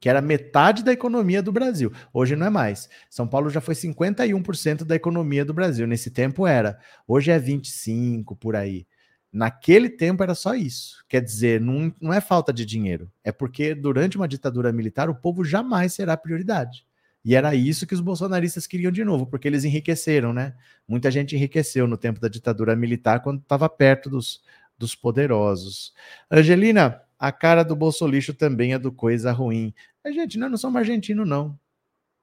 que 0.00 0.08
era 0.08 0.22
metade 0.22 0.82
da 0.82 0.92
economia 0.92 1.42
do 1.42 1.52
Brasil. 1.52 1.92
Hoje 2.12 2.34
não 2.34 2.46
é 2.46 2.50
mais. 2.50 2.88
São 3.10 3.28
Paulo 3.28 3.50
já 3.50 3.60
foi 3.60 3.74
51% 3.74 4.84
da 4.84 4.94
economia 4.94 5.44
do 5.44 5.52
Brasil. 5.52 5.86
Nesse 5.86 6.10
tempo 6.10 6.46
era. 6.46 6.78
Hoje 7.06 7.30
é 7.30 7.38
25 7.38 8.34
por 8.36 8.56
aí. 8.56 8.86
Naquele 9.30 9.90
tempo 9.90 10.22
era 10.22 10.34
só 10.34 10.54
isso. 10.54 11.04
Quer 11.08 11.20
dizer, 11.20 11.60
não, 11.60 11.94
não 12.00 12.12
é 12.12 12.20
falta 12.20 12.52
de 12.52 12.64
dinheiro. 12.64 13.10
É 13.22 13.30
porque 13.30 13.74
durante 13.74 14.16
uma 14.16 14.28
ditadura 14.28 14.72
militar 14.72 15.10
o 15.10 15.14
povo 15.14 15.44
jamais 15.44 15.92
será 15.92 16.16
prioridade. 16.16 16.86
E 17.24 17.34
era 17.34 17.54
isso 17.54 17.86
que 17.86 17.94
os 17.94 18.00
bolsonaristas 18.00 18.66
queriam 18.66 18.90
de 18.90 19.04
novo, 19.04 19.26
porque 19.26 19.46
eles 19.46 19.64
enriqueceram, 19.64 20.32
né? 20.32 20.54
Muita 20.86 21.10
gente 21.10 21.36
enriqueceu 21.36 21.86
no 21.86 21.98
tempo 21.98 22.20
da 22.20 22.28
ditadura 22.28 22.74
militar 22.74 23.20
quando 23.20 23.40
estava 23.40 23.68
perto 23.68 24.08
dos, 24.08 24.40
dos 24.78 24.94
poderosos. 24.94 25.92
Angelina, 26.30 27.02
a 27.18 27.32
cara 27.32 27.62
do 27.62 27.74
bolsolixo 27.74 28.32
também 28.32 28.72
é 28.72 28.78
do 28.78 28.92
coisa 28.92 29.32
ruim. 29.32 29.74
A 30.04 30.10
gente, 30.10 30.38
nós 30.38 30.50
não 30.50 30.58
somos 30.58 30.78
argentinos, 30.78 31.28
não. 31.28 31.58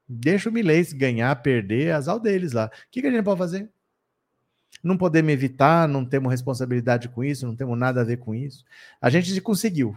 Deixa 0.07 0.49
o 0.49 0.53
Milei 0.53 0.83
ganhar, 0.93 1.35
perder, 1.41 1.91
azar 1.91 2.19
deles 2.19 2.53
lá. 2.53 2.67
O 2.67 2.69
que, 2.91 3.01
que 3.01 3.07
a 3.07 3.11
gente 3.11 3.23
pode 3.23 3.39
fazer? 3.39 3.69
Não 4.83 4.97
podemos 4.97 5.31
evitar, 5.33 5.87
não 5.87 6.05
temos 6.05 6.31
responsabilidade 6.31 7.09
com 7.09 7.23
isso, 7.23 7.45
não 7.45 7.55
temos 7.55 7.77
nada 7.77 8.01
a 8.01 8.03
ver 8.03 8.17
com 8.17 8.35
isso. 8.35 8.63
A 9.01 9.09
gente 9.09 9.39
conseguiu. 9.41 9.95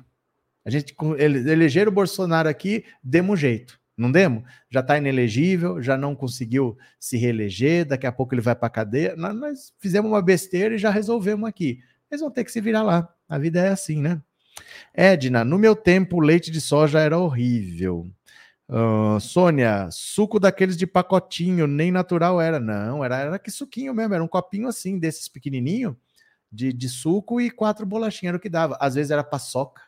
A 0.64 0.70
gente 0.70 0.94
eleger 1.18 1.88
o 1.88 1.92
Bolsonaro 1.92 2.49
aqui, 2.49 2.84
demos 3.03 3.38
jeito. 3.38 3.78
Não 3.96 4.11
demos? 4.12 4.44
Já 4.70 4.80
está 4.80 4.96
inelegível, 4.96 5.82
já 5.82 5.96
não 5.96 6.14
conseguiu 6.14 6.78
se 7.01 7.16
reeleger, 7.16 7.84
daqui 7.84 8.07
a 8.07 8.12
pouco 8.12 8.34
ele 8.34 8.40
vai 8.40 8.55
para 8.55 8.68
a 8.68 8.70
cadeia. 8.70 9.16
Nós 9.16 9.74
fizemos 9.78 10.11
uma 10.11 10.22
besteira 10.22 10.74
e 10.74 10.78
já 10.78 10.90
resolvemos 10.90 11.49
aqui. 11.49 11.80
Eles 12.11 12.20
vão 12.20 12.30
ter 12.30 12.44
que 12.44 12.53
se 12.53 12.61
virar 12.61 12.82
lá. 12.82 13.12
A 13.28 13.38
vida 13.38 13.61
é 13.61 13.68
assim, 13.68 14.01
né? 14.01 14.22
Edna, 14.94 15.44
no 15.44 15.59
meu 15.59 15.76
tempo 15.76 16.16
o 16.16 16.20
leite 16.20 16.50
de 16.50 16.61
soja 16.61 17.00
era 17.00 17.18
horrível. 17.18 18.11
Uh, 18.68 19.18
Sônia, 19.18 19.88
suco 19.90 20.38
daqueles 20.38 20.76
de 20.76 20.86
pacotinho, 20.86 21.66
nem 21.66 21.90
natural 21.90 22.40
era. 22.40 22.61
Não, 22.61 23.02
era, 23.02 23.16
era 23.18 23.38
que 23.38 23.50
suquinho 23.50 23.94
mesmo, 23.94 24.14
era 24.14 24.22
um 24.22 24.28
copinho 24.28 24.68
assim, 24.68 24.98
desses 24.98 25.28
pequenininho, 25.28 25.96
de, 26.52 26.72
de 26.72 26.88
suco 26.88 27.40
e 27.40 27.50
quatro 27.50 27.86
bolachinhas 27.86 28.30
era 28.30 28.36
o 28.36 28.40
que 28.40 28.50
dava. 28.50 28.76
Às 28.80 28.94
vezes 28.94 29.11
era 29.11 29.24
paçoca, 29.24 29.82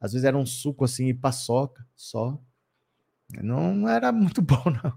às 0.00 0.12
vezes 0.12 0.26
era 0.26 0.36
um 0.36 0.44
suco 0.44 0.84
assim 0.84 1.08
e 1.08 1.14
paçoca 1.14 1.86
só. 1.96 2.38
Não 3.42 3.88
era 3.88 4.10
muito 4.10 4.40
bom, 4.42 4.62
não. 4.64 4.92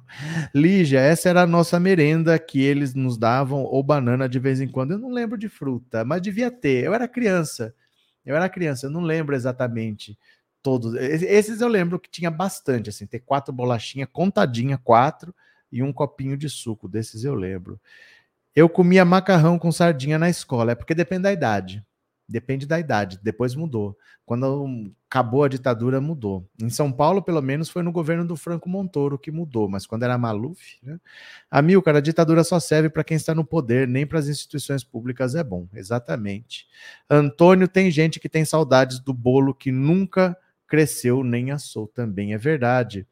Lígia, 0.53 0.99
essa 0.99 1.30
era 1.30 1.43
a 1.43 1.47
nossa 1.47 1.80
merenda 1.80 2.38
que 2.39 2.61
eles 2.61 2.93
nos 2.93 3.17
davam, 3.17 3.63
ou 3.63 3.84
banana 3.84 4.28
de 4.28 4.39
vez 4.39 4.61
em 4.61 4.67
quando. 4.67 4.91
Eu 4.91 4.99
não 4.99 5.09
lembro 5.09 5.38
de 5.38 5.49
fruta, 5.49 6.05
mas 6.05 6.22
devia 6.22 6.49
ter. 6.49 6.84
Eu 6.84 6.93
era 6.93 7.07
criança. 7.07 7.74
Eu 8.26 8.36
era 8.36 8.49
criança, 8.49 8.86
eu 8.86 8.91
não 8.91 9.01
lembro 9.01 9.36
exatamente 9.36 10.17
todos. 10.61 10.93
Esses 10.95 11.61
eu 11.61 11.67
lembro 11.67 11.99
que 11.99 12.09
tinha 12.09 12.30
bastante, 12.30 12.89
assim, 12.89 13.05
ter 13.05 13.19
quatro 13.19 13.53
bolachinhas, 13.53 14.09
contadinha, 14.11 14.78
quatro, 14.78 15.34
e 15.72 15.82
um 15.82 15.93
copinho 15.93 16.38
de 16.38 16.49
suco. 16.49 16.88
Desses 16.88 17.24
eu 17.24 17.34
lembro. 17.34 17.80
Eu 18.55 18.67
comia 18.67 19.05
macarrão 19.05 19.57
com 19.57 19.72
sardinha 19.72 20.19
na 20.19 20.30
escola, 20.30 20.74
é 20.74 20.76
porque 20.76 20.93
depende 20.93 21.24
da 21.24 21.32
idade. 21.32 21.86
Depende 22.32 22.65
da 22.65 22.79
idade, 22.79 23.19
depois 23.21 23.53
mudou. 23.55 23.97
Quando 24.25 24.91
acabou 25.09 25.43
a 25.43 25.49
ditadura, 25.49 25.99
mudou. 25.99 26.47
Em 26.61 26.69
São 26.69 26.91
Paulo, 26.91 27.21
pelo 27.21 27.41
menos, 27.41 27.69
foi 27.69 27.84
no 27.84 27.91
governo 27.91 28.25
do 28.25 28.38
Franco 28.38 28.69
Montoro 28.69 29.19
que 29.19 29.29
mudou, 29.29 29.67
mas 29.67 29.86
quando 29.86 30.03
era 30.03 30.17
Maluf, 30.17 30.79
né? 30.82 30.97
Amilcar, 31.49 31.95
a 31.97 31.99
ditadura 31.99 32.43
só 32.43 32.59
serve 32.59 32.89
para 32.89 33.03
quem 33.03 33.17
está 33.17 33.36
no 33.36 33.43
poder, 33.43 33.88
nem 33.88 34.07
para 34.07 34.19
as 34.19 34.29
instituições 34.29 34.84
públicas 34.84 35.36
é 35.36 35.43
bom. 35.43 35.67
Exatamente. 35.73 36.65
Antônio, 37.09 37.67
tem 37.67 37.91
gente 37.91 38.19
que 38.19 38.29
tem 38.29 38.45
saudades 38.45 38.99
do 38.99 39.13
bolo 39.13 39.53
que 39.53 39.71
nunca 39.71 40.38
cresceu 40.65 41.21
nem 41.21 41.51
assou, 41.51 41.86
também 41.86 42.34
é 42.34 42.38
verdade. 42.38 43.05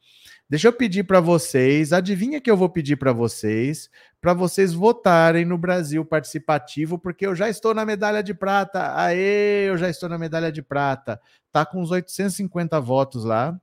Deixa 0.50 0.66
eu 0.66 0.72
pedir 0.72 1.04
para 1.04 1.20
vocês, 1.20 1.92
adivinha 1.92 2.40
que 2.40 2.50
eu 2.50 2.56
vou 2.56 2.68
pedir 2.68 2.96
para 2.96 3.12
vocês, 3.12 3.88
para 4.20 4.34
vocês 4.34 4.72
votarem 4.72 5.44
no 5.44 5.56
Brasil 5.56 6.04
Participativo, 6.04 6.98
porque 6.98 7.24
eu 7.24 7.36
já 7.36 7.48
estou 7.48 7.72
na 7.72 7.86
medalha 7.86 8.20
de 8.20 8.34
prata. 8.34 9.00
Aê, 9.00 9.68
eu 9.68 9.78
já 9.78 9.88
estou 9.88 10.08
na 10.08 10.18
medalha 10.18 10.50
de 10.50 10.60
prata. 10.60 11.20
Tá 11.52 11.64
com 11.64 11.80
uns 11.80 11.92
850 11.92 12.80
votos 12.80 13.24
lá. 13.24 13.56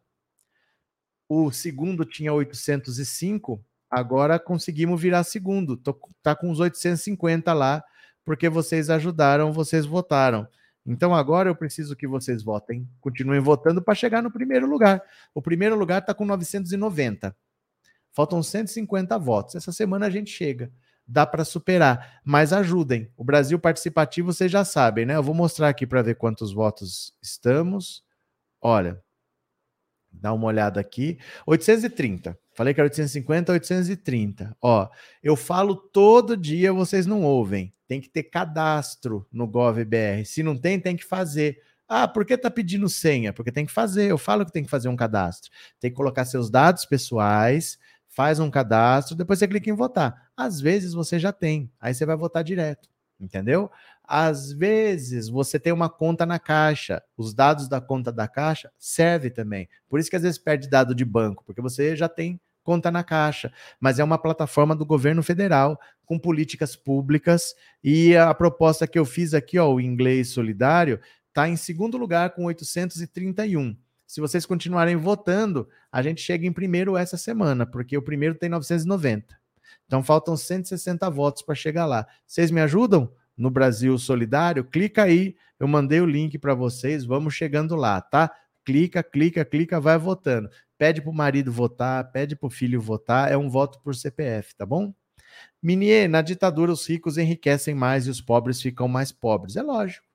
O 1.28 1.52
segundo 1.52 2.06
tinha 2.06 2.32
805, 2.32 3.62
agora 3.92 4.40
conseguimos 4.40 5.02
virar 5.02 5.26
segundo. 5.26 5.76
Tô, 5.76 5.94
tá 6.24 6.38
com 6.38 6.50
uns 6.50 6.62
850 6.62 7.52
lá, 7.52 7.84
porque 8.24 8.48
vocês 8.48 8.90
ajudaram, 8.90 9.52
vocês 9.52 9.86
votaram. 9.86 10.48
Então 10.88 11.14
agora 11.14 11.50
eu 11.50 11.56
preciso 11.56 11.98
que 11.98 12.08
vocês 12.08 12.42
votem, 12.42 12.88
continuem 13.02 13.42
votando 13.42 13.82
para 13.82 13.94
chegar 13.94 14.24
no 14.24 14.32
primeiro 14.32 14.66
lugar. 14.66 15.04
O 15.36 15.42
primeiro 15.42 15.76
lugar 15.76 16.00
está 16.00 16.14
com 16.14 16.26
990. 16.26 17.36
Faltam 18.14 18.42
150 18.42 19.20
votos. 19.20 19.56
Essa 19.56 19.74
semana 19.74 20.06
a 20.06 20.10
gente 20.10 20.32
chega. 20.32 20.72
Dá 21.06 21.26
para 21.26 21.44
superar, 21.44 22.22
mas 22.24 22.54
ajudem. 22.54 23.12
O 23.18 23.24
Brasil 23.24 23.60
participativo 23.60 24.32
vocês 24.32 24.50
já 24.50 24.64
sabem, 24.64 25.06
né? 25.06 25.16
Eu 25.16 25.24
vou 25.24 25.36
mostrar 25.36 25.68
aqui 25.70 25.86
para 25.86 26.02
ver 26.02 26.16
quantos 26.16 26.54
votos 26.54 27.14
estamos. 27.22 28.04
Olha, 28.62 29.02
dá 30.12 30.34
uma 30.34 30.48
olhada 30.48 30.80
aqui. 30.80 31.20
830. 31.46 32.38
Falei 32.58 32.74
que 32.74 32.82
era 32.82 32.88
850, 32.88 33.52
830. 33.52 34.58
Ó, 34.60 34.90
eu 35.22 35.36
falo 35.36 35.76
todo 35.76 36.36
dia, 36.36 36.74
vocês 36.74 37.06
não 37.06 37.22
ouvem. 37.22 37.72
Tem 37.88 38.02
que 38.02 38.10
ter 38.10 38.24
cadastro 38.24 39.28
no 39.32 39.46
GovBR. 39.46 40.26
Se 40.26 40.42
não 40.42 40.58
tem, 40.58 40.80
tem 40.80 40.98
que 40.98 41.06
fazer. 41.06 41.62
Ah, 41.88 42.08
por 42.08 42.26
que 42.26 42.36
tá 42.36 42.50
pedindo 42.50 42.90
senha? 42.90 43.32
Porque 43.32 43.52
tem 43.52 43.64
que 43.64 43.72
fazer. 43.72 44.10
Eu 44.10 44.18
falo 44.18 44.44
que 44.44 44.52
tem 44.52 44.64
que 44.64 44.72
fazer 44.72 44.90
um 44.90 44.96
cadastro. 44.96 45.52
Tem 45.80 45.92
que 45.92 45.96
colocar 45.96 46.26
seus 46.26 46.50
dados 46.50 46.84
pessoais, 46.84 47.78
faz 48.08 48.40
um 48.40 48.50
cadastro, 48.50 49.16
depois 49.16 49.38
você 49.38 49.48
clica 49.48 49.70
em 49.70 49.74
votar. 49.74 50.32
Às 50.36 50.60
vezes 50.60 50.96
você 50.96 51.20
já 51.20 51.32
tem, 51.32 51.72
aí 51.80 51.94
você 51.94 52.08
vai 52.08 52.16
votar 52.16 52.44
direto, 52.44 52.90
entendeu? 53.20 53.70
Às 54.04 54.52
vezes 54.52 55.30
você 55.30 55.60
tem 55.60 55.72
uma 55.72 55.90
conta 55.92 56.26
na 56.26 56.40
caixa, 56.40 57.04
os 57.16 57.36
dados 57.36 57.68
da 57.68 57.80
conta 57.80 58.12
da 58.12 58.28
caixa 58.28 58.72
serve 58.80 59.30
também. 59.30 59.70
Por 59.88 60.00
isso 60.00 60.10
que 60.10 60.16
às 60.16 60.24
vezes 60.24 60.40
perde 60.40 60.68
dado 60.68 60.96
de 60.96 61.06
banco, 61.06 61.44
porque 61.46 61.62
você 61.62 61.96
já 61.96 62.10
tem 62.10 62.42
conta 62.68 62.92
na 62.92 63.02
caixa, 63.02 63.50
mas 63.80 63.98
é 63.98 64.04
uma 64.04 64.18
plataforma 64.18 64.76
do 64.76 64.86
governo 64.86 65.24
federal 65.24 65.80
com 66.06 66.20
políticas 66.20 66.76
públicas 66.76 67.56
e 67.82 68.14
a 68.14 68.34
proposta 68.34 68.86
que 68.86 69.00
eu 69.00 69.06
fiz 69.06 69.34
aqui, 69.34 69.58
ó, 69.58 69.74
o 69.74 69.80
inglês 69.80 70.32
solidário, 70.32 71.00
está 71.30 71.48
em 71.48 71.56
segundo 71.56 71.98
lugar 71.98 72.32
com 72.32 72.44
831. 72.44 73.74
Se 74.06 74.20
vocês 74.20 74.46
continuarem 74.46 74.98
votando, 74.98 75.70
a 75.90 76.02
gente 76.02 76.20
chega 76.20 76.46
em 76.46 76.52
primeiro 76.52 76.98
essa 76.98 77.16
semana, 77.16 77.66
porque 77.66 77.98
o 77.98 78.02
primeiro 78.02 78.36
tem 78.36 78.50
990. 78.50 79.34
Então 79.86 80.04
faltam 80.04 80.36
160 80.36 81.10
votos 81.10 81.44
para 81.44 81.56
chegar 81.56 81.86
lá. 81.86 82.06
Vocês 82.26 82.52
me 82.52 82.60
ajudam 82.60 83.10
no 83.38 83.50
Brasil 83.50 83.98
Solidário? 83.98 84.66
Clica 84.66 85.04
aí, 85.04 85.38
eu 85.58 85.70
mandei 85.70 86.02
o 86.02 86.06
link 86.06 86.38
para 86.38 86.54
vocês, 86.54 87.06
vamos 87.06 87.34
chegando 87.34 87.78
lá, 87.78 88.02
tá? 88.02 88.30
Clica, 88.66 89.02
clica, 89.02 89.46
clica, 89.46 89.80
vai 89.80 89.98
votando 89.98 90.50
pede 90.78 91.02
para 91.02 91.10
o 91.10 91.14
marido 91.14 91.52
votar, 91.52 92.12
pede 92.12 92.36
para 92.36 92.48
o 92.48 92.50
filho 92.50 92.80
votar, 92.80 93.32
é 93.32 93.38
um 93.38 93.50
voto 93.50 93.80
por 93.82 93.96
CPF, 93.96 94.56
tá 94.56 94.66
bom? 94.66 94.94
Minier, 95.62 96.10
na 96.10 96.22
ditadura 96.22 96.72
os 96.72 96.88
ricos 96.88 97.18
enriquecem 97.18 97.74
mais 97.74 98.08
e 98.08 98.10
os 98.10 98.22
pobres 98.22 98.62
ficam 98.62 98.88
mais 98.88 99.12
pobres. 99.12 99.56
É 99.56 99.64
lógico. 99.64 100.06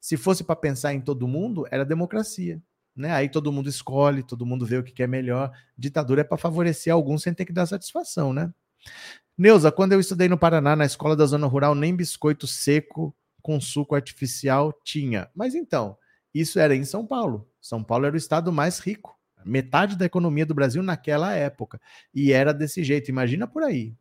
Se 0.00 0.16
fosse 0.16 0.42
para 0.42 0.56
pensar 0.56 0.94
em 0.94 1.00
todo 1.00 1.28
mundo, 1.28 1.66
era 1.70 1.84
democracia. 1.84 2.60
Né? 2.94 3.12
Aí 3.12 3.28
todo 3.28 3.52
mundo 3.52 3.68
escolhe, 3.68 4.22
todo 4.22 4.46
mundo 4.46 4.66
vê 4.66 4.76
o 4.76 4.82
que 4.82 5.02
é 5.02 5.06
melhor. 5.06 5.52
Ditadura 5.76 6.20
é 6.20 6.24
para 6.24 6.36
favorecer 6.36 6.92
alguns 6.92 7.22
sem 7.22 7.32
ter 7.32 7.44
que 7.44 7.52
dar 7.52 7.66
satisfação, 7.66 8.32
né? 8.32 8.52
Neuza, 9.36 9.72
quando 9.72 9.92
eu 9.92 10.00
estudei 10.00 10.28
no 10.28 10.36
Paraná, 10.36 10.76
na 10.76 10.84
escola 10.84 11.16
da 11.16 11.24
zona 11.24 11.46
rural, 11.46 11.74
nem 11.74 11.96
biscoito 11.96 12.46
seco 12.46 13.16
com 13.40 13.60
suco 13.60 13.94
artificial 13.94 14.72
tinha. 14.84 15.30
Mas 15.34 15.54
então, 15.54 15.96
isso 16.34 16.58
era 16.58 16.76
em 16.76 16.84
São 16.84 17.06
Paulo. 17.06 17.48
São 17.60 17.82
Paulo 17.82 18.06
era 18.06 18.14
o 18.14 18.18
estado 18.18 18.52
mais 18.52 18.78
rico 18.78 19.18
metade 19.44 19.96
da 19.96 20.04
economia 20.04 20.46
do 20.46 20.54
Brasil 20.54 20.82
naquela 20.82 21.34
época. 21.34 21.80
E 22.14 22.32
era 22.32 22.52
desse 22.52 22.82
jeito. 22.82 23.10
Imagina 23.10 23.46
por 23.46 23.62
aí. 23.62 23.94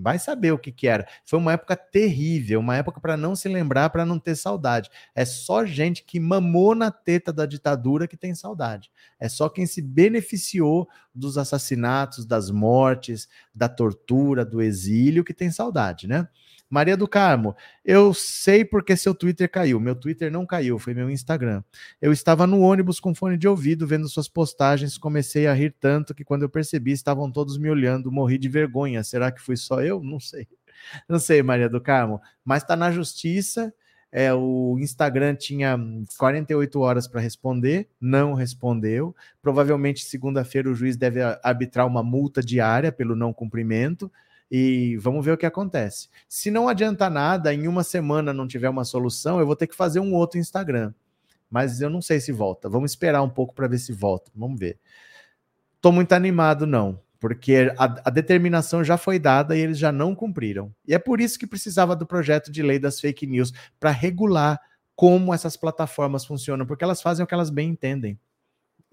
Vai 0.00 0.18
saber 0.18 0.52
o 0.52 0.58
que, 0.58 0.70
que 0.70 0.86
era. 0.86 1.08
Foi 1.24 1.38
uma 1.38 1.52
época 1.52 1.74
terrível, 1.74 2.60
uma 2.60 2.76
época 2.76 3.00
para 3.00 3.16
não 3.16 3.34
se 3.34 3.48
lembrar, 3.48 3.90
para 3.90 4.06
não 4.06 4.18
ter 4.18 4.36
saudade. 4.36 4.88
É 5.12 5.24
só 5.24 5.64
gente 5.64 6.04
que 6.04 6.20
mamou 6.20 6.74
na 6.74 6.90
teta 6.90 7.32
da 7.32 7.44
ditadura 7.44 8.06
que 8.06 8.16
tem 8.16 8.32
saudade. 8.34 8.90
É 9.18 9.28
só 9.28 9.48
quem 9.48 9.66
se 9.66 9.82
beneficiou 9.82 10.88
dos 11.12 11.36
assassinatos, 11.36 12.24
das 12.24 12.48
mortes, 12.50 13.28
da 13.52 13.68
tortura, 13.68 14.44
do 14.44 14.62
exílio 14.62 15.24
que 15.24 15.34
tem 15.34 15.50
saudade, 15.50 16.06
né? 16.06 16.28
Maria 16.70 16.96
do 16.96 17.08
Carmo, 17.08 17.56
eu 17.84 18.12
sei 18.12 18.64
porque 18.64 18.96
seu 18.96 19.14
Twitter 19.14 19.50
caiu. 19.50 19.80
Meu 19.80 19.94
Twitter 19.94 20.30
não 20.30 20.44
caiu, 20.44 20.78
foi 20.78 20.92
meu 20.92 21.08
Instagram. 21.08 21.62
Eu 22.00 22.12
estava 22.12 22.46
no 22.46 22.60
ônibus 22.60 23.00
com 23.00 23.14
fone 23.14 23.38
de 23.38 23.48
ouvido, 23.48 23.86
vendo 23.86 24.08
suas 24.08 24.28
postagens, 24.28 24.98
comecei 24.98 25.46
a 25.46 25.54
rir 25.54 25.74
tanto 25.80 26.14
que 26.14 26.24
quando 26.24 26.42
eu 26.42 26.48
percebi 26.48 26.92
estavam 26.92 27.30
todos 27.30 27.56
me 27.56 27.70
olhando, 27.70 28.12
morri 28.12 28.36
de 28.36 28.48
vergonha. 28.48 29.02
Será 29.02 29.32
que 29.32 29.40
fui 29.40 29.56
só 29.56 29.80
eu? 29.80 30.02
Não 30.02 30.20
sei. 30.20 30.46
Não 31.08 31.18
sei, 31.18 31.42
Maria 31.42 31.68
do 31.68 31.80
Carmo, 31.80 32.20
mas 32.44 32.62
está 32.62 32.76
na 32.76 32.90
justiça. 32.90 33.72
É, 34.10 34.32
o 34.32 34.78
Instagram 34.80 35.34
tinha 35.34 35.78
48 36.16 36.80
horas 36.80 37.06
para 37.06 37.20
responder, 37.20 37.90
não 38.00 38.32
respondeu. 38.32 39.14
Provavelmente 39.42 40.04
segunda-feira 40.04 40.70
o 40.70 40.74
juiz 40.74 40.96
deve 40.96 41.20
arbitrar 41.42 41.86
uma 41.86 42.02
multa 42.02 42.40
diária 42.40 42.90
pelo 42.90 43.14
não 43.14 43.34
cumprimento 43.34 44.10
e 44.50 44.96
vamos 44.96 45.24
ver 45.24 45.32
o 45.32 45.36
que 45.36 45.46
acontece. 45.46 46.08
Se 46.28 46.50
não 46.50 46.68
adianta 46.68 47.10
nada, 47.10 47.52
em 47.52 47.68
uma 47.68 47.84
semana 47.84 48.32
não 48.32 48.46
tiver 48.46 48.68
uma 48.68 48.84
solução, 48.84 49.38
eu 49.38 49.46
vou 49.46 49.56
ter 49.56 49.66
que 49.66 49.76
fazer 49.76 50.00
um 50.00 50.14
outro 50.14 50.38
Instagram. 50.38 50.92
Mas 51.50 51.80
eu 51.80 51.88
não 51.88 52.02
sei 52.02 52.20
se 52.20 52.32
volta. 52.32 52.68
Vamos 52.68 52.92
esperar 52.92 53.22
um 53.22 53.28
pouco 53.28 53.54
para 53.54 53.68
ver 53.68 53.78
se 53.78 53.92
volta. 53.92 54.30
Vamos 54.34 54.58
ver. 54.58 54.78
Tô 55.80 55.92
muito 55.92 56.12
animado, 56.12 56.66
não, 56.66 57.00
porque 57.20 57.72
a, 57.78 57.84
a, 58.04 58.10
determinação 58.10 58.82
já 58.82 58.96
foi 58.96 59.18
dada 59.18 59.56
e 59.56 59.60
eles 59.60 59.78
já 59.78 59.92
não 59.92 60.14
cumpriram. 60.14 60.74
E 60.86 60.92
é 60.92 60.98
por 60.98 61.20
isso 61.20 61.38
que 61.38 61.46
precisava 61.46 61.94
do 61.94 62.06
projeto 62.06 62.50
de 62.50 62.62
lei 62.62 62.78
das 62.78 63.00
fake 63.00 63.26
news 63.26 63.52
para 63.78 63.90
regular 63.90 64.60
como 64.96 65.32
essas 65.32 65.56
plataformas 65.56 66.24
funcionam, 66.24 66.66
porque 66.66 66.82
elas 66.82 67.00
fazem 67.00 67.24
o 67.24 67.26
que 67.26 67.34
elas 67.34 67.50
bem 67.50 67.68
entendem 67.70 68.18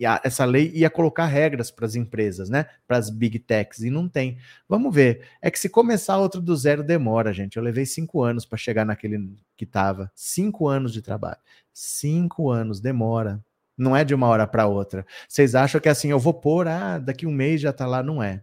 a, 0.03 0.19
essa 0.23 0.43
lei 0.43 0.71
ia 0.73 0.89
colocar 0.89 1.25
regras 1.25 1.69
para 1.69 1.85
as 1.85 1.95
empresas, 1.95 2.49
né? 2.49 2.65
Para 2.87 2.97
as 2.97 3.09
big 3.09 3.37
techs, 3.37 3.81
e 3.81 3.89
não 3.91 4.09
tem. 4.09 4.39
Vamos 4.67 4.93
ver. 4.93 5.27
É 5.41 5.51
que 5.51 5.59
se 5.59 5.69
começar 5.69 6.17
outro 6.17 6.41
do 6.41 6.55
zero, 6.55 6.83
demora, 6.83 7.31
gente. 7.31 7.57
Eu 7.57 7.63
levei 7.63 7.85
cinco 7.85 8.23
anos 8.23 8.45
para 8.45 8.57
chegar 8.57 8.83
naquele 8.83 9.31
que 9.55 9.63
estava. 9.63 10.11
Cinco 10.15 10.67
anos 10.67 10.91
de 10.91 11.01
trabalho. 11.01 11.37
Cinco 11.71 12.49
anos, 12.49 12.81
demora. 12.81 13.39
Não 13.77 13.95
é 13.95 14.03
de 14.03 14.15
uma 14.15 14.27
hora 14.27 14.47
para 14.47 14.67
outra. 14.67 15.05
Vocês 15.27 15.53
acham 15.53 15.79
que 15.79 15.89
assim, 15.89 16.09
eu 16.09 16.19
vou 16.19 16.33
pôr, 16.33 16.67
ah, 16.67 16.97
daqui 16.97 17.25
um 17.25 17.31
mês 17.31 17.61
já 17.61 17.69
está 17.69 17.85
lá? 17.85 18.01
Não 18.01 18.23
é. 18.23 18.41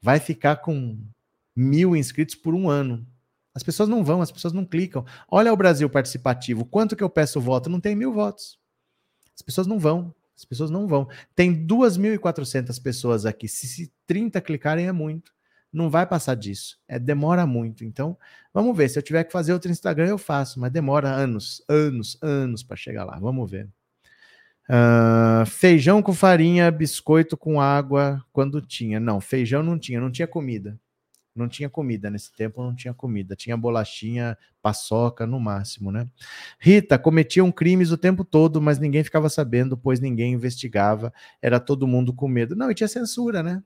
Vai 0.00 0.18
ficar 0.18 0.56
com 0.56 0.98
mil 1.54 1.94
inscritos 1.94 2.34
por 2.34 2.54
um 2.54 2.68
ano. 2.68 3.06
As 3.54 3.62
pessoas 3.62 3.88
não 3.88 4.04
vão, 4.04 4.22
as 4.22 4.30
pessoas 4.30 4.52
não 4.52 4.64
clicam. 4.64 5.04
Olha 5.28 5.52
o 5.52 5.56
Brasil 5.56 5.90
participativo. 5.90 6.64
Quanto 6.64 6.96
que 6.96 7.02
eu 7.02 7.10
peço 7.10 7.40
voto? 7.40 7.68
Não 7.68 7.80
tem 7.80 7.96
mil 7.96 8.12
votos. 8.12 8.58
As 9.34 9.42
pessoas 9.42 9.66
não 9.66 9.78
vão. 9.78 10.14
As 10.40 10.44
pessoas 10.46 10.70
não 10.70 10.88
vão. 10.88 11.06
Tem 11.34 11.54
2.400 11.66 12.82
pessoas 12.82 13.26
aqui. 13.26 13.46
Se, 13.46 13.66
se 13.66 13.92
30 14.06 14.40
clicarem 14.40 14.86
é 14.86 14.92
muito. 14.92 15.32
Não 15.70 15.90
vai 15.90 16.06
passar 16.06 16.34
disso. 16.34 16.78
É, 16.88 16.98
demora 16.98 17.46
muito. 17.46 17.84
Então, 17.84 18.16
vamos 18.52 18.74
ver. 18.74 18.88
Se 18.88 18.98
eu 18.98 19.02
tiver 19.02 19.22
que 19.24 19.32
fazer 19.32 19.52
outro 19.52 19.70
Instagram, 19.70 20.08
eu 20.08 20.18
faço, 20.18 20.58
mas 20.58 20.72
demora 20.72 21.10
anos, 21.10 21.62
anos, 21.68 22.18
anos 22.22 22.62
para 22.62 22.76
chegar 22.76 23.04
lá. 23.04 23.18
Vamos 23.18 23.50
ver. 23.50 23.68
Uh, 24.66 25.44
feijão 25.46 26.00
com 26.00 26.14
farinha, 26.14 26.70
biscoito 26.70 27.36
com 27.36 27.60
água, 27.60 28.24
quando 28.32 28.62
tinha. 28.62 28.98
Não, 28.98 29.20
feijão 29.20 29.62
não 29.62 29.78
tinha, 29.78 30.00
não 30.00 30.10
tinha 30.10 30.26
comida. 30.26 30.80
Não 31.34 31.48
tinha 31.48 31.70
comida 31.70 32.10
nesse 32.10 32.32
tempo, 32.32 32.62
não 32.62 32.74
tinha 32.74 32.92
comida. 32.92 33.36
Tinha 33.36 33.56
bolachinha, 33.56 34.36
paçoca 34.60 35.26
no 35.26 35.38
máximo, 35.38 35.92
né? 35.92 36.08
Rita, 36.58 36.98
cometiam 36.98 37.50
crimes 37.52 37.92
o 37.92 37.96
tempo 37.96 38.24
todo, 38.24 38.60
mas 38.60 38.78
ninguém 38.78 39.04
ficava 39.04 39.28
sabendo, 39.28 39.76
pois 39.76 40.00
ninguém 40.00 40.32
investigava. 40.32 41.12
Era 41.40 41.60
todo 41.60 41.86
mundo 41.86 42.12
com 42.12 42.28
medo. 42.28 42.56
Não, 42.56 42.70
e 42.70 42.74
tinha 42.74 42.88
censura, 42.88 43.42
né? 43.42 43.62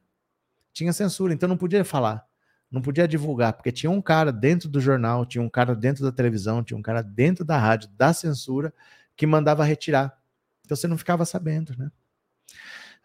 Tinha 0.73 0.93
censura, 0.93 1.33
então 1.33 1.49
não 1.49 1.57
podia 1.57 1.85
falar. 1.85 2.27
Não 2.71 2.83
podia 2.83 3.07
divulgar, 3.07 3.53
porque 3.53 3.71
tinha 3.71 3.91
um 3.91 4.03
cara 4.03 4.33
dentro 4.33 4.69
do 4.69 4.81
jornal, 4.81 5.25
tinha 5.25 5.41
um 5.41 5.49
cara 5.49 5.77
dentro 5.77 6.03
da 6.03 6.11
televisão, 6.11 6.63
tinha 6.63 6.77
um 6.77 6.83
cara 6.83 7.03
dentro 7.03 7.45
da 7.45 7.57
rádio, 7.57 7.89
da 7.97 8.13
censura, 8.13 8.75
que 9.17 9.27
mandava 9.27 9.65
retirar. 9.65 10.19
Então 10.65 10.77
você 10.77 10.89
não 10.89 10.99
ficava 10.99 11.25
sabendo, 11.25 11.77
né? 11.79 11.91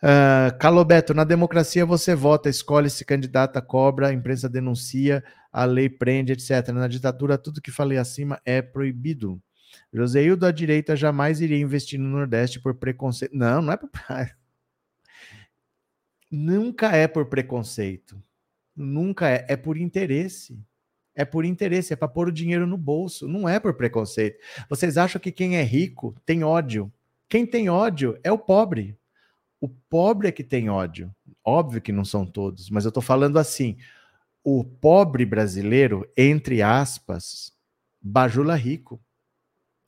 Uh, 0.02 0.58
Calobeto, 0.58 1.14
na 1.14 1.26
democracia 1.26 1.86
você 1.86 2.16
vota, 2.16 2.50
escolhe, 2.50 2.90
se 2.90 3.04
candidata, 3.04 3.62
cobra, 3.62 4.08
a 4.08 4.14
imprensa 4.14 4.48
denuncia, 4.48 5.24
a 5.52 5.66
lei 5.66 5.90
prende, 5.90 6.32
etc. 6.32 6.70
Na 6.70 6.88
ditadura, 6.88 7.38
tudo 7.38 7.62
que 7.62 7.72
falei 7.72 7.98
acima 7.98 8.40
é 8.46 8.62
proibido. 8.62 9.42
Joseildo 9.94 10.42
da 10.42 10.52
direita 10.52 10.96
jamais 10.96 11.42
iria 11.42 11.58
investir 11.58 12.00
no 12.00 12.08
Nordeste 12.08 12.60
por 12.60 12.76
preconceito. 12.76 13.36
Não, 13.36 13.62
não 13.62 13.74
é 13.74 13.78
por. 13.78 13.90
Nunca 16.32 16.96
é 16.96 17.08
por 17.08 17.26
preconceito. 17.26 18.22
Nunca 18.76 19.30
é. 19.30 19.46
É 19.50 19.58
por 19.58 19.78
interesse. 19.78 20.60
É 21.16 21.26
por 21.26 21.44
interesse, 21.44 21.92
é 21.92 21.96
para 21.98 22.08
pôr 22.08 22.30
o 22.30 22.32
dinheiro 22.32 22.66
no 22.66 22.78
bolso. 22.78 23.28
Não 23.28 23.50
é 23.50 23.60
por 23.60 23.74
preconceito. 23.74 24.38
Vocês 24.70 24.98
acham 24.98 25.20
que 25.20 25.32
quem 25.32 25.58
é 25.58 25.64
rico 25.64 26.16
tem 26.26 26.44
ódio? 26.44 26.92
Quem 27.28 27.46
tem 27.46 27.70
ódio 27.70 28.18
é 28.24 28.32
o 28.32 28.38
pobre. 28.38 28.99
O 29.62 29.68
pobre 29.68 30.28
é 30.28 30.32
que 30.32 30.44
tem 30.44 30.70
ódio. 30.70 31.14
Óbvio 31.44 31.82
que 31.82 31.92
não 31.92 32.06
são 32.06 32.26
todos, 32.26 32.70
mas 32.70 32.86
eu 32.86 32.90
estou 32.90 33.04
falando 33.04 33.38
assim: 33.38 33.78
o 34.44 34.64
pobre 34.64 35.26
brasileiro, 35.26 36.10
entre 36.16 36.62
aspas, 36.62 37.54
bajula 38.02 38.56
rico. 38.56 39.02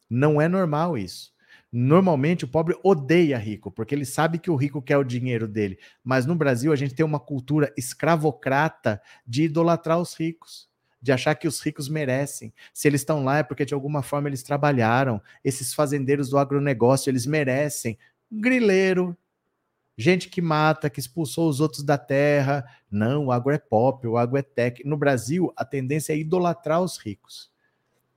Não 0.09 0.41
é 0.41 0.47
normal 0.47 0.97
isso. 0.97 1.31
Normalmente 1.71 2.43
o 2.43 2.47
pobre 2.49 2.77
odeia 2.83 3.37
rico, 3.37 3.71
porque 3.71 3.95
ele 3.95 4.03
sabe 4.03 4.37
que 4.39 4.51
o 4.51 4.57
rico 4.57 4.81
quer 4.81 4.97
o 4.97 5.05
dinheiro 5.05 5.47
dele. 5.47 5.79
Mas 6.03 6.25
no 6.25 6.35
Brasil 6.35 6.73
a 6.73 6.75
gente 6.75 6.93
tem 6.93 7.05
uma 7.05 7.19
cultura 7.19 7.73
escravocrata 7.77 9.01
de 9.25 9.43
idolatrar 9.43 9.97
os 9.97 10.13
ricos, 10.13 10.69
de 11.01 11.13
achar 11.13 11.33
que 11.35 11.47
os 11.47 11.61
ricos 11.61 11.87
merecem. 11.87 12.53
Se 12.73 12.89
eles 12.89 13.01
estão 13.01 13.23
lá 13.23 13.37
é 13.37 13.43
porque 13.43 13.63
de 13.63 13.73
alguma 13.73 14.03
forma 14.03 14.27
eles 14.27 14.43
trabalharam. 14.43 15.21
Esses 15.45 15.73
fazendeiros 15.73 16.29
do 16.29 16.37
agronegócio, 16.37 17.09
eles 17.09 17.25
merecem. 17.25 17.97
Grileiro, 18.29 19.17
gente 19.97 20.29
que 20.29 20.41
mata, 20.41 20.89
que 20.89 20.99
expulsou 20.99 21.49
os 21.49 21.59
outros 21.59 21.83
da 21.83 21.97
terra. 21.97 22.65
Não, 22.89 23.27
o 23.27 23.31
agro 23.31 23.53
é 23.53 23.57
pop, 23.57 24.05
o 24.07 24.17
agro 24.17 24.37
é 24.37 24.41
tech. 24.41 24.85
No 24.85 24.97
Brasil, 24.97 25.51
a 25.55 25.63
tendência 25.65 26.13
é 26.13 26.17
idolatrar 26.17 26.81
os 26.81 26.97
ricos. 26.97 27.51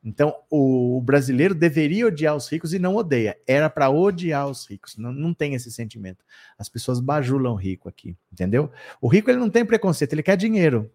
Então, 0.05 0.37
o, 0.51 1.01
brasileiro 1.01 1.55
deveria 1.55 2.07
odiar 2.07 2.37
os 2.37 2.47
ricos 2.47 2.75
e 2.75 2.79
não 2.79 2.95
odeia. 2.95 3.39
Era 3.47 3.71
para 3.71 3.89
odiar 3.89 4.47
os 4.47 4.69
ricos. 4.69 4.99
Não, 4.99 5.11
não 5.11 5.33
tem 5.33 5.55
esse 5.55 5.73
sentimento. 5.73 6.23
As 6.59 6.69
pessoas 6.69 7.01
bajulam 7.01 7.55
o 7.55 7.57
rico 7.57 7.89
aqui, 7.89 8.15
entendeu? 8.31 8.71
O 9.01 9.09
rico 9.09 9.31
ele 9.31 9.39
não 9.39 9.49
tem 9.49 9.65
preconceito, 9.65 10.13
ele 10.13 10.23
quer 10.23 10.37
dinheiro. 10.37 10.91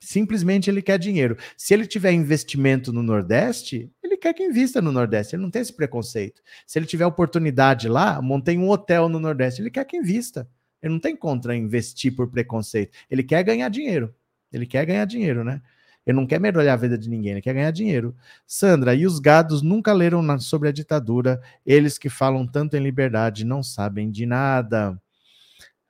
Simplesmente 0.00 0.70
ele 0.70 0.80
quer 0.80 0.98
dinheiro. 0.98 1.36
Se 1.56 1.74
ele 1.74 1.86
tiver 1.86 2.12
investimento 2.12 2.92
no 2.92 3.02
Nordeste, 3.02 3.90
ele 4.02 4.16
quer 4.16 4.32
que 4.32 4.42
invista 4.42 4.80
no 4.80 4.92
Nordeste. 4.92 5.34
Ele 5.34 5.42
não 5.42 5.50
tem 5.50 5.62
esse 5.62 5.72
preconceito. 5.72 6.40
Se 6.66 6.78
ele 6.78 6.86
tiver 6.86 7.06
oportunidade 7.06 7.88
lá, 7.88 8.22
montei 8.22 8.56
um 8.56 8.68
hotel 8.68 9.08
no 9.08 9.18
Nordeste, 9.18 9.60
ele 9.60 9.70
quer 9.70 9.84
que 9.84 9.96
invista. 9.96 10.48
Ele 10.82 10.92
não 10.92 11.00
tem 11.00 11.16
contra 11.16 11.56
investir 11.56 12.14
por 12.14 12.30
preconceito. 12.30 12.96
Ele 13.10 13.22
quer 13.22 13.42
ganhar 13.42 13.68
dinheiro. 13.68 14.14
Ele 14.52 14.66
quer 14.66 14.86
ganhar 14.86 15.04
dinheiro, 15.04 15.44
né? 15.44 15.60
Ele 16.06 16.16
não 16.16 16.26
quer 16.26 16.40
melhorar 16.40 16.72
a 16.72 16.76
vida 16.76 16.96
de 16.96 17.10
ninguém, 17.10 17.32
ele 17.32 17.42
quer 17.42 17.52
ganhar 17.52 17.70
dinheiro. 17.70 18.16
Sandra, 18.46 18.94
e 18.94 19.04
os 19.04 19.18
gados 19.18 19.60
nunca 19.60 19.92
leram 19.92 20.40
sobre 20.40 20.70
a 20.70 20.72
ditadura? 20.72 21.38
Eles 21.66 21.98
que 21.98 22.08
falam 22.08 22.46
tanto 22.46 22.76
em 22.76 22.80
liberdade 22.82 23.44
não 23.44 23.62
sabem 23.62 24.10
de 24.10 24.24
nada. 24.24 24.98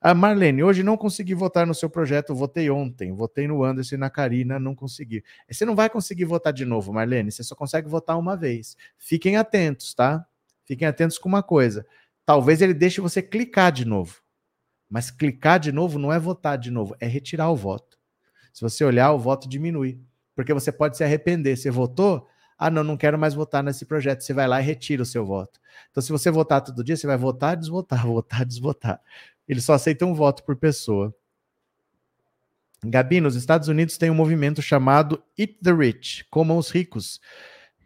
A 0.01 0.11
ah, 0.11 0.14
Marlene, 0.14 0.62
hoje 0.62 0.84
não 0.84 0.96
consegui 0.96 1.34
votar 1.34 1.66
no 1.66 1.74
seu 1.74 1.90
projeto, 1.90 2.32
votei 2.32 2.70
ontem, 2.70 3.12
votei 3.12 3.49
no 3.49 3.64
Anderson 3.64 3.96
e 3.96 3.99
na 3.99 4.09
Karina, 4.09 4.59
não 4.59 4.72
consegui. 4.72 5.24
Você 5.51 5.64
não 5.64 5.74
vai 5.74 5.90
conseguir 5.90 6.24
votar 6.24 6.53
de 6.53 6.64
novo, 6.64 6.92
Marlene, 6.92 7.32
você 7.32 7.42
só 7.42 7.57
consegue 7.57 7.88
votar 7.88 8.16
uma 8.16 8.36
vez. 8.36 8.76
Fiquem 8.96 9.36
atentos, 9.36 9.94
tá? 9.94 10.24
Fiquem 10.64 10.86
atentos 10.86 11.18
com 11.18 11.28
uma 11.28 11.42
coisa. 11.42 11.84
Talvez 12.24 12.62
ele 12.62 12.74
deixe 12.74 13.01
você 13.01 13.20
clicar 13.20 13.72
de 13.72 13.84
novo. 13.84 14.22
Mas 14.88 15.11
clicar 15.11 15.59
de 15.59 15.72
novo 15.72 15.99
não 15.99 16.12
é 16.12 16.18
votar 16.18 16.57
de 16.57 16.70
novo, 16.70 16.94
é 17.01 17.07
retirar 17.07 17.51
o 17.51 17.57
voto. 17.57 17.99
Se 18.53 18.62
você 18.62 18.84
olhar, 18.84 19.12
o 19.12 19.18
voto 19.18 19.49
diminui. 19.49 20.01
Porque 20.34 20.55
você 20.55 20.70
pode 20.70 20.96
se 20.96 21.05
arrepender. 21.05 21.57
Você 21.57 21.70
votou? 21.70 22.28
Ah, 22.59 22.70
não, 22.70 22.82
não 22.82 22.96
quero 22.96 23.18
mais 23.18 23.34
votar 23.34 23.62
nesse 23.62 23.84
projeto. 23.84 24.22
Você 24.22 24.32
vai 24.32 24.46
lá 24.49 24.61
e 24.61 24.64
retira 24.64 25.03
o 25.03 25.07
seu 25.07 25.24
voto. 25.24 25.61
Então, 25.90 26.03
se 26.03 26.11
você 26.11 26.30
votar 26.30 26.61
todo 26.61 26.82
dia, 26.82 26.96
você 26.96 27.07
vai 27.07 27.16
votar, 27.16 27.57
desvotar, 27.57 28.03
votar, 28.07 28.44
desvotar. 28.44 29.01
Ele 29.49 29.61
só 29.61 29.74
aceita 29.74 30.05
um 30.05 30.14
voto 30.14 30.44
por 30.44 30.57
pessoa. 30.57 31.14
Gabi, 32.84 33.20
nos 33.20 33.34
Estados 33.34 33.66
Unidos 33.66 33.99
tem 33.99 34.11
um 34.11 34.14
movimento 34.14 34.62
chamado 34.62 35.22
Eat 35.36 35.59
the 35.62 35.72
Rich, 35.72 36.26
comam 36.30 36.59
os 36.59 36.70
ricos, 36.70 37.20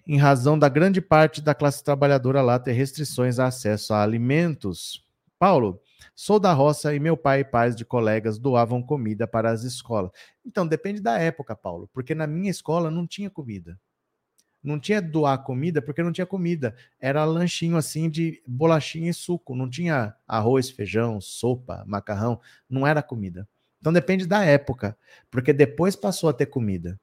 em 0.07 0.19
razão 0.19 0.59
da 0.59 0.69
grande 0.69 1.01
parte 1.01 1.41
da 1.41 1.55
classe 1.55 1.83
trabalhadora 1.83 2.43
lá 2.43 2.59
ter 2.59 2.73
restrições 2.73 3.39
a 3.39 3.47
acesso 3.47 3.95
a 3.95 4.03
alimentos. 4.03 5.03
Paulo, 5.39 5.81
sou 6.15 6.39
da 6.39 6.53
roça 6.53 6.95
e 6.95 7.01
meu 7.01 7.17
pai 7.17 7.41
e 7.41 7.45
pais 7.45 7.75
de 7.75 7.85
colegas 7.85 8.39
doavam 8.39 8.83
comida 8.83 9.27
para 9.27 9.51
as 9.51 9.63
escolas. 9.63 10.11
Então, 10.45 10.67
depende 10.67 11.01
da 11.01 11.19
época, 11.19 11.57
Paulo, 11.57 11.89
porque 11.93 12.15
na 12.15 12.27
minha 12.27 12.51
escola 12.51 12.91
não 12.91 13.07
tinha 13.07 13.31
comida. 13.31 13.79
Não 14.63 14.79
tinha 14.79 15.03
doar 15.03 15.43
comida 15.43 15.83
porque 15.83 16.03
não 16.03 16.13
tinha 16.13 16.27
comida. 16.27 16.75
Era 17.01 17.25
lanchinho 17.25 17.77
assim 17.77 18.09
de 18.09 18.41
bolachinha 18.47 19.11
e 19.11 19.15
suco. 19.15 19.57
Não 19.57 19.69
tinha 19.69 20.15
arroz, 20.27 20.71
feijão, 20.71 21.21
sopa, 21.21 21.83
macarrão. 21.87 22.41
Não 22.71 22.87
era 22.87 23.03
comida. 23.03 23.49
Então 23.81 23.93
depende 23.93 24.27
da 24.27 24.45
época, 24.45 24.97
porque 25.29 25.53
depois 25.53 25.97
passou 25.97 26.31
a 26.31 26.33
ter 26.33 26.47
comida. 26.47 26.99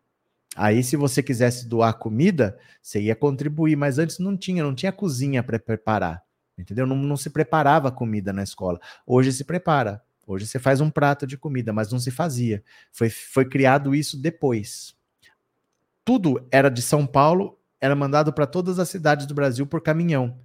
Aí, 0.56 0.82
se 0.82 0.96
você 0.96 1.22
quisesse 1.22 1.68
doar 1.68 1.94
comida, 1.94 2.58
você 2.82 3.02
ia 3.02 3.16
contribuir, 3.16 3.76
mas 3.76 4.00
antes 4.00 4.18
não 4.18 4.36
tinha, 4.38 4.64
não 4.64 4.74
tinha 4.74 4.92
cozinha 4.92 5.44
para 5.44 5.60
preparar. 5.60 6.24
Entendeu? 6.58 6.88
Não, 6.88 6.96
não 6.96 7.18
se 7.18 7.30
preparava 7.30 7.92
comida 7.92 8.32
na 8.32 8.44
escola. 8.44 8.80
Hoje 9.06 9.34
se 9.34 9.44
prepara. 9.44 10.02
Hoje 10.26 10.48
você 10.48 10.60
faz 10.60 10.80
um 10.80 10.90
prato 10.90 11.28
de 11.28 11.38
comida, 11.38 11.74
mas 11.74 11.92
não 11.92 12.00
se 12.00 12.12
fazia. 12.12 12.64
Foi, 12.92 13.10
foi 13.10 13.46
criado 13.46 13.94
isso 13.94 14.18
depois 14.18 14.98
tudo 16.10 16.44
era 16.52 16.70
de 16.70 16.82
São 16.82 17.06
Paulo, 17.06 17.59
era 17.82 17.96
mandado 17.96 18.34
para 18.34 18.46
todas 18.48 18.80
as 18.80 18.90
cidades 18.90 19.26
do 19.26 19.34
Brasil 19.34 19.66
por 19.68 19.82
caminhão. 19.82 20.40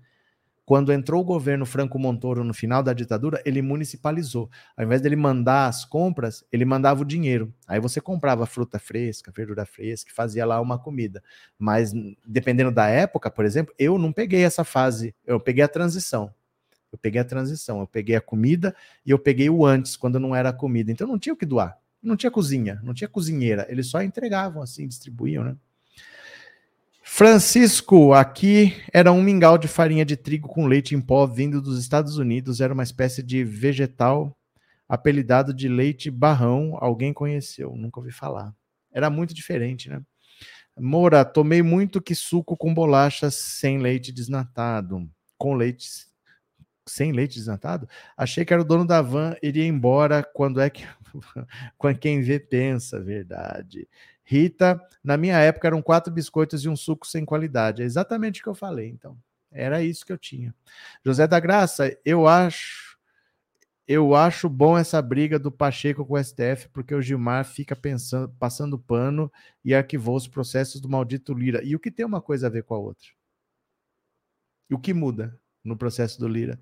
quando 0.66 0.92
entrou 0.92 1.20
o 1.20 1.24
governo 1.24 1.66
Franco 1.66 1.98
Montoro 1.98 2.42
no 2.42 2.54
final 2.54 2.82
da 2.82 2.92
ditadura, 2.94 3.42
ele 3.44 3.60
municipalizou. 3.60 4.50
Ao 4.76 4.84
invés 4.84 5.00
dele 5.02 5.16
mandar 5.16 5.68
as 5.68 5.84
compras, 5.84 6.42
ele 6.50 6.64
mandava 6.64 7.02
o 7.02 7.04
dinheiro. 7.04 7.52
Aí 7.68 7.78
você 7.78 8.00
comprava 8.00 8.46
fruta 8.46 8.78
fresca, 8.78 9.30
verdura 9.30 9.66
fresca, 9.66 10.10
fazia 10.14 10.46
lá 10.46 10.60
uma 10.60 10.78
comida. 10.78 11.22
Mas 11.58 11.92
dependendo 12.26 12.70
da 12.70 12.86
época, 12.88 13.30
por 13.30 13.44
exemplo, 13.44 13.74
eu 13.78 13.98
não 13.98 14.12
peguei 14.12 14.42
essa 14.42 14.64
fase, 14.64 15.14
eu 15.26 15.38
peguei 15.38 15.62
a 15.62 15.68
transição. 15.68 16.32
Eu 16.90 16.98
peguei 16.98 17.20
a 17.20 17.24
transição, 17.24 17.80
eu 17.80 17.86
peguei 17.86 18.16
a 18.16 18.20
comida 18.20 18.74
e 19.04 19.10
eu 19.10 19.18
peguei 19.18 19.50
o 19.50 19.66
antes, 19.66 19.96
quando 19.96 20.18
não 20.20 20.34
era 20.34 20.52
comida. 20.52 20.90
Então 20.90 21.06
não 21.06 21.18
tinha 21.18 21.32
o 21.34 21.36
que 21.36 21.44
doar. 21.44 21.78
Não 22.02 22.16
tinha 22.16 22.30
cozinha, 22.30 22.80
não 22.82 22.94
tinha 22.94 23.08
cozinheira. 23.08 23.66
Eles 23.68 23.88
só 23.88 24.02
entregavam 24.02 24.62
assim, 24.62 24.86
distribuíam, 24.86 25.44
né? 25.44 25.56
Francisco, 27.06 28.14
aqui 28.14 28.74
era 28.90 29.12
um 29.12 29.22
mingau 29.22 29.58
de 29.58 29.68
farinha 29.68 30.06
de 30.06 30.16
trigo 30.16 30.48
com 30.48 30.66
leite 30.66 30.94
em 30.94 31.00
pó 31.00 31.26
vindo 31.26 31.60
dos 31.60 31.78
Estados 31.78 32.16
Unidos. 32.16 32.62
Era 32.62 32.72
uma 32.72 32.82
espécie 32.82 33.22
de 33.22 33.44
vegetal 33.44 34.36
apelidado 34.88 35.52
de 35.52 35.68
leite 35.68 36.10
barrão. 36.10 36.76
Alguém 36.80 37.12
conheceu? 37.12 37.76
Nunca 37.76 38.00
ouvi 38.00 38.10
falar. 38.10 38.52
Era 38.90 39.10
muito 39.10 39.34
diferente, 39.34 39.90
né? 39.90 40.00
Moura, 40.80 41.24
tomei 41.26 41.62
muito 41.62 42.00
que 42.00 42.14
suco 42.14 42.56
com 42.56 42.72
bolachas 42.74 43.34
sem 43.34 43.78
leite 43.78 44.10
desnatado. 44.10 45.08
Com 45.36 45.54
leite 45.54 45.86
sem 46.86 47.12
leite 47.12 47.34
desnatado? 47.36 47.86
Achei 48.16 48.46
que 48.46 48.52
era 48.52 48.62
o 48.62 48.64
dono 48.64 48.86
da 48.86 49.02
van, 49.02 49.36
iria 49.42 49.66
embora 49.66 50.22
quando 50.22 50.58
é 50.58 50.70
que. 50.70 50.84
quem 52.00 52.22
vê 52.22 52.40
pensa, 52.40 52.98
verdade. 52.98 53.86
Rita, 54.24 54.80
na 55.02 55.16
minha 55.16 55.38
época 55.38 55.68
eram 55.68 55.82
quatro 55.82 56.12
biscoitos 56.12 56.64
e 56.64 56.68
um 56.68 56.76
suco 56.76 57.06
sem 57.06 57.24
qualidade. 57.24 57.82
É 57.82 57.84
exatamente 57.84 58.40
o 58.40 58.44
que 58.44 58.48
eu 58.48 58.54
falei, 58.54 58.88
então. 58.88 59.16
Era 59.52 59.82
isso 59.82 60.04
que 60.04 60.12
eu 60.12 60.18
tinha. 60.18 60.54
José 61.04 61.26
da 61.26 61.38
Graça, 61.38 61.96
eu 62.04 62.26
acho 62.26 62.94
eu 63.86 64.14
acho 64.14 64.48
bom 64.48 64.78
essa 64.78 65.00
briga 65.02 65.38
do 65.38 65.52
Pacheco 65.52 66.06
com 66.06 66.14
o 66.14 66.24
STF, 66.24 66.68
porque 66.72 66.94
o 66.94 67.02
Gilmar 67.02 67.44
fica 67.44 67.76
pensando, 67.76 68.34
passando 68.38 68.78
pano 68.78 69.30
e 69.62 69.74
arquivou 69.74 70.16
os 70.16 70.26
processos 70.26 70.80
do 70.80 70.88
maldito 70.88 71.34
Lira. 71.34 71.62
E 71.62 71.76
o 71.76 71.78
que 71.78 71.90
tem 71.90 72.06
uma 72.06 72.20
coisa 72.20 72.46
a 72.46 72.50
ver 72.50 72.64
com 72.64 72.74
a 72.74 72.78
outra? 72.78 73.08
E 74.70 74.74
o 74.74 74.78
que 74.78 74.94
muda 74.94 75.38
no 75.62 75.76
processo 75.76 76.18
do 76.18 76.26
Lira? 76.26 76.58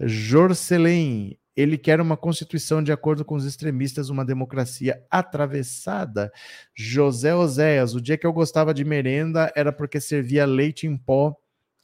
Jorcelém, 0.00 1.38
ele 1.56 1.78
quer 1.78 2.00
uma 2.00 2.16
constituição 2.16 2.82
de 2.82 2.92
acordo 2.92 3.24
com 3.24 3.34
os 3.34 3.46
extremistas, 3.46 4.10
uma 4.10 4.24
democracia 4.24 5.02
atravessada. 5.10 6.30
José 6.74 7.34
Oséias, 7.34 7.94
o 7.94 8.00
dia 8.00 8.18
que 8.18 8.26
eu 8.26 8.32
gostava 8.32 8.74
de 8.74 8.84
merenda 8.84 9.50
era 9.56 9.72
porque 9.72 9.98
servia 10.00 10.44
leite 10.44 10.86
em 10.86 10.96
pó 10.96 11.34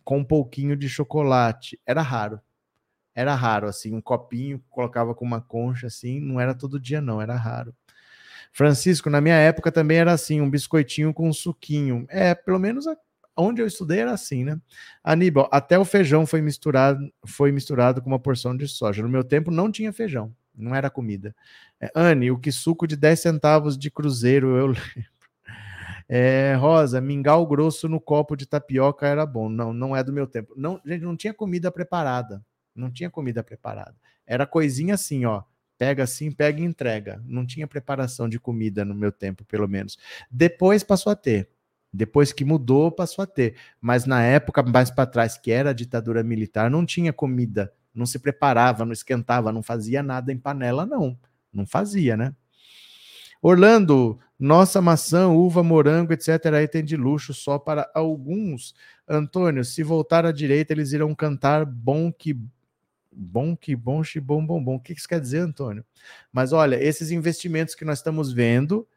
com 0.05 0.19
um 0.19 0.25
pouquinho 0.25 0.77
de 0.77 0.89
chocolate. 0.89 1.81
Era 1.87 2.03
raro. 2.03 2.39
Era 3.15 3.35
raro, 3.35 3.67
assim, 3.67 3.95
um 3.95 4.01
copinho, 4.01 4.63
colocava 4.71 5.15
com 5.15 5.25
uma 5.25 5.41
concha, 5.41 5.87
assim, 5.87 6.21
não 6.21 6.41
era 6.41 6.55
todo 6.55 6.81
dia, 6.81 7.01
não, 7.01 7.21
era 7.21 7.37
raro. 7.37 7.75
Francisco, 8.53 9.09
na 9.09 9.21
minha 9.21 9.37
época 9.37 9.73
também 9.73 9.99
era 9.99 10.13
assim, 10.13 10.41
um 10.41 10.51
biscoitinho 10.51 11.13
com 11.15 11.29
um 11.29 11.33
suquinho. 11.33 12.07
É, 12.09 12.35
pelo 12.35 12.59
menos 12.59 12.87
onde 13.37 13.63
eu 13.63 13.67
estudei 13.67 14.01
era 14.01 14.13
assim, 14.13 14.45
né? 14.45 14.61
Aníbal, 15.03 15.49
até 15.53 15.79
o 15.79 15.85
feijão 15.85 16.27
foi 16.27 16.41
misturado, 16.41 17.01
foi 17.27 17.53
misturado 17.53 18.03
com 18.03 18.09
uma 18.09 18.19
porção 18.19 18.57
de 18.57 18.67
soja. 18.69 19.03
No 19.03 19.09
meu 19.09 19.25
tempo 19.25 19.51
não 19.51 19.71
tinha 19.71 19.93
feijão, 19.93 20.35
não 20.55 20.75
era 20.75 20.91
comida. 20.91 21.35
É, 21.81 21.91
Anne, 21.95 22.31
o 22.31 22.39
que 22.39 22.53
suco 22.53 22.87
de 22.87 22.97
10 22.97 23.21
centavos 23.21 23.79
de 23.79 23.91
cruzeiro, 23.91 24.57
eu 24.57 24.67
lembro. 24.69 24.83
É, 26.15 26.55
Rosa, 26.57 27.01
mingau 27.01 27.47
grosso 27.47 27.89
no 27.89 27.99
copo 27.99 28.37
de 28.37 28.45
tapioca 28.45 29.07
era 29.07 29.25
bom. 29.25 29.49
Não, 29.49 29.73
não 29.73 29.97
é 29.97 30.05
do 30.05 30.13
meu 30.13 30.27
tempo. 30.27 30.53
Não, 30.55 30.79
gente, 30.85 31.01
não 31.03 31.17
tinha 31.17 31.33
comida 31.33 31.73
preparada. 31.73 32.45
Não 32.75 32.91
tinha 32.91 33.09
comida 33.09 33.43
preparada. 33.43 33.95
Era 34.27 34.45
coisinha 34.45 34.95
assim, 34.95 35.25
ó. 35.25 35.43
Pega 35.79 36.05
assim, 36.05 36.31
pega 36.31 36.61
e 36.61 36.65
entrega. 36.65 37.23
Não 37.25 37.47
tinha 37.47 37.67
preparação 37.67 38.29
de 38.29 38.39
comida 38.39 38.85
no 38.85 38.95
meu 38.95 39.11
tempo, 39.11 39.43
pelo 39.45 39.67
menos. 39.67 39.97
Depois 40.31 40.83
passou 40.83 41.11
a 41.11 41.17
ter. 41.17 41.49
Depois 41.93 42.33
que 42.33 42.45
mudou, 42.45 42.91
passou 42.91 43.23
a 43.23 43.27
ter. 43.27 43.57
Mas 43.81 44.07
na 44.07 44.23
época 44.23 44.63
mais 44.63 44.91
para 44.91 45.07
trás, 45.07 45.37
que 45.37 45.51
era 45.51 45.71
a 45.71 45.75
ditadura 45.75 46.23
militar, 46.23 46.71
não 46.71 46.87
tinha 46.87 47.13
comida, 47.13 47.73
não 47.95 48.07
se 48.07 48.19
preparava, 48.19 48.85
não 48.85 48.93
esquentava, 48.93 49.53
não 49.53 49.63
fazia 49.63 50.03
nada 50.03 50.33
em 50.33 50.39
panela, 50.39 50.87
não. 50.87 51.19
Não 51.53 51.67
fazia, 51.67 52.17
né? 52.17 52.35
Orlando, 53.43 54.19
nossa 54.39 54.81
maçã, 54.81 55.29
uva, 55.29 55.63
morango, 55.63 56.13
etc. 56.13 56.47
aí 56.55 56.67
tem 56.67 56.83
de 56.83 56.97
luxo 56.97 57.35
só 57.35 57.59
para 57.59 57.91
alguns. 57.93 58.75
Antônio, 59.07 59.65
se 59.65 59.83
voltar 59.83 60.25
à 60.25 60.33
direita, 60.33 60.73
eles 60.73 60.93
irão 60.93 61.15
cantar 61.15 61.67
bom 61.67 62.11
que 62.11 62.37
bom 63.15 63.55
que 63.55 63.77
bom, 63.77 64.03
bom, 64.23 64.47
bom, 64.47 64.65
bom. 64.65 64.75
O 64.77 64.81
que 64.81 64.93
isso 64.95 65.09
quer 65.09 65.21
dizer, 65.21 65.41
Antônio? 65.41 65.85
Mas 66.33 66.53
olha, 66.53 66.83
esses 66.83 67.11
investimentos 67.11 67.75
que 67.75 67.85
nós 67.85 67.99
estamos 67.99 68.33
vendo, 68.33 68.89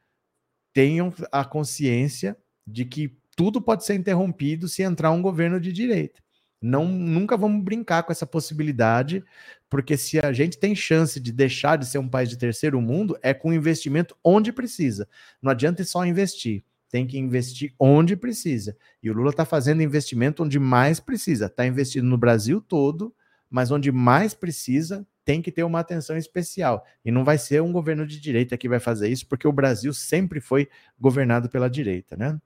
tenham 0.73 1.13
a 1.31 1.43
consciência 1.43 2.37
de 2.65 2.85
que 2.85 3.17
tudo 3.35 3.61
pode 3.61 3.85
ser 3.85 3.95
interrompido 3.95 4.67
se 4.67 4.81
entrar 4.81 5.11
um 5.11 5.21
governo 5.21 5.59
de 5.59 5.71
direita. 5.71 6.23
Não, 6.61 6.85
nunca 6.87 7.37
vamos 7.37 7.63
brincar 7.63 8.03
com 8.03 8.11
essa 8.11 8.25
possibilidade, 8.25 9.23
porque 9.69 9.97
se 9.97 10.17
a 10.19 10.31
gente 10.33 10.57
tem 10.57 10.73
chance 10.73 11.19
de 11.19 11.31
deixar 11.31 11.77
de 11.77 11.85
ser 11.85 11.99
um 11.99 12.07
país 12.07 12.29
de 12.29 12.37
terceiro 12.37 12.81
mundo, 12.81 13.17
é 13.21 13.33
com 13.33 13.53
investimento 13.53 14.17
onde 14.23 14.51
precisa. 14.51 15.07
Não 15.41 15.51
adianta 15.51 15.83
só 15.83 16.03
investir, 16.05 16.63
tem 16.89 17.05
que 17.05 17.19
investir 17.19 17.73
onde 17.77 18.15
precisa. 18.15 18.75
E 19.03 19.11
o 19.11 19.13
Lula 19.13 19.29
está 19.29 19.45
fazendo 19.45 19.83
investimento 19.83 20.43
onde 20.43 20.57
mais 20.57 20.99
precisa. 20.99 21.47
Está 21.47 21.67
investindo 21.67 22.05
no 22.05 22.17
Brasil 22.17 22.61
todo, 22.61 23.13
mas 23.49 23.69
onde 23.69 23.91
mais 23.91 24.33
precisa, 24.33 25.05
tem 25.23 25.41
que 25.41 25.51
ter 25.51 25.63
uma 25.63 25.79
atenção 25.79 26.15
especial. 26.15 26.85
E 27.03 27.11
não 27.11 27.23
vai 27.23 27.37
ser 27.37 27.61
um 27.61 27.71
governo 27.71 28.07
de 28.07 28.19
direita 28.19 28.57
que 28.57 28.69
vai 28.69 28.79
fazer 28.79 29.09
isso, 29.09 29.27
porque 29.27 29.47
o 29.47 29.51
Brasil 29.51 29.93
sempre 29.93 30.39
foi 30.39 30.69
governado 30.99 31.49
pela 31.49 31.69
direita, 31.69 32.15
né? 32.15 32.39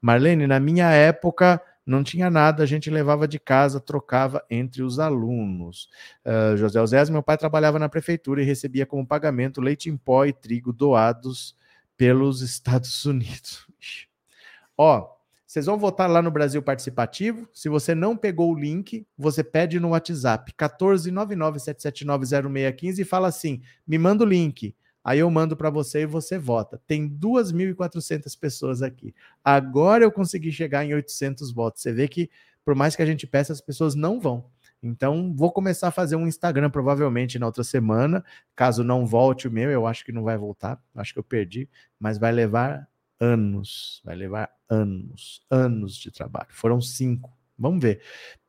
Marlene, 0.00 0.46
na 0.46 0.60
minha 0.60 0.90
época 0.90 1.60
não 1.86 2.02
tinha 2.02 2.28
nada, 2.28 2.64
a 2.64 2.66
gente 2.66 2.90
levava 2.90 3.28
de 3.28 3.38
casa, 3.38 3.78
trocava 3.78 4.44
entre 4.50 4.82
os 4.82 4.98
alunos. 4.98 5.88
Uh, 6.24 6.56
José 6.56 6.80
Osés, 6.80 7.08
meu 7.08 7.22
pai 7.22 7.38
trabalhava 7.38 7.78
na 7.78 7.88
prefeitura 7.88 8.42
e 8.42 8.44
recebia 8.44 8.84
como 8.84 9.06
pagamento 9.06 9.60
leite 9.60 9.88
em 9.88 9.96
pó 9.96 10.24
e 10.24 10.32
trigo 10.32 10.72
doados 10.72 11.54
pelos 11.96 12.42
Estados 12.42 13.04
Unidos. 13.04 13.68
Ó, 14.76 15.14
vocês 15.46 15.66
vão 15.66 15.78
votar 15.78 16.10
lá 16.10 16.20
no 16.20 16.30
Brasil 16.30 16.60
Participativo. 16.60 17.48
Se 17.52 17.68
você 17.68 17.94
não 17.94 18.16
pegou 18.16 18.52
o 18.52 18.58
link, 18.58 19.06
você 19.16 19.44
pede 19.44 19.78
no 19.78 19.90
WhatsApp 19.90 20.52
14997790615 20.52 22.98
e 22.98 23.04
fala 23.04 23.28
assim: 23.28 23.62
me 23.86 23.96
manda 23.96 24.24
o 24.24 24.26
link. 24.26 24.74
Aí 25.06 25.20
eu 25.20 25.30
mando 25.30 25.56
para 25.56 25.70
você 25.70 26.00
e 26.00 26.06
você 26.06 26.36
vota. 26.36 26.82
Tem 26.84 27.08
2.400 27.08 28.36
pessoas 28.36 28.82
aqui. 28.82 29.14
Agora 29.44 30.02
eu 30.02 30.10
consegui 30.10 30.50
chegar 30.50 30.84
em 30.84 30.92
800 30.92 31.52
votos. 31.52 31.80
Você 31.80 31.92
vê 31.92 32.08
que, 32.08 32.28
por 32.64 32.74
mais 32.74 32.96
que 32.96 33.02
a 33.02 33.06
gente 33.06 33.24
peça, 33.24 33.52
as 33.52 33.60
pessoas 33.60 33.94
não 33.94 34.18
vão. 34.18 34.50
Então, 34.82 35.32
vou 35.32 35.52
começar 35.52 35.86
a 35.86 35.92
fazer 35.92 36.16
um 36.16 36.26
Instagram 36.26 36.70
provavelmente 36.70 37.38
na 37.38 37.46
outra 37.46 37.62
semana. 37.62 38.24
Caso 38.56 38.82
não 38.82 39.06
volte 39.06 39.46
o 39.46 39.50
meu, 39.50 39.70
eu 39.70 39.86
acho 39.86 40.04
que 40.04 40.10
não 40.10 40.24
vai 40.24 40.36
voltar. 40.36 40.82
Acho 40.92 41.12
que 41.12 41.20
eu 41.20 41.24
perdi, 41.24 41.68
mas 42.00 42.18
vai 42.18 42.32
levar 42.32 42.88
anos, 43.20 44.02
vai 44.04 44.16
levar 44.16 44.50
anos, 44.68 45.40
anos 45.48 45.94
de 45.94 46.10
trabalho. 46.10 46.48
Foram 46.50 46.80
cinco. 46.80 47.32
Vamos 47.58 47.80
ver. 47.80 48.00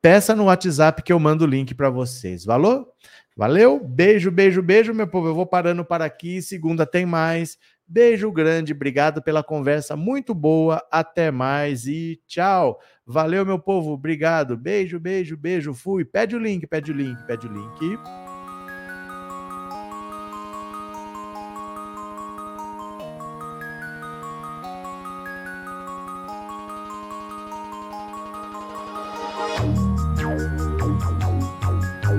Peça 0.01 0.35
no 0.35 0.45
WhatsApp 0.45 1.01
que 1.01 1.11
eu 1.11 1.19
mando 1.19 1.43
o 1.43 1.47
link 1.47 1.73
para 1.73 1.89
vocês. 1.89 2.45
Valeu? 2.45 2.88
Valeu? 3.35 3.79
Beijo, 3.84 4.31
beijo, 4.31 4.61
beijo, 4.61 4.93
meu 4.93 5.07
povo. 5.07 5.27
Eu 5.27 5.35
vou 5.35 5.45
parando 5.45 5.85
para 5.85 6.05
aqui. 6.05 6.41
Segunda 6.41 6.85
tem 6.85 7.05
mais. 7.05 7.57
Beijo 7.88 8.29
grande, 8.31 8.73
obrigado 8.73 9.21
pela 9.21 9.41
conversa 9.41 9.95
muito 9.95 10.34
boa. 10.34 10.85
Até 10.91 11.31
mais 11.31 11.85
e 11.88 12.21
tchau. 12.27 12.79
Valeu, 13.05 13.45
meu 13.45 13.57
povo. 13.57 13.91
Obrigado. 13.91 14.57
Beijo, 14.57 14.99
beijo, 14.99 15.38
beijo. 15.38 15.73
Fui. 15.73 16.03
Pede 16.03 16.35
o 16.35 16.39
link, 16.39 16.67
pede 16.67 16.91
o 16.91 16.95
link, 16.95 17.25
pede 17.25 17.47
o 17.47 17.51
link. 17.51 18.26